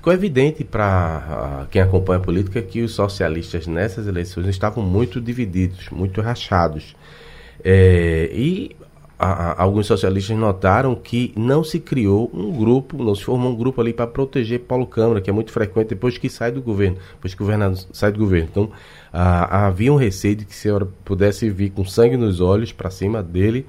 ficou 0.00 0.14
evidente 0.14 0.64
para 0.64 1.66
quem 1.70 1.82
acompanha 1.82 2.18
a 2.18 2.22
política 2.22 2.62
que 2.62 2.80
os 2.80 2.92
socialistas 2.92 3.66
nessas 3.66 4.06
eleições 4.06 4.46
estavam 4.46 4.82
muito 4.82 5.20
divididos, 5.20 5.90
muito 5.90 6.22
rachados. 6.22 6.96
É, 7.62 8.30
e 8.32 8.74
a, 9.18 9.28
a, 9.28 9.62
alguns 9.62 9.86
socialistas 9.86 10.34
notaram 10.38 10.94
que 10.94 11.34
não 11.36 11.62
se 11.62 11.78
criou 11.78 12.30
um 12.32 12.50
grupo, 12.50 13.04
não 13.04 13.14
se 13.14 13.22
formou 13.22 13.52
um 13.52 13.54
grupo 13.54 13.78
ali 13.78 13.92
para 13.92 14.06
proteger 14.06 14.60
Paulo 14.60 14.86
Câmara, 14.86 15.20
que 15.20 15.28
é 15.28 15.32
muito 15.34 15.52
frequente 15.52 15.88
depois 15.88 16.16
que 16.16 16.30
sai 16.30 16.50
do 16.50 16.62
governo, 16.62 16.96
depois 17.16 17.34
que 17.34 17.42
o 17.42 17.44
governador 17.44 17.84
sai 17.92 18.10
do 18.10 18.18
governo. 18.18 18.48
Então, 18.50 18.70
a, 19.12 19.66
havia 19.66 19.92
um 19.92 19.96
receio 19.96 20.34
de 20.34 20.46
que 20.46 20.54
senhora 20.54 20.88
pudesse 21.04 21.50
vir 21.50 21.72
com 21.72 21.84
sangue 21.84 22.16
nos 22.16 22.40
olhos 22.40 22.72
para 22.72 22.88
cima 22.88 23.22
dele 23.22 23.66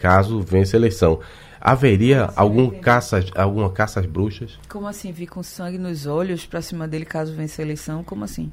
caso 0.00 0.40
vença 0.40 0.76
a 0.76 0.78
eleição. 0.78 1.20
Haveria 1.64 2.28
algum 2.36 2.68
caça, 2.68 3.24
alguma 3.34 3.70
caça 3.70 3.98
às 3.98 4.04
bruxas? 4.04 4.58
Como 4.68 4.86
assim? 4.86 5.10
Vir 5.10 5.28
com 5.28 5.42
sangue 5.42 5.78
nos 5.78 6.04
olhos 6.06 6.44
para 6.44 6.60
cima 6.60 6.86
dele 6.86 7.06
caso 7.06 7.32
vença 7.32 7.62
a 7.62 7.64
eleição? 7.64 8.04
Como 8.04 8.22
assim? 8.22 8.52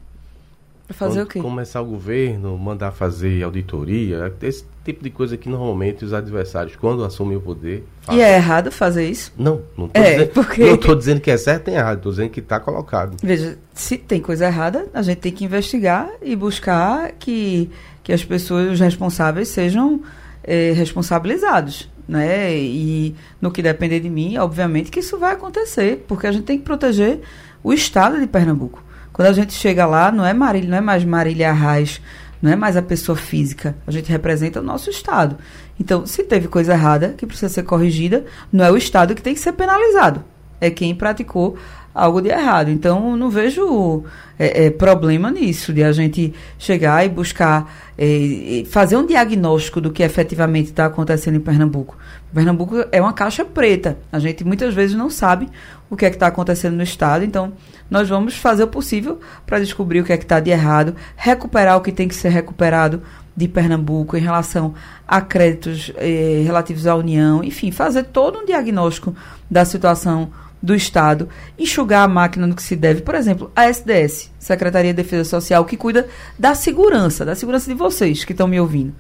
Para 0.88 0.96
fazer 0.96 1.16
Quando 1.16 1.26
o 1.26 1.30
quê? 1.30 1.40
Começar 1.42 1.82
o 1.82 1.86
governo, 1.86 2.58
mandar 2.58 2.92
fazer 2.92 3.44
auditoria, 3.44 4.34
esse 4.42 4.64
tipo 4.86 5.04
de 5.04 5.10
coisa 5.10 5.36
que 5.36 5.50
normalmente 5.50 6.06
os 6.06 6.14
adversários, 6.14 6.78
quando 6.78 7.04
assumem 7.04 7.36
o 7.36 7.42
poder. 7.42 7.84
Fazem. 8.00 8.22
E 8.22 8.24
é 8.24 8.36
errado 8.36 8.72
fazer 8.72 9.10
isso? 9.10 9.34
Não, 9.38 9.62
não 9.78 9.88
estou 9.88 10.02
é, 10.02 10.12
dizendo, 10.12 10.30
porque... 10.30 10.96
dizendo 10.96 11.20
que 11.20 11.32
é 11.32 11.38
certo 11.38 11.68
nem 11.68 11.76
errado, 11.76 11.98
estou 11.98 12.14
dizendo 12.14 12.30
que 12.30 12.40
está 12.40 12.62
colocado. 12.62 13.18
Veja, 13.22 13.58
se 13.74 13.98
tem 13.98 14.22
coisa 14.22 14.46
errada, 14.46 14.88
a 14.94 15.02
gente 15.02 15.18
tem 15.18 15.34
que 15.34 15.44
investigar 15.44 16.10
e 16.22 16.34
buscar 16.34 17.12
que, 17.20 17.70
que 18.04 18.14
as 18.14 18.24
pessoas, 18.24 18.72
os 18.72 18.80
responsáveis, 18.80 19.50
sejam 19.50 20.02
é, 20.46 20.72
responsabilizados 20.72 21.91
né? 22.08 22.56
E 22.56 23.16
no 23.42 23.52
que 23.52 23.62
depender 23.62 24.00
de 24.00 24.10
mim, 24.10 24.38
obviamente 24.38 24.92
que 24.92 25.00
isso 25.00 25.18
vai 25.18 25.34
acontecer, 25.34 26.06
porque 26.08 26.28
a 26.28 26.32
gente 26.32 26.44
tem 26.44 26.58
que 26.58 26.64
proteger 26.64 27.22
o 27.64 27.74
estado 27.74 28.20
de 28.20 28.28
Pernambuco. 28.28 28.84
Quando 29.14 29.28
a 29.28 29.34
gente 29.34 29.54
chega 29.54 29.86
lá, 29.86 30.12
não 30.12 30.26
é 30.26 30.34
Marília, 30.34 30.70
não 30.70 30.78
é 30.78 30.82
mais 30.82 31.04
Marília 31.04 31.50
Arraes, 31.50 32.02
não 32.42 32.52
é 32.52 32.56
mais 32.56 32.76
a 32.76 32.82
pessoa 32.82 33.16
física, 33.16 33.76
a 33.86 33.92
gente 33.92 34.12
representa 34.12 34.60
o 34.60 34.64
nosso 34.64 34.90
estado. 34.90 35.38
Então, 35.80 36.06
se 36.06 36.24
teve 36.24 36.48
coisa 36.48 36.74
errada 36.74 37.14
que 37.18 37.26
precisa 37.26 37.50
ser 37.50 37.64
corrigida, 37.64 38.26
não 38.52 38.66
é 38.66 38.72
o 38.72 38.78
estado 38.78 39.14
que 39.14 39.22
tem 39.22 39.34
que 39.34 39.40
ser 39.40 39.54
penalizado, 39.54 40.24
é 40.60 40.70
quem 40.70 40.96
praticou 40.96 41.58
algo 41.94 42.22
de 42.22 42.30
errado. 42.30 42.70
Então, 42.70 43.16
não 43.18 43.30
vejo 43.30 44.04
é, 44.40 44.66
é, 44.66 44.70
problema 44.70 45.30
nisso, 45.30 45.74
de 45.74 45.84
a 45.84 45.92
gente 45.92 46.34
chegar 46.58 47.06
e 47.06 47.10
buscar 47.10 47.72
é, 47.98 48.64
fazer 48.70 48.98
um 48.98 49.06
diagnóstico 49.06 49.80
do 49.80 49.92
que 49.92 50.04
efetivamente 50.04 50.68
está 50.68 50.86
acontecendo 50.86 51.36
em 51.36 51.40
Pernambuco. 51.40 51.98
Pernambuco 52.34 52.86
é 52.92 53.02
uma 53.02 53.14
caixa 53.14 53.44
preta. 53.44 53.98
A 54.12 54.20
gente 54.20 54.44
muitas 54.44 54.74
vezes 54.74 54.96
não 54.96 55.10
sabe 55.10 55.50
o 55.90 55.96
que 55.98 56.06
é 56.06 56.10
que 56.10 56.16
está 56.16 56.28
acontecendo 56.28 56.76
no 56.76 56.84
estado. 56.84 57.24
Então, 57.24 57.54
nós 57.90 58.08
vamos 58.08 58.36
fazer 58.38 58.64
o 58.64 58.68
possível 58.68 59.20
para 59.46 59.60
descobrir 59.60 60.00
o 60.00 60.04
que 60.04 60.14
é 60.14 60.18
que 60.18 60.24
está 60.24 60.40
de 60.40 60.50
errado, 60.50 60.96
recuperar 61.16 61.78
o 61.78 61.82
que 61.82 61.92
tem 61.92 62.08
que 62.08 62.16
ser 62.16 62.30
recuperado 62.30 63.02
de 63.36 63.48
Pernambuco 63.48 64.18
em 64.18 64.22
relação 64.22 64.74
a 65.08 65.22
créditos 65.22 65.92
eh, 65.98 66.42
relativos 66.46 66.86
à 66.86 66.96
União, 66.96 67.44
enfim, 67.44 67.72
fazer 67.72 68.04
todo 68.04 68.40
um 68.40 68.46
diagnóstico 68.46 69.16
da 69.50 69.64
situação 69.66 70.32
do 70.62 70.76
Estado, 70.76 71.28
enxugar 71.58 72.04
a 72.04 72.08
máquina 72.08 72.46
no 72.46 72.56
que 72.56 72.62
se 72.62 72.76
deve. 72.76 73.02
Por 73.02 73.16
exemplo, 73.16 73.52
a 73.56 73.66
SDS, 73.66 74.32
Secretaria 74.38 74.94
de 74.94 75.02
Defesa 75.02 75.30
Social, 75.30 75.66
que 75.66 75.78
cuida 75.78 76.08
da 76.38 76.54
segurança, 76.54 77.26
da 77.26 77.36
segurança 77.36 77.70
de 77.70 77.78
vocês 77.78 78.24
que 78.24 78.32
estão 78.32 78.48
me 78.48 78.60
ouvindo. 78.60 78.94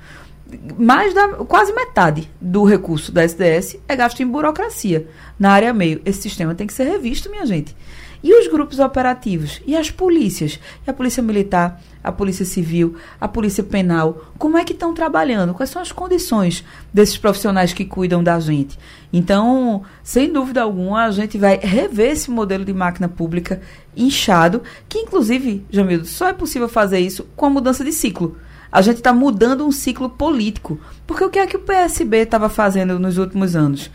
Mais 0.78 1.14
da 1.14 1.30
quase 1.45 1.72
metade 1.72 2.30
do 2.41 2.66
recurso 2.66 3.12
da 3.12 3.24
SDS 3.24 3.78
é 3.88 3.95
gasto 3.95 4.22
em 4.22 4.28
burocracia 4.28 5.07
na 5.39 5.51
área 5.51 5.74
meio. 5.74 6.01
Esse 6.03 6.24
sistema 6.24 6.53
tem 6.53 6.68
que 6.68 6.74
ser 6.74 6.84
revisto, 6.84 7.30
minha 7.30 7.45
gente. 7.45 7.76
E 8.24 8.34
os 8.34 8.47
grupos 8.47 8.80
operativos? 8.80 9.61
E 9.65 9.76
as 9.76 9.89
polícias? 9.89 10.59
E 10.86 10.89
a 10.89 10.93
polícia 10.93 11.24
militar, 11.24 11.82
a 12.03 12.11
polícia 12.11 12.45
civil, 12.45 12.95
a 13.19 13.28
polícia 13.28 13.63
penal? 13.63 14.32
Como 14.38 14.57
é 14.57 14.63
que 14.63 14.74
estão 14.74 14.93
trabalhando? 14.93 15.53
Quais 15.53 15.69
são 15.69 15.82
as 15.82 15.91
condições 15.91 16.63
desses 16.93 17.17
profissionais 17.17 17.74
que 17.74 17.86
cuidam 17.86 18.24
da 18.24 18.39
gente? 18.39 18.78
Então, 19.11 19.84
sem 20.03 20.32
dúvida 20.32 20.61
alguma, 20.61 21.05
a 21.05 21.11
gente 21.11 21.38
vai 21.38 21.57
rever 21.57 22.11
esse 22.11 22.30
modelo 22.30 22.63
de 22.63 22.74
máquina 22.74 23.09
pública 23.09 23.61
inchado, 23.95 24.61
que 24.88 24.99
inclusive, 24.99 25.65
Jamildo, 25.69 26.05
só 26.05 26.28
é 26.28 26.34
possível 26.34 26.69
fazer 26.69 26.99
isso 26.99 27.28
com 27.36 27.47
a 27.47 27.49
mudança 27.49 27.84
de 27.84 27.91
ciclo. 27.91 28.38
A 28.72 28.82
gente 28.82 28.97
está 28.97 29.11
mudando 29.11 29.65
um 29.65 29.72
ciclo 29.72 30.09
político. 30.09 30.80
Porque 31.05 31.26
o 31.26 31.30
que 31.30 31.39
é 31.39 31.45
que 31.45 31.57
o 31.57 31.59
PSB 31.59 32.19
estava 32.19 32.47
fazendo 32.47 32.97
nos 32.97 33.17
últimos 33.17 33.53
anos? 33.53 33.91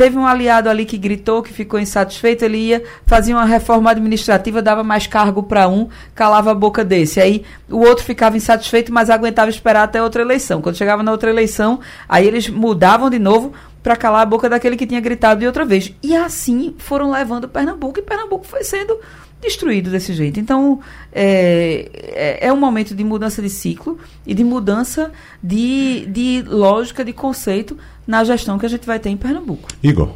Teve 0.00 0.16
um 0.16 0.26
aliado 0.26 0.70
ali 0.70 0.86
que 0.86 0.96
gritou, 0.96 1.42
que 1.42 1.52
ficou 1.52 1.78
insatisfeito, 1.78 2.42
ele 2.42 2.56
ia, 2.56 2.82
fazia 3.04 3.36
uma 3.36 3.44
reforma 3.44 3.90
administrativa, 3.90 4.62
dava 4.62 4.82
mais 4.82 5.06
cargo 5.06 5.42
para 5.42 5.68
um, 5.68 5.90
calava 6.14 6.52
a 6.52 6.54
boca 6.54 6.82
desse. 6.82 7.20
Aí 7.20 7.44
o 7.68 7.80
outro 7.80 8.02
ficava 8.02 8.34
insatisfeito, 8.34 8.90
mas 8.90 9.10
aguentava 9.10 9.50
esperar 9.50 9.82
até 9.82 10.02
outra 10.02 10.22
eleição. 10.22 10.62
Quando 10.62 10.76
chegava 10.76 11.02
na 11.02 11.12
outra 11.12 11.28
eleição, 11.28 11.80
aí 12.08 12.26
eles 12.26 12.48
mudavam 12.48 13.10
de 13.10 13.18
novo 13.18 13.52
para 13.82 13.94
calar 13.94 14.22
a 14.22 14.24
boca 14.24 14.48
daquele 14.48 14.74
que 14.74 14.86
tinha 14.86 15.02
gritado 15.02 15.40
de 15.40 15.46
outra 15.46 15.66
vez. 15.66 15.92
E 16.02 16.16
assim 16.16 16.74
foram 16.78 17.10
levando 17.10 17.46
Pernambuco, 17.46 17.98
e 17.98 18.02
Pernambuco 18.02 18.46
foi 18.46 18.64
sendo 18.64 18.98
destruído 19.38 19.90
desse 19.90 20.14
jeito. 20.14 20.40
Então, 20.40 20.80
é, 21.12 21.90
é, 21.92 22.46
é, 22.46 22.52
um 22.52 22.56
momento 22.56 22.94
de 22.94 23.02
mudança 23.04 23.40
de 23.42 23.50
ciclo 23.50 23.98
e 24.26 24.34
de 24.34 24.44
mudança 24.44 25.12
de, 25.42 26.06
de 26.06 26.42
lógica, 26.46 27.04
de 27.04 27.12
conceito 27.12 27.76
na 28.10 28.24
gestão 28.24 28.58
que 28.58 28.66
a 28.66 28.68
gente 28.68 28.84
vai 28.84 28.98
ter 28.98 29.08
em 29.08 29.16
Pernambuco. 29.16 29.68
Igor. 29.80 30.10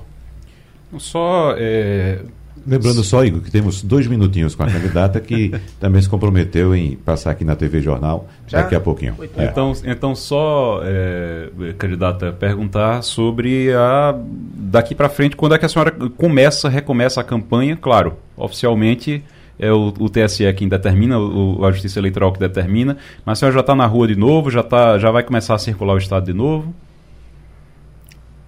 Só. 0.98 1.54
É... 1.56 2.18
Lembrando 2.66 3.04
só, 3.04 3.22
Igor, 3.22 3.42
que 3.42 3.50
temos 3.50 3.82
dois 3.82 4.06
minutinhos 4.06 4.54
com 4.54 4.62
a 4.62 4.66
candidata 4.66 5.20
que 5.20 5.52
também 5.78 6.00
se 6.00 6.08
comprometeu 6.08 6.74
em 6.74 6.96
passar 6.96 7.30
aqui 7.30 7.44
na 7.44 7.54
TV 7.54 7.82
Jornal 7.82 8.26
Já? 8.46 8.62
daqui 8.62 8.74
a 8.74 8.80
pouquinho. 8.80 9.14
É. 9.36 9.44
Então, 9.44 9.72
então 9.84 10.14
só, 10.14 10.80
é, 10.82 11.50
candidata, 11.76 12.32
perguntar 12.32 13.02
sobre 13.02 13.72
a 13.74 14.18
daqui 14.54 14.94
para 14.94 15.08
frente, 15.10 15.36
quando 15.36 15.54
é 15.54 15.58
que 15.58 15.66
a 15.66 15.68
senhora 15.68 15.92
começa, 16.16 16.68
recomeça 16.68 17.20
a 17.20 17.24
campanha, 17.24 17.76
claro, 17.76 18.14
oficialmente 18.36 19.22
é 19.58 19.70
o, 19.70 19.92
o 20.00 20.08
TSE 20.08 20.50
quem 20.54 20.66
determina, 20.66 21.18
o, 21.18 21.64
a 21.64 21.70
Justiça 21.70 22.00
Eleitoral 22.00 22.32
que 22.32 22.40
determina, 22.40 22.96
mas 23.26 23.38
a 23.38 23.40
senhora 23.40 23.54
já 23.54 23.60
está 23.60 23.74
na 23.74 23.86
rua 23.86 24.08
de 24.08 24.16
novo, 24.16 24.50
já, 24.50 24.62
tá, 24.62 24.98
já 24.98 25.10
vai 25.10 25.22
começar 25.22 25.54
a 25.54 25.58
circular 25.58 25.94
o 25.94 25.98
Estado 25.98 26.24
de 26.24 26.32
novo? 26.32 26.74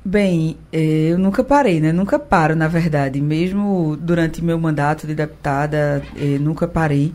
Bem, 0.09 0.57
eh, 0.73 1.09
eu 1.11 1.19
nunca 1.19 1.43
parei, 1.43 1.81
né? 1.81 1.91
Nunca 1.91 2.17
paro, 2.17 2.55
na 2.55 2.69
verdade. 2.69 3.21
Mesmo 3.21 3.97
durante 3.97 4.41
meu 4.41 4.57
mandato 4.57 5.05
de 5.05 5.17
deputada, 5.17 6.01
eh, 6.17 6.39
nunca 6.39 6.69
parei. 6.69 7.13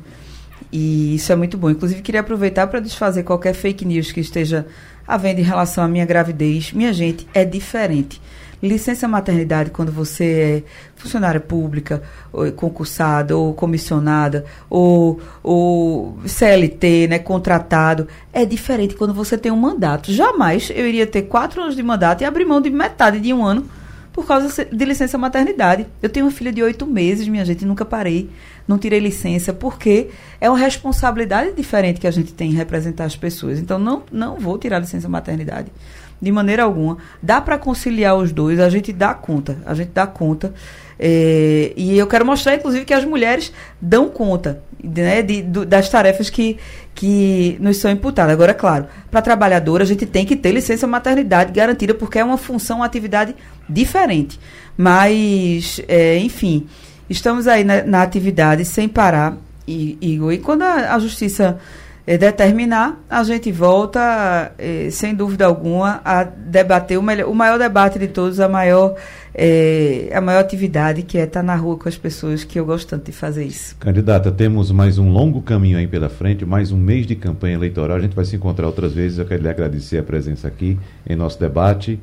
E 0.73 1.15
isso 1.15 1.31
é 1.31 1.35
muito 1.37 1.57
bom. 1.57 1.69
Inclusive, 1.69 2.01
queria 2.01 2.19
aproveitar 2.19 2.67
para 2.67 2.81
desfazer 2.81 3.23
qualquer 3.23 3.53
fake 3.53 3.85
news 3.85 4.11
que 4.11 4.19
esteja 4.19 4.67
havendo 5.07 5.39
em 5.39 5.43
relação 5.43 5.81
à 5.85 5.87
minha 5.87 6.05
gravidez. 6.05 6.73
Minha 6.73 6.91
gente, 6.91 7.25
é 7.33 7.45
diferente 7.45 8.21
licença 8.61 9.07
maternidade 9.07 9.71
quando 9.71 9.91
você 9.91 10.23
é 10.25 10.63
funcionária 10.95 11.39
pública, 11.39 12.03
ou 12.31 12.51
concursada, 12.51 13.35
ou 13.35 13.53
comissionada, 13.53 14.45
ou, 14.69 15.19
ou 15.41 16.17
CLT, 16.25 17.07
né, 17.07 17.19
contratado, 17.19 18.07
é 18.31 18.45
diferente 18.45 18.95
quando 18.95 19.13
você 19.13 19.37
tem 19.37 19.51
um 19.51 19.57
mandato. 19.57 20.11
Jamais 20.11 20.71
eu 20.73 20.87
iria 20.87 21.07
ter 21.07 21.23
quatro 21.23 21.61
anos 21.61 21.75
de 21.75 21.83
mandato 21.83 22.21
e 22.21 22.25
abrir 22.25 22.45
mão 22.45 22.61
de 22.61 22.69
metade 22.69 23.19
de 23.19 23.33
um 23.33 23.43
ano 23.43 23.67
por 24.13 24.27
causa 24.27 24.65
de 24.65 24.85
licença 24.85 25.17
maternidade. 25.17 25.87
Eu 26.01 26.09
tenho 26.09 26.25
uma 26.25 26.31
filha 26.31 26.51
de 26.51 26.61
oito 26.61 26.85
meses, 26.85 27.27
minha 27.27 27.45
gente, 27.45 27.65
nunca 27.65 27.85
parei, 27.85 28.29
não 28.67 28.77
tirei 28.77 28.99
licença, 28.99 29.53
porque 29.53 30.09
é 30.39 30.49
uma 30.49 30.59
responsabilidade 30.59 31.53
diferente 31.53 31.99
que 31.99 32.07
a 32.07 32.11
gente 32.11 32.33
tem 32.33 32.51
em 32.51 32.53
representar 32.53 33.05
as 33.05 33.15
pessoas. 33.15 33.57
Então, 33.57 33.79
não, 33.79 34.03
não 34.11 34.37
vou 34.37 34.57
tirar 34.57 34.79
licença 34.79 35.07
maternidade 35.07 35.71
de 36.21 36.31
maneira 36.31 36.63
alguma. 36.63 36.97
Dá 37.21 37.41
para 37.41 37.57
conciliar 37.57 38.15
os 38.15 38.31
dois, 38.31 38.59
a 38.59 38.69
gente 38.69 38.93
dá 38.93 39.13
conta, 39.13 39.57
a 39.65 39.73
gente 39.73 39.89
dá 39.89 40.05
conta. 40.05 40.53
É, 40.99 41.73
e 41.75 41.97
eu 41.97 42.05
quero 42.05 42.23
mostrar, 42.23 42.53
inclusive, 42.53 42.85
que 42.85 42.93
as 42.93 43.03
mulheres 43.03 43.51
dão 43.81 44.07
conta 44.07 44.61
né, 44.83 45.23
de, 45.23 45.41
do, 45.41 45.65
das 45.65 45.89
tarefas 45.89 46.29
que, 46.29 46.57
que 46.93 47.57
nos 47.59 47.77
são 47.77 47.89
imputadas. 47.89 48.33
Agora, 48.33 48.53
claro, 48.53 48.85
para 49.09 49.21
trabalhadora, 49.21 49.83
a 49.83 49.87
gente 49.87 50.05
tem 50.05 50.25
que 50.25 50.35
ter 50.35 50.51
licença 50.51 50.85
maternidade 50.85 51.51
garantida, 51.51 51.95
porque 51.95 52.19
é 52.19 52.23
uma 52.23 52.37
função, 52.37 52.77
uma 52.77 52.85
atividade 52.85 53.35
diferente. 53.67 54.39
Mas, 54.77 55.81
é, 55.87 56.17
enfim, 56.19 56.67
estamos 57.09 57.47
aí 57.47 57.63
na, 57.63 57.83
na, 57.83 58.03
atividade 58.03 58.63
sem 58.63 58.87
parar. 58.87 59.37
E, 59.67 59.97
e, 59.99 60.33
e 60.33 60.37
quando 60.37 60.61
a, 60.61 60.93
a 60.93 60.99
justiça 60.99 61.57
é, 61.57 61.80
determinar, 62.05 62.99
a 63.09 63.23
gente 63.23 63.51
volta, 63.51 64.51
é, 64.57 64.89
sem 64.89 65.13
dúvida 65.13 65.45
alguma, 65.45 66.01
a 66.03 66.23
debater 66.23 66.97
o, 66.97 67.01
melhor, 67.03 67.29
o 67.29 67.35
maior 67.35 67.59
debate 67.59 67.99
de 67.99 68.07
todos, 68.07 68.39
a 68.39 68.49
maior, 68.49 68.95
é, 69.35 70.09
a 70.13 70.19
maior 70.19 70.39
atividade, 70.39 71.03
que 71.03 71.17
é 71.17 71.25
estar 71.25 71.43
na 71.43 71.55
rua 71.55 71.77
com 71.77 71.87
as 71.87 71.97
pessoas, 71.97 72.43
que 72.43 72.59
eu 72.59 72.65
gosto 72.65 72.89
tanto 72.89 73.05
de 73.05 73.11
fazer 73.11 73.45
isso. 73.45 73.75
Candidata, 73.79 74.31
temos 74.31 74.71
mais 74.71 74.97
um 74.97 75.11
longo 75.11 75.41
caminho 75.41 75.77
aí 75.77 75.87
pela 75.87 76.09
frente, 76.09 76.43
mais 76.43 76.71
um 76.71 76.77
mês 76.77 77.05
de 77.05 77.15
campanha 77.15 77.53
eleitoral. 77.53 77.97
A 77.97 78.01
gente 78.01 78.15
vai 78.15 78.25
se 78.25 78.35
encontrar 78.35 78.65
outras 78.65 78.93
vezes. 78.93 79.19
Eu 79.19 79.25
quero 79.25 79.43
lhe 79.43 79.49
agradecer 79.49 79.99
a 79.99 80.03
presença 80.03 80.47
aqui 80.47 80.79
em 81.07 81.15
nosso 81.15 81.39
debate. 81.39 81.99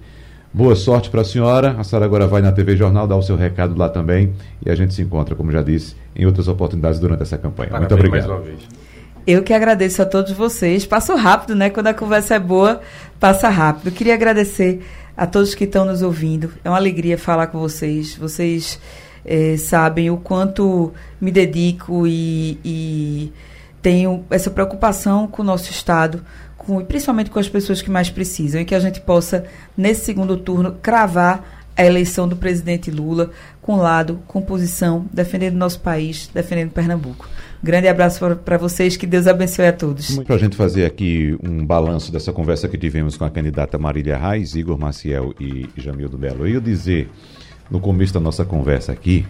Boa 0.55 0.77
sorte 0.77 1.11
para 1.11 1.23
a 1.23 1.25
senhora. 1.25 1.73
A 1.79 1.85
senhora 1.85 2.07
agora 2.07 2.27
vai 2.27 2.41
na 2.41 2.53
TV 2.53 2.77
Jornal 2.77 3.07
dar 3.07 3.17
o 3.17 3.23
seu 3.23 3.37
recado 3.37 3.77
lá 3.77 3.89
também. 3.89 4.33
E 4.65 4.71
a 4.71 4.75
gente 4.75 4.95
se 4.95 5.03
encontra, 5.03 5.35
como 5.35 5.53
já 5.53 5.63
disse, 5.63 5.95
em 6.17 6.25
outras 6.25 6.49
oportunidades 6.49 6.99
durante 6.99 7.23
essa 7.23 7.37
campanha. 7.37 7.71
Parabéns 7.71 7.93
Muito 7.93 8.33
obrigado. 8.33 8.88
Eu 9.27 9.43
que 9.43 9.53
agradeço 9.53 10.01
a 10.01 10.07
todos 10.07 10.33
vocês. 10.33 10.87
Passou 10.87 11.17
rápido, 11.17 11.55
né? 11.55 11.71
Quando 11.71 11.89
a 11.89 11.95
conversa 11.95 12.35
é 12.35 12.39
boa, 12.39 12.81
passa 13.21 13.49
rápido. 13.49 13.93
Queria 13.93 14.15
agradecer 14.15 14.83
a 15.17 15.27
todos 15.27 15.55
que 15.55 15.65
estão 15.65 15.85
nos 15.85 16.01
ouvindo. 16.03 16.53
É 16.65 16.69
uma 16.71 16.79
alegria 16.79 17.19
falar 17.19 17.49
com 17.49 17.59
vocês. 17.59 18.17
Vocês 18.17 18.81
é, 19.25 19.57
sabem 19.57 20.11
o 20.11 20.17
quanto 20.17 20.93
me 21.21 21.31
dedico 21.31 22.07
e, 22.07 22.59
e, 22.65 23.33
tenho 23.83 24.25
essa 24.31 24.51
preocupação 24.51 25.27
com 25.27 25.43
o 25.43 25.45
nosso 25.45 25.71
Estado, 25.71 26.25
com, 26.57 26.83
principalmente 26.85 27.31
com 27.31 27.39
as 27.39 27.49
pessoas 27.49 27.83
que 27.83 27.91
mais 27.91 28.11
precisam, 28.11 28.61
e 28.61 28.65
que 28.65 28.75
a 28.75 28.81
gente 28.81 29.01
possa, 29.01 29.45
nesse 29.77 30.05
segundo 30.05 30.37
turno, 30.37 30.77
cravar 30.83 31.63
a 31.77 31.85
eleição 31.85 32.27
do 32.27 32.37
presidente 32.37 32.91
Lula 32.91 33.31
com 33.63 33.77
lado, 33.77 34.21
com 34.27 34.43
posição, 34.43 35.07
defendendo 35.13 35.55
nosso 35.55 35.81
país, 35.81 36.29
defendendo 36.33 36.73
Pernambuco. 36.73 37.29
Grande 37.63 37.89
abraço 37.89 38.37
para 38.37 38.57
vocês, 38.57 38.97
que 38.97 39.07
Deus 39.07 39.27
abençoe 39.27 39.67
a 39.67 39.73
todos. 39.73 40.19
Para 40.21 40.37
a 40.37 40.39
gente 40.39 40.57
fazer 40.57 40.85
aqui 40.85 41.37
um 41.43 41.65
balanço 41.67 42.13
dessa 42.13 42.33
conversa 42.33 42.69
que 42.69 42.79
tivemos 42.79 43.17
com 43.17 43.25
a 43.25 43.31
candidata 43.31 43.77
Marília 43.77 44.17
Reis, 44.17 44.55
Igor 44.55 44.79
Maciel 44.79 45.35
e 45.41 45.69
Jamildo 45.77 46.17
Belo. 46.17 46.47
Eu 46.47 46.55
ia 46.55 46.61
dizer, 46.61 47.11
no 47.69 47.81
começo 47.81 48.15
da 48.15 48.21
nossa 48.21 48.45
conversa 48.45 48.93
aqui, 48.93 49.27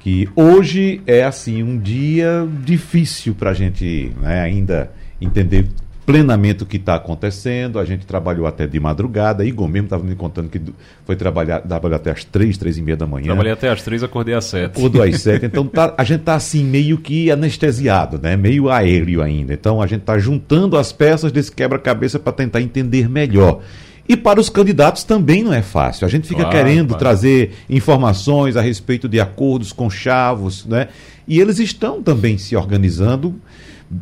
que 0.00 0.28
hoje 0.34 1.00
é 1.06 1.22
assim 1.24 1.62
um 1.62 1.78
dia 1.78 2.46
difícil 2.64 3.34
para 3.34 3.50
a 3.50 3.54
gente 3.54 4.12
né, 4.20 4.40
ainda 4.40 4.90
entender 5.20 5.68
plenamente 6.06 6.62
o 6.62 6.66
que 6.66 6.76
está 6.76 6.94
acontecendo. 6.94 7.80
A 7.80 7.84
gente 7.84 8.06
trabalhou 8.06 8.46
até 8.46 8.64
de 8.66 8.78
madrugada. 8.78 9.44
Igor 9.44 9.68
mesmo 9.68 9.86
estava 9.86 10.04
me 10.04 10.14
contando 10.14 10.48
que 10.48 10.62
foi 11.04 11.16
trabalhar, 11.16 11.60
trabalhou 11.60 11.96
até 11.96 12.12
às 12.12 12.24
três, 12.24 12.56
três 12.56 12.78
e 12.78 12.82
meia 12.82 12.96
da 12.96 13.06
manhã. 13.06 13.26
Trabalhei 13.26 13.52
até 13.52 13.68
às 13.68 13.82
três, 13.82 14.04
acordei 14.04 14.34
às 14.34 14.44
sete. 14.44 14.78
Acordou 14.78 15.02
às 15.02 15.18
sete. 15.20 15.44
Então 15.44 15.66
tá, 15.66 15.92
a 15.98 16.04
gente 16.04 16.20
está 16.20 16.36
assim 16.36 16.64
meio 16.64 16.96
que 16.98 17.28
anestesiado, 17.30 18.20
né? 18.22 18.36
meio 18.36 18.70
aéreo 18.70 19.20
ainda. 19.20 19.52
Então 19.52 19.82
a 19.82 19.86
gente 19.88 20.02
está 20.02 20.16
juntando 20.16 20.78
as 20.78 20.92
peças 20.92 21.32
desse 21.32 21.50
quebra-cabeça 21.50 22.20
para 22.20 22.32
tentar 22.32 22.62
entender 22.62 23.08
melhor. 23.08 23.60
E 24.08 24.16
para 24.16 24.40
os 24.40 24.48
candidatos 24.48 25.02
também 25.02 25.42
não 25.42 25.52
é 25.52 25.62
fácil. 25.62 26.06
A 26.06 26.08
gente 26.08 26.28
fica 26.28 26.42
claro, 26.42 26.56
querendo 26.56 26.88
claro. 26.90 27.00
trazer 27.00 27.54
informações 27.68 28.56
a 28.56 28.60
respeito 28.60 29.08
de 29.08 29.18
acordos 29.18 29.72
com 29.72 29.90
chavos, 29.90 30.64
né? 30.64 30.88
E 31.26 31.40
eles 31.40 31.58
estão 31.58 32.00
também 32.00 32.38
se 32.38 32.54
organizando 32.54 33.34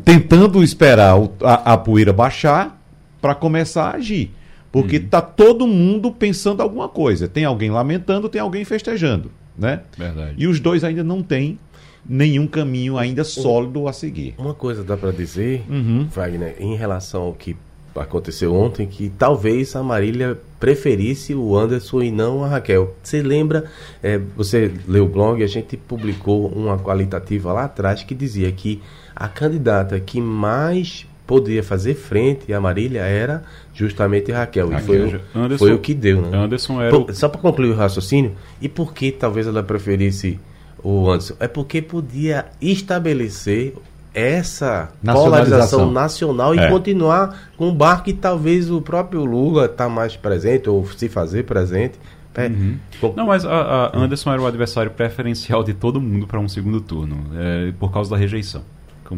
tentando 0.05 0.62
esperar 0.62 1.16
a, 1.43 1.72
a 1.74 1.76
poeira 1.76 2.12
baixar 2.12 2.80
para 3.20 3.35
começar 3.35 3.91
a 3.91 3.97
agir. 3.97 4.30
Porque 4.70 4.97
está 4.97 5.20
uhum. 5.20 5.32
todo 5.37 5.66
mundo 5.66 6.11
pensando 6.11 6.61
alguma 6.61 6.89
coisa. 6.89 7.28
Tem 7.28 7.45
alguém 7.45 7.70
lamentando, 7.70 8.28
tem 8.28 8.41
alguém 8.41 8.64
festejando. 8.64 9.30
Né? 9.57 9.82
Verdade. 9.97 10.35
E 10.37 10.49
os 10.49 10.59
dois 10.59 10.82
ainda 10.82 11.05
não 11.05 11.22
têm 11.22 11.59
nenhum 12.07 12.47
caminho 12.47 12.99
ainda 12.99 13.24
sólido 13.24 13.87
a 13.89 13.93
seguir. 13.93 14.35
Uma 14.37 14.53
coisa 14.53 14.82
dá 14.82 14.97
para 14.97 15.12
dizer, 15.12 15.64
uhum. 15.68 16.07
Wagner, 16.11 16.57
em 16.59 16.74
relação 16.74 17.22
ao 17.22 17.32
que 17.32 17.57
aconteceu 17.95 18.53
ontem, 18.55 18.87
que 18.87 19.09
talvez 19.09 19.74
a 19.76 19.82
Marília 19.82 20.39
preferisse 20.59 21.35
o 21.35 21.57
Anderson 21.57 22.03
e 22.03 22.11
não 22.11 22.43
a 22.43 22.49
Raquel. 22.49 22.95
Você 23.03 23.22
lembra, 23.22 23.64
é, 24.03 24.18
você 24.18 24.72
leu 24.89 25.05
o 25.05 25.09
blog, 25.09 25.43
a 25.43 25.47
gente 25.47 25.76
publicou 25.76 26.49
uma 26.49 26.78
qualitativa 26.78 27.53
lá 27.53 27.64
atrás 27.64 28.03
que 28.03 28.14
dizia 28.14 28.51
que 28.51 28.82
a 29.15 29.29
candidata 29.29 29.99
que 30.01 30.21
mais 30.21 31.07
poderia 31.27 31.62
fazer 31.62 31.95
frente 31.95 32.53
à 32.53 32.61
Marília 32.61 33.03
era 33.03 33.43
justamente 33.73 34.31
Raquel. 34.31 34.71
Raquel. 34.71 35.07
E 35.07 35.11
foi, 35.11 35.21
Anderson, 35.35 35.65
foi 35.65 35.75
o 35.75 35.79
que 35.79 35.95
deu, 35.95 36.23
né? 36.23 36.37
Anderson 36.37 36.81
era 36.81 36.91
Por, 36.91 37.15
Só 37.15 37.29
para 37.29 37.41
concluir 37.41 37.71
o 37.71 37.75
raciocínio, 37.75 38.33
e 38.61 38.69
por 38.69 38.93
que 38.93 39.11
talvez 39.11 39.47
ela 39.47 39.62
preferisse 39.62 40.39
o 40.83 41.09
Anderson? 41.11 41.35
É 41.41 41.49
porque 41.49 41.81
podia 41.81 42.47
estabelecer 42.61 43.75
essa 44.12 44.91
polarização 45.03 45.91
nacional 45.91 46.55
e 46.55 46.59
é. 46.59 46.71
continuar 46.71 47.51
com 47.57 47.69
um 47.69 47.75
bar 47.75 48.05
que 48.05 48.12
talvez 48.12 48.71
o 48.71 48.81
próprio 48.81 49.25
Lula 49.25 49.65
está 49.65 49.89
mais 49.89 50.15
presente 50.17 50.69
ou 50.71 50.87
se 50.87 51.09
fazer 51.09 51.45
presente. 51.45 51.99
É. 52.37 52.47
Uhum. 52.47 52.77
Não, 53.17 53.27
mas 53.27 53.45
a, 53.45 53.93
a 53.93 53.99
Anderson 53.99 54.33
era 54.33 54.43
o 54.43 54.47
adversário 54.47 54.91
preferencial 54.91 55.62
de 55.62 55.73
todo 55.73 56.01
mundo 56.01 56.27
para 56.27 56.39
um 56.39 56.49
segundo 56.49 56.81
turno, 56.81 57.27
é, 57.37 57.73
por 57.79 57.93
causa 57.93 58.11
da 58.11 58.17
rejeição 58.17 58.62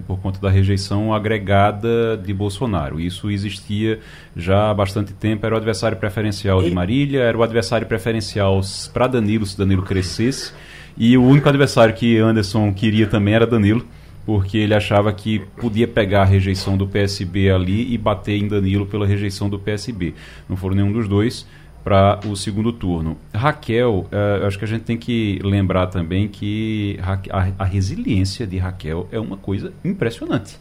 por 0.07 0.19
conta 0.19 0.41
da 0.41 0.51
rejeição 0.51 1.15
agregada 1.15 2.17
de 2.17 2.35
Bolsonaro. 2.35 3.01
Isso 3.01 3.31
existia 3.31 4.01
já 4.37 4.71
há 4.71 4.75
bastante 4.75 5.13
tempo. 5.13 5.47
Era 5.47 5.55
o 5.55 5.59
adversário 5.59 5.97
preferencial 5.97 6.63
de 6.63 6.71
Marília, 6.71 7.21
era 7.21 7.39
o 7.39 7.43
adversário 7.43 7.87
preferencial 7.87 8.61
para 8.93 9.07
Danilo, 9.07 9.47
se 9.47 9.57
Danilo 9.57 9.83
crescesse. 9.83 10.53
E 10.97 11.17
o 11.17 11.23
único 11.23 11.49
adversário 11.49 11.95
que 11.95 12.19
Anderson 12.19 12.73
queria 12.73 13.07
também 13.07 13.35
era 13.35 13.47
Danilo, 13.47 13.87
porque 14.25 14.59
ele 14.59 14.75
achava 14.75 15.13
que 15.13 15.41
podia 15.57 15.87
pegar 15.87 16.23
a 16.23 16.25
rejeição 16.25 16.77
do 16.77 16.87
PSB 16.87 17.51
ali 17.51 17.93
e 17.93 17.99
bater 17.99 18.37
em 18.37 18.49
Danilo 18.49 18.87
pela 18.87 19.07
rejeição 19.07 19.49
do 19.49 19.59
PSB. 19.59 20.15
Não 20.49 20.57
foram 20.57 20.75
nenhum 20.75 20.93
dos 20.93 21.07
dois 21.07 21.47
para 21.87 22.19
o 22.27 22.35
segundo 22.35 22.73
turno. 22.73 23.17
Raquel, 23.33 24.09
uh, 24.11 24.45
acho 24.45 24.59
que 24.59 24.65
a 24.65 24.67
gente 24.67 24.83
tem 24.83 24.97
que 24.97 25.39
lembrar 25.45 25.87
também 25.87 26.27
que 26.27 26.99
a, 27.31 27.47
a, 27.61 27.65
resiliência 27.65 28.45
de 28.45 28.59
Raquel 28.59 29.07
é 29.13 29.21
uma 29.21 29.37
coisa 29.37 29.73
impressionante. 29.85 30.59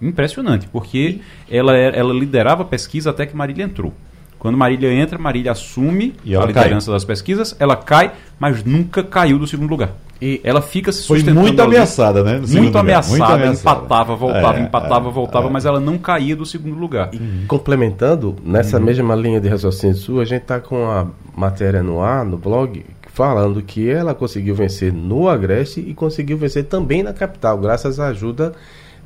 Impressionante, 0.00 0.68
porque 0.68 1.18
ela, 1.50 1.76
é, 1.76 1.98
ela 1.98 2.14
liderava 2.14 2.62
a 2.62 2.64
pesquisa 2.64 3.10
até 3.10 3.26
que 3.26 3.36
Marília 3.36 3.64
entrou. 3.64 3.92
Quando 4.38 4.56
Marília 4.56 4.92
entra, 4.92 5.18
Marília 5.18 5.52
assume 5.52 6.14
a 6.24 6.46
liderança 6.46 6.86
cai. 6.86 6.94
das 6.94 7.04
pesquisas, 7.04 7.56
ela 7.58 7.76
cai, 7.76 8.12
mas 8.38 8.62
nunca 8.64 9.02
caiu 9.02 9.38
do 9.38 9.46
segundo 9.46 9.68
lugar. 9.68 9.90
E 10.20 10.40
ela 10.42 10.60
fica 10.60 10.90
se 10.90 11.06
Foi 11.06 11.22
muito 11.22 11.60
ameaçada, 11.62 12.24
né? 12.24 12.40
Muito 12.46 12.76
ameaçada, 12.76 13.16
muito 13.16 13.32
ameaçada, 13.32 13.76
empatava, 13.76 14.16
voltava, 14.16 14.58
é, 14.58 14.62
empatava, 14.62 15.08
é, 15.08 15.12
voltava, 15.12 15.46
é. 15.46 15.50
mas 15.50 15.64
ela 15.64 15.78
não 15.78 15.96
caía 15.96 16.34
do 16.34 16.44
segundo 16.44 16.76
lugar. 16.76 17.10
E, 17.12 17.46
complementando, 17.46 18.34
nessa 18.44 18.78
uhum. 18.78 18.84
mesma 18.84 19.14
linha 19.14 19.40
de 19.40 19.48
raciocínio 19.48 19.94
sua, 19.94 20.22
a 20.22 20.24
gente 20.24 20.42
está 20.42 20.60
com 20.60 20.90
a 20.90 21.06
matéria 21.36 21.84
no 21.84 22.00
ar, 22.00 22.24
no 22.24 22.36
blog, 22.36 22.84
falando 23.12 23.62
que 23.62 23.88
ela 23.88 24.12
conseguiu 24.12 24.56
vencer 24.56 24.92
no 24.92 25.28
Agreste 25.28 25.80
e 25.80 25.94
conseguiu 25.94 26.36
vencer 26.36 26.64
também 26.64 27.02
na 27.02 27.12
capital, 27.12 27.56
graças 27.58 28.00
à 28.00 28.08
ajuda 28.08 28.54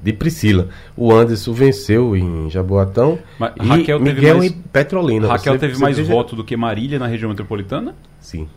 de 0.02 0.12
Priscila. 0.12 0.68
O 0.96 1.12
Anderson 1.12 1.52
venceu 1.52 2.16
em 2.16 2.50
Jaboatão 2.50 3.18
Mas, 3.38 3.52
e 3.60 3.66
Raquel 3.66 4.00
Miguel 4.00 4.38
mais, 4.38 4.50
em 4.50 4.54
Petrolina. 4.54 5.28
Raquel 5.28 5.54
você, 5.54 5.58
teve 5.58 5.74
você 5.74 5.82
mais 5.82 5.96
veja... 5.96 6.12
voto 6.12 6.34
do 6.34 6.44
que 6.44 6.56
Marília 6.56 6.98
na 6.98 7.06
região 7.06 7.28
metropolitana? 7.28 7.94
Sim 8.20 8.48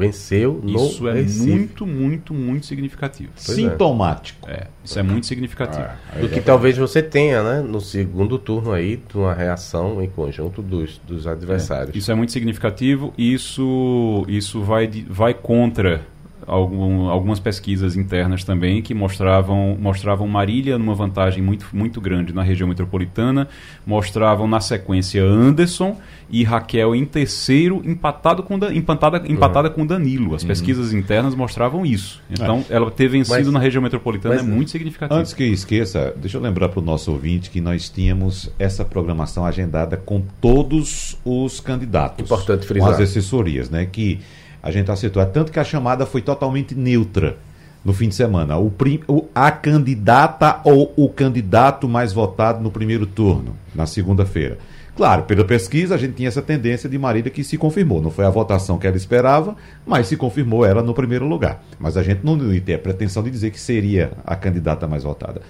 venceu 0.00 0.60
no 0.62 0.86
Isso 0.86 1.06
é 1.08 1.12
Recife. 1.12 1.46
muito, 1.46 1.86
muito, 1.86 2.34
muito 2.34 2.66
significativo. 2.66 3.30
Pois 3.34 3.50
é. 3.50 3.54
Sintomático. 3.62 4.48
É. 4.48 4.52
é, 4.52 4.66
isso 4.82 4.98
é 4.98 5.02
muito 5.02 5.26
significativo. 5.26 5.82
Ah, 5.82 6.18
do 6.18 6.28
que 6.28 6.38
é 6.38 6.42
talvez 6.42 6.76
você 6.78 7.02
tenha, 7.02 7.42
né, 7.42 7.60
no 7.60 7.80
segundo 7.80 8.38
turno 8.38 8.72
aí, 8.72 9.00
uma 9.14 9.34
reação 9.34 10.02
em 10.02 10.08
conjunto 10.08 10.62
dos, 10.62 10.98
dos 11.06 11.26
adversários. 11.26 11.94
É. 11.94 11.98
Isso 11.98 12.10
é 12.10 12.14
muito 12.14 12.32
significativo. 12.32 13.12
Isso, 13.18 14.24
isso 14.28 14.62
vai, 14.62 14.88
vai 15.08 15.34
contra 15.34 16.02
algum, 16.50 17.08
algumas 17.08 17.38
pesquisas 17.38 17.96
internas 17.96 18.42
também 18.42 18.82
que 18.82 18.92
mostravam, 18.92 19.76
mostravam 19.80 20.26
Marília 20.26 20.76
numa 20.76 20.94
vantagem 20.94 21.42
muito, 21.42 21.68
muito 21.72 22.00
grande 22.00 22.34
na 22.34 22.42
região 22.42 22.68
metropolitana, 22.68 23.48
mostravam 23.86 24.48
na 24.48 24.60
sequência 24.60 25.22
Anderson 25.22 25.96
e 26.28 26.42
Raquel 26.42 26.94
em 26.94 27.04
terceiro, 27.04 27.82
empatado 27.84 28.42
com, 28.42 28.56
empatada, 28.72 29.22
empatada 29.28 29.68
uhum. 29.68 29.74
com 29.74 29.86
Danilo. 29.86 30.34
As 30.34 30.42
uhum. 30.42 30.48
pesquisas 30.48 30.92
internas 30.92 31.34
mostravam 31.34 31.86
isso. 31.86 32.20
Então, 32.28 32.64
é. 32.68 32.74
ela 32.74 32.90
ter 32.90 33.08
vencido 33.08 33.36
mas, 33.36 33.52
na 33.52 33.60
região 33.60 33.82
metropolitana 33.82 34.34
é 34.36 34.42
muito 34.42 34.70
significativo. 34.70 35.18
Antes 35.18 35.32
que 35.32 35.44
eu 35.44 35.52
esqueça, 35.52 36.12
deixa 36.16 36.36
eu 36.36 36.42
lembrar 36.42 36.68
para 36.68 36.80
o 36.80 36.82
nosso 36.82 37.12
ouvinte 37.12 37.48
que 37.50 37.60
nós 37.60 37.88
tínhamos 37.88 38.50
essa 38.58 38.84
programação 38.84 39.44
agendada 39.44 39.96
com 39.96 40.22
todos 40.40 41.16
os 41.24 41.60
candidatos. 41.60 42.24
Importante 42.24 42.66
frisar. 42.66 42.88
Com 42.88 42.94
as 42.94 43.00
assessorias, 43.00 43.70
né? 43.70 43.86
Que 43.86 44.20
a 44.62 44.70
gente 44.70 44.90
acertou. 44.90 45.22
É 45.22 45.26
tanto 45.26 45.52
que 45.52 45.58
a 45.58 45.64
chamada 45.64 46.06
foi 46.06 46.22
totalmente 46.22 46.74
neutra 46.74 47.36
no 47.84 47.92
fim 47.92 48.08
de 48.08 48.14
semana. 48.14 48.58
O, 48.58 48.72
o, 49.08 49.26
a 49.34 49.50
candidata 49.50 50.60
ou 50.64 50.92
o 50.96 51.08
candidato 51.08 51.88
mais 51.88 52.12
votado 52.12 52.62
no 52.62 52.70
primeiro 52.70 53.06
turno, 53.06 53.56
na 53.74 53.86
segunda-feira. 53.86 54.58
Claro, 54.96 55.22
pela 55.22 55.44
pesquisa 55.44 55.94
a 55.94 55.98
gente 55.98 56.14
tinha 56.14 56.28
essa 56.28 56.42
tendência 56.42 56.88
de 56.88 56.98
Marília 56.98 57.30
que 57.30 57.42
se 57.42 57.56
confirmou. 57.56 58.02
Não 58.02 58.10
foi 58.10 58.26
a 58.26 58.30
votação 58.30 58.78
que 58.78 58.86
ela 58.86 58.96
esperava, 58.96 59.56
mas 59.86 60.08
se 60.08 60.16
confirmou 60.16 60.64
ela 60.64 60.82
no 60.82 60.92
primeiro 60.92 61.26
lugar. 61.26 61.62
Mas 61.78 61.96
a 61.96 62.02
gente 62.02 62.20
não 62.24 62.38
ter 62.60 62.74
a 62.74 62.78
pretensão 62.78 63.22
de 63.22 63.30
dizer 63.30 63.50
que 63.50 63.60
seria 63.60 64.12
a 64.26 64.36
candidata 64.36 64.86
mais 64.86 65.04
votada. 65.04 65.40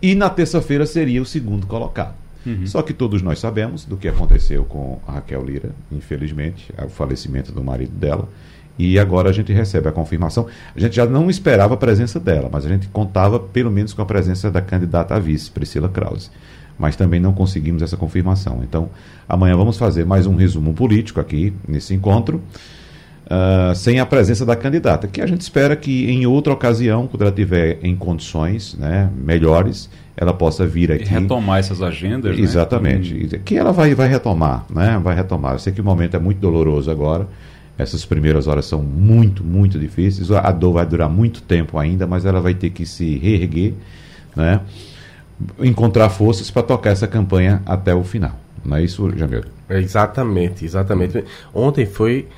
E 0.00 0.14
na 0.14 0.30
terça-feira 0.30 0.86
seria 0.86 1.20
o 1.20 1.26
segundo 1.26 1.66
colocado. 1.66 2.23
Uhum. 2.44 2.66
Só 2.66 2.82
que 2.82 2.92
todos 2.92 3.22
nós 3.22 3.38
sabemos 3.38 3.84
do 3.84 3.96
que 3.96 4.08
aconteceu 4.08 4.64
com 4.64 5.00
a 5.06 5.12
Raquel 5.12 5.44
Lira, 5.44 5.70
infelizmente, 5.90 6.72
o 6.84 6.88
falecimento 6.88 7.52
do 7.52 7.62
marido 7.62 7.92
dela. 7.92 8.28
E 8.78 8.98
agora 8.98 9.30
a 9.30 9.32
gente 9.32 9.52
recebe 9.52 9.88
a 9.88 9.92
confirmação. 9.92 10.46
A 10.74 10.80
gente 10.80 10.96
já 10.96 11.06
não 11.06 11.30
esperava 11.30 11.74
a 11.74 11.76
presença 11.76 12.18
dela, 12.18 12.48
mas 12.52 12.66
a 12.66 12.68
gente 12.68 12.88
contava 12.88 13.38
pelo 13.38 13.70
menos 13.70 13.92
com 13.92 14.02
a 14.02 14.06
presença 14.06 14.50
da 14.50 14.60
candidata 14.60 15.14
a 15.14 15.18
vice, 15.18 15.50
Priscila 15.50 15.88
Krause 15.88 16.30
mas 16.78 16.96
também 16.96 17.20
não 17.20 17.32
conseguimos 17.32 17.82
essa 17.82 17.96
confirmação. 17.96 18.60
Então, 18.62 18.90
amanhã 19.28 19.56
vamos 19.56 19.76
fazer 19.76 20.04
mais 20.04 20.26
um 20.26 20.34
resumo 20.34 20.74
político 20.74 21.20
aqui 21.20 21.52
nesse 21.66 21.94
encontro, 21.94 22.42
uh, 23.26 23.74
sem 23.74 24.00
a 24.00 24.06
presença 24.06 24.44
da 24.44 24.56
candidata, 24.56 25.06
que 25.06 25.20
a 25.20 25.26
gente 25.26 25.40
espera 25.40 25.76
que 25.76 26.10
em 26.10 26.26
outra 26.26 26.52
ocasião, 26.52 27.06
quando 27.06 27.22
ela 27.22 27.30
estiver 27.30 27.78
em 27.82 27.94
condições 27.94 28.74
né, 28.74 29.10
melhores, 29.16 29.88
ela 30.16 30.32
possa 30.32 30.66
vir 30.66 30.92
aqui. 30.92 31.04
E 31.04 31.06
retomar 31.06 31.58
essas 31.58 31.82
agendas. 31.82 32.36
Né? 32.36 32.42
Exatamente. 32.42 33.14
Né? 33.14 33.40
Que 33.44 33.56
ela 33.56 33.72
vai, 33.72 33.94
vai 33.94 34.08
retomar, 34.08 34.64
né? 34.70 35.00
Vai 35.02 35.14
retomar. 35.14 35.54
Eu 35.54 35.58
sei 35.58 35.72
que 35.72 35.80
o 35.80 35.84
momento 35.84 36.16
é 36.16 36.18
muito 36.18 36.38
doloroso 36.38 36.90
agora. 36.90 37.26
Essas 37.76 38.04
primeiras 38.04 38.46
horas 38.46 38.66
são 38.66 38.80
muito, 38.80 39.42
muito 39.42 39.78
difíceis. 39.78 40.30
A 40.30 40.52
dor 40.52 40.74
vai 40.74 40.86
durar 40.86 41.08
muito 41.08 41.42
tempo 41.42 41.78
ainda, 41.78 42.06
mas 42.06 42.24
ela 42.24 42.40
vai 42.40 42.54
ter 42.54 42.70
que 42.70 42.86
se 42.86 43.18
reerguer, 43.18 43.74
né? 44.36 44.60
encontrar 45.58 46.08
forças 46.10 46.50
para 46.50 46.62
tocar 46.62 46.90
essa 46.90 47.06
campanha 47.06 47.62
até 47.66 47.94
o 47.94 48.04
final. 48.04 48.38
Não 48.64 48.76
é 48.76 48.82
isso, 48.82 49.10
Jamil? 49.16 49.42
É 49.68 49.78
exatamente, 49.78 50.64
exatamente. 50.64 51.24
Ontem 51.52 51.86
foi 51.86 52.28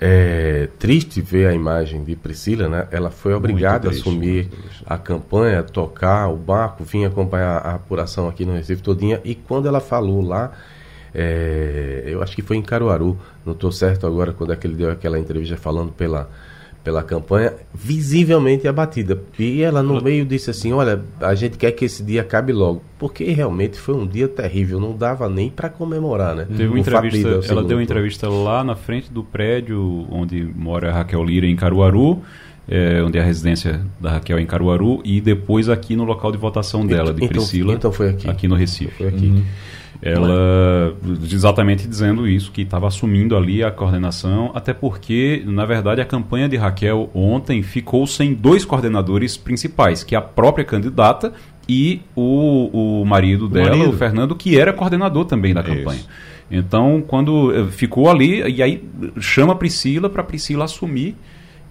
é, 0.00 0.68
triste 0.78 1.20
ver 1.20 1.46
a 1.46 1.54
imagem 1.54 2.04
de 2.04 2.14
Priscila, 2.14 2.68
né? 2.68 2.88
Ela 2.90 3.10
foi 3.10 3.32
obrigada 3.34 3.88
triste, 3.88 4.06
a 4.06 4.10
assumir 4.10 4.50
a 4.84 4.98
campanha, 4.98 5.62
tocar 5.62 6.28
o 6.28 6.36
barco, 6.36 6.84
vir 6.84 7.06
acompanhar 7.06 7.58
a 7.58 7.74
apuração 7.74 8.28
aqui 8.28 8.44
no 8.44 8.52
Recife 8.52 8.82
todinha. 8.82 9.20
E 9.24 9.34
quando 9.34 9.66
ela 9.66 9.80
falou 9.80 10.20
lá, 10.20 10.52
é, 11.14 12.04
eu 12.06 12.22
acho 12.22 12.36
que 12.36 12.42
foi 12.42 12.56
em 12.56 12.62
Caruaru, 12.62 13.18
não 13.44 13.54
estou 13.54 13.72
certo 13.72 14.06
agora 14.06 14.32
quando 14.32 14.52
é 14.52 14.56
que 14.56 14.66
ele 14.66 14.74
deu 14.74 14.90
aquela 14.90 15.18
entrevista 15.18 15.56
falando 15.56 15.92
pela 15.92 16.28
pela 16.86 17.02
campanha, 17.02 17.52
visivelmente 17.74 18.68
abatida. 18.68 19.20
E 19.36 19.60
ela 19.60 19.82
no 19.82 20.00
meio 20.00 20.24
disse 20.24 20.50
assim: 20.50 20.72
Olha, 20.72 21.02
a 21.20 21.34
gente 21.34 21.58
quer 21.58 21.72
que 21.72 21.84
esse 21.84 22.00
dia 22.00 22.20
acabe 22.20 22.52
logo. 22.52 22.80
Porque 22.96 23.24
realmente 23.24 23.76
foi 23.76 23.96
um 23.96 24.06
dia 24.06 24.28
terrível, 24.28 24.78
não 24.78 24.96
dava 24.96 25.28
nem 25.28 25.50
para 25.50 25.68
comemorar, 25.68 26.36
né? 26.36 26.46
Teve 26.46 26.68
uma 26.68 26.78
entrevista, 26.78 27.40
ela 27.48 27.64
deu 27.64 27.78
uma 27.78 27.82
entrevista 27.82 28.28
lá 28.28 28.62
na 28.62 28.76
frente 28.76 29.12
do 29.12 29.24
prédio 29.24 30.06
onde 30.08 30.48
mora 30.54 30.90
a 30.90 30.92
Raquel 30.92 31.24
Lira, 31.24 31.46
em 31.48 31.56
Caruaru. 31.56 32.22
É, 32.68 33.00
onde 33.00 33.16
é 33.16 33.20
a 33.20 33.24
residência 33.24 33.80
da 34.00 34.10
Raquel 34.10 34.40
em 34.40 34.46
Caruaru, 34.46 35.00
e 35.04 35.20
depois 35.20 35.68
aqui 35.68 35.94
no 35.94 36.02
local 36.02 36.32
de 36.32 36.38
votação 36.38 36.84
dela, 36.84 37.14
de 37.14 37.24
então, 37.24 37.28
Priscila. 37.28 37.74
Então 37.74 37.92
foi 37.92 38.08
aqui. 38.08 38.28
Aqui 38.28 38.48
no 38.48 38.56
Recife. 38.56 38.90
Foi 38.90 39.06
aqui. 39.06 39.26
Uhum 39.26 39.44
ela 40.02 40.96
exatamente 41.30 41.86
dizendo 41.86 42.28
isso, 42.28 42.52
que 42.52 42.62
estava 42.62 42.86
assumindo 42.86 43.36
ali 43.36 43.62
a 43.62 43.70
coordenação, 43.70 44.50
até 44.54 44.72
porque, 44.72 45.42
na 45.46 45.64
verdade, 45.64 46.00
a 46.00 46.04
campanha 46.04 46.48
de 46.48 46.56
Raquel 46.56 47.10
ontem 47.14 47.62
ficou 47.62 48.06
sem 48.06 48.34
dois 48.34 48.64
coordenadores 48.64 49.36
principais, 49.36 50.04
que 50.04 50.14
é 50.14 50.18
a 50.18 50.22
própria 50.22 50.64
candidata 50.64 51.32
e 51.68 52.00
o, 52.14 53.00
o 53.00 53.04
marido 53.04 53.46
o 53.46 53.48
dela, 53.48 53.70
marido. 53.70 53.90
o 53.90 53.92
Fernando, 53.92 54.34
que 54.34 54.58
era 54.58 54.72
coordenador 54.72 55.24
também 55.24 55.52
da 55.52 55.62
campanha. 55.62 56.00
Isso. 56.00 56.08
Então, 56.50 57.02
quando 57.06 57.52
eh, 57.52 57.64
ficou 57.70 58.08
ali, 58.08 58.40
e 58.48 58.62
aí 58.62 58.84
chama 59.18 59.52
a 59.52 59.56
Priscila 59.56 60.08
para 60.08 60.22
Priscila 60.22 60.64
assumir, 60.64 61.16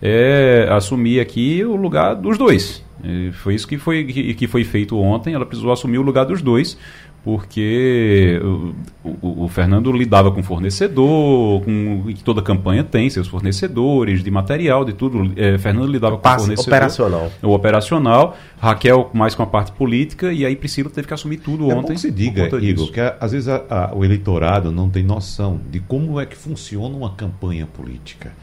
é, 0.02 0.68
assumir 0.70 1.20
aqui 1.20 1.64
o 1.64 1.76
lugar 1.76 2.14
dos 2.16 2.38
dois. 2.38 2.84
E 3.04 3.32
foi 3.32 3.56
isso 3.56 3.68
que 3.68 3.78
foi, 3.78 4.04
que, 4.04 4.34
que 4.34 4.48
foi 4.48 4.64
feito 4.64 4.98
ontem, 4.98 5.34
ela 5.34 5.46
precisou 5.46 5.72
assumir 5.72 5.98
o 5.98 6.02
lugar 6.02 6.26
dos 6.26 6.42
dois, 6.42 6.78
porque 7.26 8.40
o, 8.44 8.76
o, 9.04 9.46
o, 9.46 9.48
Fernando 9.48 9.92
lidava 9.92 10.32
com 10.32 10.44
fornecedor, 10.44 11.64
com 11.64 12.04
que 12.14 12.24
toda 12.24 12.40
campanha 12.40 12.84
tem 12.84 13.10
seus 13.10 13.28
fornecedores 13.28 14.24
de 14.24 14.30
material, 14.30 14.86
de 14.86 14.94
tudo. 14.94 15.34
É, 15.36 15.58
Fernando 15.58 15.88
lidava 15.88 16.20
com 16.20 16.30
fornecedor. 16.30 16.68
Operacional. 16.68 17.32
O 17.42 17.50
operacional, 17.50 18.38
Raquel 18.60 19.10
mais 19.12 19.34
com 19.34 19.42
a 19.42 19.48
parte 19.48 19.72
política, 19.72 20.32
e 20.32 20.46
aí 20.46 20.56
Priscila 20.56 20.92
teve 20.92 21.08
que 21.08 21.16
assumir 21.16 21.38
tudo 21.38 21.64
é 21.72 21.74
ontem. 21.74 21.82
Bom 21.82 21.94
que 21.96 22.00
se 22.00 22.12
diga, 22.12 22.48
Igor, 22.62 22.92
que 22.92 23.02
às 23.20 23.32
vezes 23.32 23.48
a, 23.48 23.64
a, 23.68 23.96
o 23.96 24.06
eleitorado 24.06 24.72
não 24.72 24.88
tem 24.88 25.04
noção 25.04 25.60
de 25.72 25.80
como 25.80 26.20
é 26.20 26.28
que 26.28 26.38
funciona 26.38 26.96
uma 26.96 27.10
campanha 27.10 27.66
política. 27.66 28.34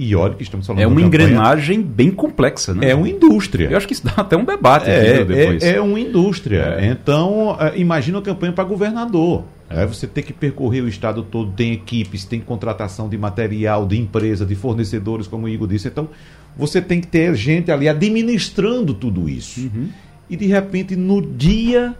E 0.00 0.14
olha 0.14 0.34
que 0.34 0.44
estamos 0.44 0.64
falando 0.64 0.80
É 0.80 0.86
uma 0.86 1.02
engrenagem 1.02 1.82
bem 1.82 2.12
complexa, 2.12 2.72
né? 2.72 2.90
É 2.90 2.94
uma 2.94 3.08
indústria. 3.08 3.68
Eu 3.68 3.76
acho 3.76 3.86
que 3.86 3.92
isso 3.92 4.04
dá 4.06 4.12
até 4.18 4.36
um 4.36 4.44
debate 4.44 4.88
é, 4.88 5.24
depois. 5.24 5.60
É, 5.60 5.74
é 5.74 5.80
uma 5.80 5.98
indústria. 5.98 6.76
É. 6.78 6.86
Então, 6.86 7.56
é, 7.58 7.76
imagina 7.76 8.18
uma 8.18 8.22
campanha 8.22 8.52
para 8.52 8.62
governador. 8.62 9.42
É, 9.68 9.84
você 9.84 10.06
tem 10.06 10.22
que 10.22 10.32
percorrer 10.32 10.82
o 10.82 10.88
estado 10.88 11.24
todo, 11.24 11.50
tem 11.50 11.72
equipes, 11.72 12.24
tem 12.24 12.38
contratação 12.38 13.08
de 13.08 13.18
material, 13.18 13.86
de 13.86 13.98
empresa, 13.98 14.46
de 14.46 14.54
fornecedores, 14.54 15.26
como 15.26 15.46
o 15.46 15.48
Igor 15.48 15.66
disse. 15.66 15.88
Então, 15.88 16.08
você 16.56 16.80
tem 16.80 17.00
que 17.00 17.08
ter 17.08 17.34
gente 17.34 17.72
ali 17.72 17.88
administrando 17.88 18.94
tudo 18.94 19.28
isso. 19.28 19.62
Uhum. 19.62 19.88
E 20.30 20.36
de 20.36 20.46
repente, 20.46 20.94
no 20.94 21.20
dia 21.20 21.92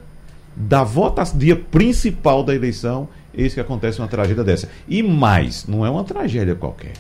da 0.54 0.84
votação, 0.84 1.36
dia 1.36 1.56
principal 1.56 2.44
da 2.44 2.54
eleição, 2.54 3.08
eis 3.34 3.54
que 3.54 3.60
acontece 3.60 3.98
uma 4.00 4.06
tragédia 4.06 4.44
dessa. 4.44 4.68
E 4.88 5.02
mais, 5.02 5.66
não 5.66 5.84
é 5.84 5.90
uma 5.90 6.04
tragédia 6.04 6.54
qualquer. 6.54 6.92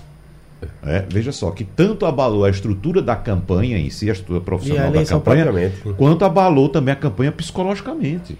É, 0.82 1.04
veja 1.08 1.30
só, 1.30 1.50
que 1.50 1.64
tanto 1.64 2.04
abalou 2.04 2.44
a 2.44 2.50
estrutura 2.50 3.00
da 3.00 3.14
campanha 3.14 3.78
em 3.78 3.90
si, 3.90 4.08
a 4.08 4.12
estrutura 4.12 4.40
profissional 4.40 4.88
a 4.88 4.90
da 4.90 5.04
campanha, 5.04 5.72
quanto 5.96 6.24
abalou 6.24 6.68
também 6.68 6.92
a 6.92 6.96
campanha 6.96 7.30
psicologicamente. 7.30 8.38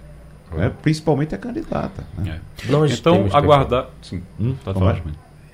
Né? 0.53 0.73
Principalmente 0.83 1.35
a 1.35 1.39
candidata. 1.39 2.05
Né? 2.17 2.41
É. 2.67 2.93
então, 2.93 3.27
aguardar. 3.33 3.91
Sim, 4.01 4.23
hum, 4.41 4.55
tá 4.65 4.73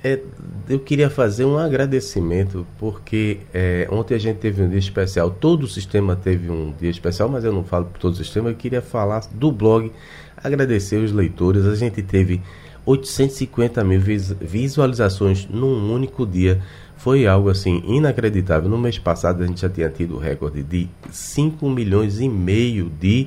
é, 0.06 0.20
eu 0.68 0.78
queria 0.78 1.08
fazer 1.08 1.46
um 1.46 1.56
agradecimento, 1.56 2.66
porque 2.78 3.40
é, 3.54 3.88
ontem 3.90 4.14
a 4.14 4.18
gente 4.18 4.36
teve 4.36 4.62
um 4.62 4.68
dia 4.68 4.78
especial, 4.78 5.30
todo 5.30 5.62
o 5.62 5.66
sistema 5.66 6.14
teve 6.14 6.50
um 6.50 6.74
dia 6.78 6.90
especial, 6.90 7.26
mas 7.26 7.42
eu 7.42 7.52
não 7.52 7.64
falo 7.64 7.86
por 7.86 7.98
todo 7.98 8.12
o 8.12 8.16
sistema, 8.16 8.50
eu 8.50 8.54
queria 8.54 8.82
falar 8.82 9.26
do 9.32 9.50
blog, 9.50 9.90
agradecer 10.36 10.96
os 10.96 11.10
leitores. 11.10 11.64
A 11.64 11.74
gente 11.74 12.02
teve 12.02 12.42
850 12.86 13.82
mil 13.84 14.00
visualizações 14.40 15.48
num 15.48 15.92
único 15.92 16.26
dia. 16.26 16.60
Foi 16.96 17.26
algo 17.26 17.50
assim 17.50 17.82
inacreditável. 17.86 18.68
No 18.68 18.78
mês 18.78 18.98
passado 18.98 19.42
a 19.42 19.46
gente 19.46 19.60
já 19.60 19.68
tinha 19.68 19.88
tido 19.88 20.16
o 20.16 20.18
recorde 20.18 20.62
de 20.62 20.88
5 21.10 21.68
milhões 21.68 22.20
e 22.20 22.28
meio 22.28 22.90
de 23.00 23.26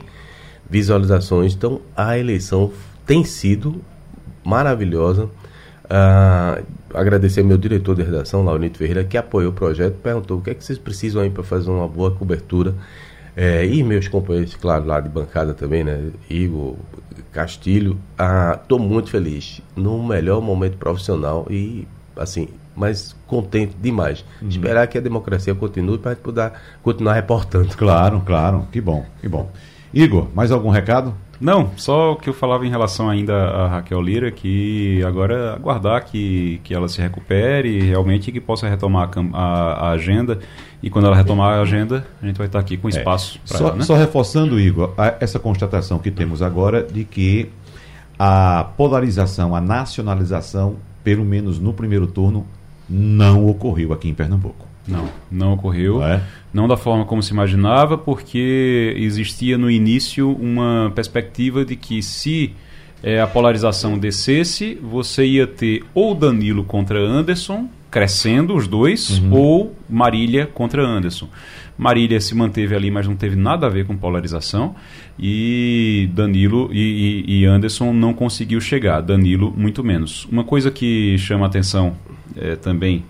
visualizações. 0.69 1.53
Então 1.53 1.81
a 1.95 2.17
eleição 2.17 2.71
tem 3.05 3.23
sido 3.23 3.81
maravilhosa. 4.43 5.29
Uh, 5.85 6.65
agradecer 6.93 7.43
meu 7.43 7.57
diretor 7.57 7.95
de 7.95 8.03
redação, 8.03 8.43
Laurito 8.43 8.77
Ferreira, 8.77 9.03
que 9.03 9.17
apoiou 9.17 9.51
o 9.51 9.53
projeto, 9.53 9.95
perguntou 9.95 10.37
o 10.37 10.41
que 10.41 10.49
é 10.49 10.53
que 10.53 10.63
vocês 10.63 10.77
precisam 10.77 11.21
aí 11.21 11.29
para 11.29 11.43
fazer 11.43 11.69
uma 11.69 11.87
boa 11.87 12.11
cobertura. 12.11 12.75
É, 13.35 13.63
e 13.65 13.83
meus 13.83 14.07
companheiros, 14.07 14.55
claro, 14.55 14.85
lá 14.85 14.99
de 14.99 15.09
bancada 15.09 15.53
também, 15.53 15.83
né? 15.83 16.09
Igor, 16.27 16.75
Castilho, 17.37 17.99
estou 18.59 18.79
ah, 18.79 18.81
muito 18.81 19.11
feliz. 19.11 19.61
No 19.75 20.01
melhor 20.01 20.41
momento 20.41 20.75
profissional 20.77 21.45
e, 21.51 21.87
assim, 22.15 22.47
mas 22.75 23.15
contente 23.27 23.75
demais. 23.79 24.25
Uhum. 24.41 24.49
Esperar 24.49 24.87
que 24.87 24.97
a 24.97 25.01
democracia 25.01 25.53
continue 25.53 25.99
para 25.99 26.15
poder 26.15 26.51
continuar 26.81 27.13
reportando. 27.13 27.77
Claro, 27.77 28.23
claro. 28.25 28.67
Que 28.71 28.81
bom, 28.81 29.05
que 29.21 29.29
bom. 29.29 29.51
Igor, 29.93 30.29
mais 30.33 30.51
algum 30.51 30.71
recado? 30.71 31.13
Não, 31.39 31.71
só 31.77 32.13
o 32.13 32.15
que 32.15 32.29
eu 32.29 32.33
falava 32.33 32.65
em 32.65 32.69
relação 32.69 33.09
ainda 33.09 33.33
a 33.35 33.67
Raquel 33.67 34.01
Lira, 34.01 34.31
que 34.31 35.03
agora 35.03 35.53
aguardar 35.53 36.03
que, 36.05 36.59
que 36.63 36.73
ela 36.73 36.87
se 36.87 36.99
recupere 36.99 37.79
realmente 37.81 38.31
que 38.31 38.41
possa 38.41 38.67
retomar 38.67 39.09
a, 39.33 39.39
a, 39.39 39.73
a 39.73 39.89
agenda. 39.91 40.39
E 40.81 40.89
quando 40.89 41.05
ela 41.05 41.15
retomar 41.15 41.57
a 41.57 41.61
agenda, 41.61 42.05
a 42.21 42.25
gente 42.25 42.37
vai 42.37 42.47
estar 42.47 42.59
aqui 42.59 42.77
com 42.77 42.87
é. 42.87 42.91
espaço 42.91 43.39
é. 43.43 43.47
para 43.47 43.57
só, 43.57 43.67
ela. 43.67 43.75
Né? 43.75 43.83
Só 43.83 43.95
reforçando, 43.95 44.59
Igor, 44.59 44.93
essa 45.19 45.39
constatação 45.39 45.99
que 45.99 46.09
temos 46.09 46.41
agora 46.41 46.83
de 46.83 47.03
que 47.03 47.49
a 48.17 48.63
polarização, 48.75 49.55
a 49.55 49.61
nacionalização, 49.61 50.77
pelo 51.03 51.23
menos 51.23 51.59
no 51.59 51.71
primeiro 51.71 52.07
turno, 52.07 52.47
não 52.89 53.47
ocorreu 53.47 53.93
aqui 53.93 54.09
em 54.09 54.13
Pernambuco. 54.13 54.65
Não, 54.87 55.09
não 55.29 55.53
ocorreu. 55.53 56.01
É? 56.01 56.21
Não 56.53 56.67
da 56.67 56.77
forma 56.77 57.05
como 57.05 57.21
se 57.21 57.33
imaginava, 57.33 57.97
porque 57.97 58.93
existia 58.97 59.57
no 59.57 59.69
início 59.69 60.31
uma 60.31 60.91
perspectiva 60.95 61.65
de 61.65 61.75
que 61.75 62.01
se 62.01 62.53
é, 63.03 63.19
a 63.19 63.27
polarização 63.27 63.97
descesse, 63.97 64.79
você 64.81 65.25
ia 65.25 65.45
ter 65.45 65.83
ou 65.93 66.15
Danilo 66.15 66.63
contra 66.63 66.99
Anderson, 66.99 67.69
crescendo 67.91 68.55
os 68.55 68.67
dois, 68.67 69.19
uhum. 69.19 69.33
ou 69.33 69.75
Marília 69.89 70.45
contra 70.45 70.85
Anderson. 70.85 71.27
Marília 71.77 72.19
se 72.19 72.33
manteve 72.33 72.75
ali, 72.75 72.89
mas 72.89 73.07
não 73.07 73.15
teve 73.15 73.35
nada 73.35 73.67
a 73.67 73.69
ver 73.69 73.85
com 73.85 73.95
polarização. 73.95 74.75
E 75.19 76.09
Danilo 76.13 76.69
e, 76.73 77.23
e, 77.27 77.39
e 77.41 77.45
Anderson 77.45 77.93
não 77.93 78.13
conseguiu 78.13 78.59
chegar. 78.59 79.01
Danilo, 79.01 79.53
muito 79.55 79.83
menos. 79.83 80.25
Uma 80.25 80.43
coisa 80.43 80.71
que 80.71 81.17
chama 81.19 81.45
atenção 81.45 81.95
é, 82.35 82.55
também 82.55 83.05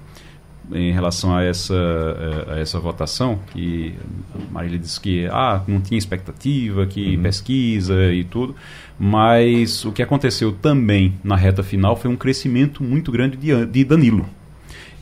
em 0.71 0.91
relação 0.91 1.35
a 1.35 1.43
essa, 1.43 1.73
eh, 1.73 2.53
a 2.53 2.59
essa 2.59 2.79
votação, 2.79 3.39
que 3.51 3.93
a 4.35 4.53
Marília 4.53 4.77
disse 4.77 4.99
que 4.99 5.25
ah, 5.31 5.61
não 5.67 5.79
tinha 5.79 5.97
expectativa, 5.97 6.85
que 6.85 7.15
uhum. 7.15 7.23
pesquisa 7.23 8.11
e 8.11 8.23
tudo, 8.23 8.55
mas 8.99 9.85
o 9.85 9.91
que 9.91 10.01
aconteceu 10.01 10.51
também 10.51 11.13
na 11.23 11.35
reta 11.35 11.63
final 11.63 11.95
foi 11.95 12.11
um 12.11 12.15
crescimento 12.15 12.83
muito 12.83 13.11
grande 13.11 13.37
de, 13.37 13.65
de 13.65 13.83
Danilo. 13.85 14.25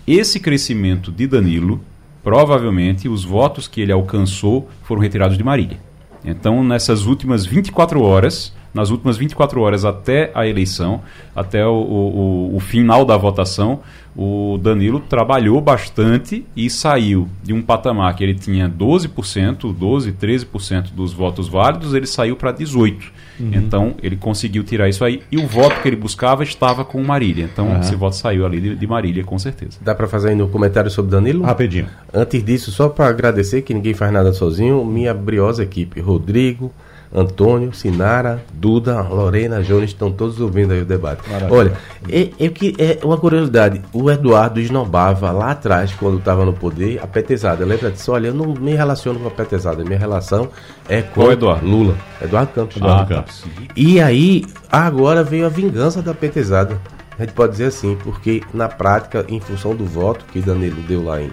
Esse 0.05 0.39
crescimento 0.39 1.11
de 1.11 1.25
Danilo, 1.25 1.81
provavelmente 2.23 3.09
os 3.09 3.23
votos 3.23 3.67
que 3.67 3.81
ele 3.81 3.91
alcançou 3.91 4.69
foram 4.83 5.01
retirados 5.01 5.37
de 5.37 5.43
Marília. 5.43 5.79
Então, 6.23 6.63
nessas 6.63 7.05
últimas 7.05 7.45
24 7.45 8.01
horas, 8.01 8.53
nas 8.75 8.89
últimas 8.89 9.15
24 9.15 9.61
horas 9.61 9.85
até 9.85 10.29
a 10.35 10.45
eleição, 10.45 11.01
até 11.33 11.65
o, 11.65 11.71
o, 11.71 12.55
o, 12.57 12.59
final 12.59 13.05
da 13.05 13.15
votação, 13.15 13.79
o 14.13 14.59
Danilo 14.61 14.99
trabalhou 14.99 15.61
bastante 15.61 16.45
e 16.57 16.69
saiu 16.69 17.29
de 17.41 17.53
um 17.53 17.61
patamar 17.61 18.13
que 18.17 18.21
ele 18.21 18.33
tinha 18.33 18.69
12%, 18.69 19.73
12, 19.73 20.11
13% 20.11 20.91
dos 20.93 21.13
votos 21.13 21.47
válidos, 21.47 21.93
ele 21.93 22.05
saiu 22.05 22.35
para 22.35 22.53
18%. 22.53 22.97
Uhum. 23.37 23.51
Então, 23.53 23.95
ele 24.03 24.17
conseguiu 24.17 24.63
tirar 24.63 24.89
isso 24.89 25.05
aí. 25.05 25.21
E 25.31 25.37
o 25.37 25.47
voto 25.47 25.81
que 25.81 25.87
ele 25.87 25.95
buscava 25.95 26.43
estava 26.43 26.83
com 26.83 27.01
Marília. 27.01 27.45
Então, 27.51 27.67
uhum. 27.67 27.79
esse 27.79 27.95
voto 27.95 28.17
saiu 28.17 28.45
ali 28.45 28.59
de, 28.59 28.75
de 28.75 28.87
Marília, 28.87 29.23
com 29.23 29.39
certeza. 29.39 29.77
Dá 29.81 29.95
para 29.95 30.07
fazer 30.07 30.29
ainda 30.29 30.43
um 30.43 30.49
comentário 30.49 30.91
sobre 30.91 31.11
Danilo? 31.11 31.43
Rapidinho. 31.43 31.87
Antes 32.13 32.43
disso, 32.43 32.71
só 32.71 32.89
para 32.89 33.07
agradecer 33.07 33.61
que 33.61 33.73
ninguém 33.73 33.93
faz 33.93 34.11
nada 34.11 34.33
sozinho, 34.33 34.83
minha 34.83 35.13
briosa 35.13 35.63
equipe. 35.63 35.99
Rodrigo, 35.99 36.73
Antônio, 37.15 37.73
Sinara, 37.73 38.43
Duda, 38.53 39.01
Lorena, 39.01 39.63
Jones 39.63 39.91
estão 39.91 40.11
todos 40.11 40.41
ouvindo 40.41 40.73
aí 40.73 40.81
o 40.81 40.85
debate. 40.85 41.21
Maravilha. 41.29 41.57
Olha, 41.57 41.73
é, 42.09 42.29
é, 42.37 42.49
que, 42.49 42.75
é 42.77 42.99
uma 43.05 43.17
curiosidade. 43.17 43.81
O 43.93 44.11
Eduardo 44.11 44.59
esnobava 44.59 45.31
lá 45.31 45.51
atrás, 45.51 45.93
quando 45.93 46.17
estava 46.17 46.43
no 46.43 46.51
poder, 46.51 46.99
a 47.01 47.07
petezada. 47.07 47.63
Lembra 47.63 47.89
disso? 47.89 48.11
Olha, 48.11 48.27
eu 48.27 48.33
não 48.33 48.53
me 48.53 48.75
relaciono 48.75 49.17
com 49.17 49.29
a 49.29 49.31
petezada. 49.31 49.81
Minha 49.85 49.97
relação 49.97 50.49
é 50.89 51.01
com 51.01 51.23
o 51.23 51.31
Eduardo? 51.31 51.65
Lula. 51.65 51.95
Eduardo 52.21 52.51
Campos. 52.51 52.75
Eduardo 52.75 53.13
ah, 53.13 53.15
Campos. 53.15 53.45
E 53.77 54.01
aí, 54.01 54.43
agora 54.69 55.23
veio 55.23 55.45
a 55.45 55.49
vingança 55.49 56.01
da 56.01 56.13
petezada. 56.13 56.77
A 57.17 57.23
gente 57.23 57.33
pode 57.33 57.53
dizer 57.53 57.67
assim, 57.67 57.97
porque 58.03 58.43
na 58.53 58.67
prática, 58.67 59.25
em 59.29 59.39
função 59.39 59.73
do 59.73 59.85
voto 59.85 60.25
que 60.33 60.41
Danilo 60.41 60.81
deu 60.81 61.01
lá 61.01 61.21
em, 61.21 61.31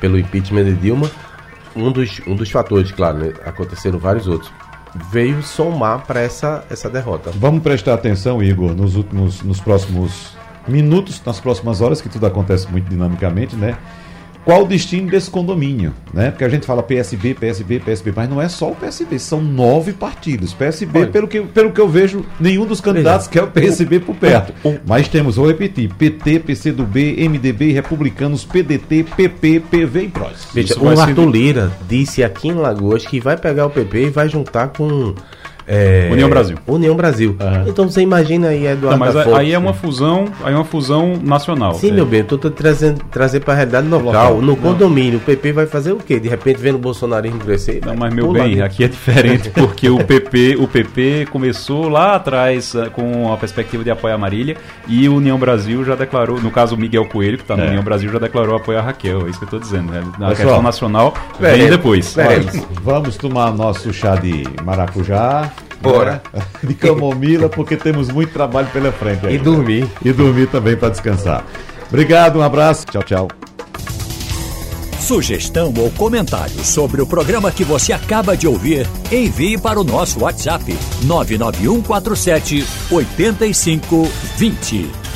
pelo 0.00 0.18
impeachment 0.18 0.64
de 0.64 0.74
Dilma, 0.74 1.08
um 1.76 1.92
dos, 1.92 2.20
um 2.26 2.34
dos 2.34 2.50
fatores, 2.50 2.90
claro, 2.90 3.18
né, 3.18 3.32
aconteceram 3.46 3.96
vários 4.00 4.26
outros 4.26 4.50
veio 5.10 5.42
somar 5.42 6.04
para 6.06 6.20
essa, 6.20 6.64
essa 6.70 6.88
derrota. 6.88 7.30
Vamos 7.34 7.62
prestar 7.62 7.94
atenção, 7.94 8.42
Igor, 8.42 8.74
nos 8.74 8.96
últimos, 8.96 9.42
nos 9.42 9.60
próximos 9.60 10.36
minutos, 10.66 11.22
nas 11.24 11.40
próximas 11.40 11.80
horas, 11.80 12.00
que 12.00 12.08
tudo 12.08 12.26
acontece 12.26 12.70
muito 12.70 12.88
dinamicamente, 12.88 13.56
né? 13.56 13.76
Qual 14.48 14.62
o 14.62 14.66
destino 14.66 15.10
desse 15.10 15.30
condomínio, 15.30 15.92
né? 16.10 16.30
Porque 16.30 16.42
a 16.42 16.48
gente 16.48 16.64
fala 16.64 16.82
PSB, 16.82 17.34
PSB, 17.34 17.80
PSB, 17.80 18.14
mas 18.16 18.30
não 18.30 18.40
é 18.40 18.48
só 18.48 18.70
o 18.70 18.74
PSB, 18.74 19.18
são 19.18 19.42
nove 19.42 19.92
partidos. 19.92 20.54
PSB, 20.54 21.08
pelo 21.08 21.28
que, 21.28 21.42
pelo 21.42 21.70
que 21.70 21.78
eu 21.78 21.86
vejo, 21.86 22.24
nenhum 22.40 22.64
dos 22.64 22.80
candidatos 22.80 23.26
quer 23.28 23.42
o 23.42 23.48
PSB 23.48 24.00
por 24.00 24.16
perto. 24.16 24.54
Mas 24.86 25.06
temos, 25.06 25.36
vou 25.36 25.48
repetir, 25.48 25.92
PT, 25.92 26.40
PCdoB, 26.40 27.28
MDB, 27.28 27.72
Republicanos, 27.72 28.42
PDT, 28.42 29.04
PP, 29.14 29.60
PV 29.70 30.02
e 30.04 30.08
PROS. 30.08 30.48
Veja, 30.54 30.80
o 30.80 30.98
Arthur 30.98 31.28
Lira 31.28 31.70
disse 31.86 32.24
aqui 32.24 32.48
em 32.48 32.54
Lagoas 32.54 33.04
que 33.04 33.20
vai 33.20 33.36
pegar 33.36 33.66
o 33.66 33.70
PP 33.70 34.06
e 34.06 34.08
vai 34.08 34.30
juntar 34.30 34.68
com 34.68 35.14
é, 35.68 36.08
União 36.10 36.30
Brasil. 36.30 36.56
União 36.66 36.96
Brasil. 36.96 37.36
Uhum. 37.38 37.68
Então 37.68 37.88
você 37.88 38.00
imagina 38.00 38.48
aí, 38.48 38.66
Eduardo. 38.66 38.98
Não, 38.98 38.98
mas 38.98 39.14
aí 39.34 39.52
é 39.52 39.58
uma 39.58 39.74
fusão, 39.74 40.24
aí 40.42 40.54
é 40.54 40.56
uma 40.56 40.64
fusão 40.64 41.18
nacional. 41.22 41.74
Sim, 41.74 41.90
é. 41.90 41.92
meu 41.92 42.06
bem, 42.06 42.20
eu 42.20 42.38
tô, 42.38 42.50
trazendo 42.50 43.04
trazer 43.10 43.40
para 43.40 43.52
a 43.52 43.56
realidade 43.56 43.86
local. 43.86 44.06
local. 44.06 44.42
No 44.42 44.56
condomínio, 44.56 45.18
o 45.18 45.20
PP 45.20 45.52
vai 45.52 45.66
fazer 45.66 45.92
o 45.92 45.98
quê? 45.98 46.18
De 46.18 46.26
repente 46.26 46.58
vendo 46.58 46.76
o 46.76 46.78
bolsonarismo 46.78 47.38
crescer? 47.40 47.80
Não, 47.84 47.94
mas 47.94 48.14
meu 48.14 48.32
bem, 48.32 48.62
aqui 48.62 48.82
é 48.82 48.88
diferente, 48.88 49.50
porque 49.54 49.90
o 49.90 50.02
PP, 50.02 50.56
o 50.58 50.66
PP 50.66 51.26
começou 51.30 51.88
lá 51.90 52.14
atrás 52.14 52.74
eh, 52.74 52.88
com 52.88 53.30
a 53.30 53.36
perspectiva 53.36 53.84
de 53.84 53.90
apoiar 53.90 54.14
a 54.14 54.18
Marília 54.18 54.56
e 54.86 55.06
o 55.06 55.16
União 55.16 55.38
Brasil 55.38 55.84
já 55.84 55.94
declarou, 55.94 56.40
no 56.40 56.50
caso 56.50 56.76
o 56.76 56.78
Miguel 56.78 57.04
Coelho, 57.06 57.36
que 57.36 57.44
está 57.44 57.54
no 57.56 57.64
é. 57.64 57.68
União 57.68 57.82
Brasil, 57.82 58.10
já 58.10 58.18
declarou 58.18 58.56
apoio 58.56 58.78
a 58.78 58.82
Raquel. 58.82 59.26
É 59.26 59.30
isso 59.30 59.38
que 59.38 59.44
eu 59.44 59.58
estou 59.58 59.60
dizendo. 59.60 59.92
Né? 59.92 60.00
Na 60.18 60.28
Pessoal, 60.28 60.34
questão 60.34 60.62
nacional, 60.62 61.14
vem 61.38 61.68
depois. 61.68 62.16
vamos 62.82 63.16
tomar 63.16 63.52
nosso 63.52 63.92
chá 63.92 64.16
de 64.16 64.44
maracujá. 64.64 65.52
Bora. 65.80 66.22
De 66.62 66.74
camomila, 66.74 67.48
porque 67.48 67.76
temos 67.76 68.08
muito 68.08 68.32
trabalho 68.32 68.68
pela 68.72 68.92
frente. 68.92 69.26
Aí, 69.26 69.36
e 69.36 69.38
dormir. 69.38 69.88
E 70.04 70.12
dormir 70.12 70.48
também 70.48 70.76
para 70.76 70.90
descansar. 70.90 71.44
Obrigado, 71.88 72.38
um 72.38 72.42
abraço. 72.42 72.84
Tchau, 72.86 73.02
tchau. 73.02 73.28
Sugestão 75.00 75.72
ou 75.78 75.90
comentário 75.92 76.62
sobre 76.62 77.00
o 77.00 77.06
programa 77.06 77.50
que 77.50 77.64
você 77.64 77.94
acaba 77.94 78.36
de 78.36 78.46
ouvir, 78.46 78.86
envie 79.10 79.56
para 79.56 79.80
o 79.80 79.84
nosso 79.84 80.20
WhatsApp 80.20 80.76
99147 81.04 82.66
8520. 82.90 85.07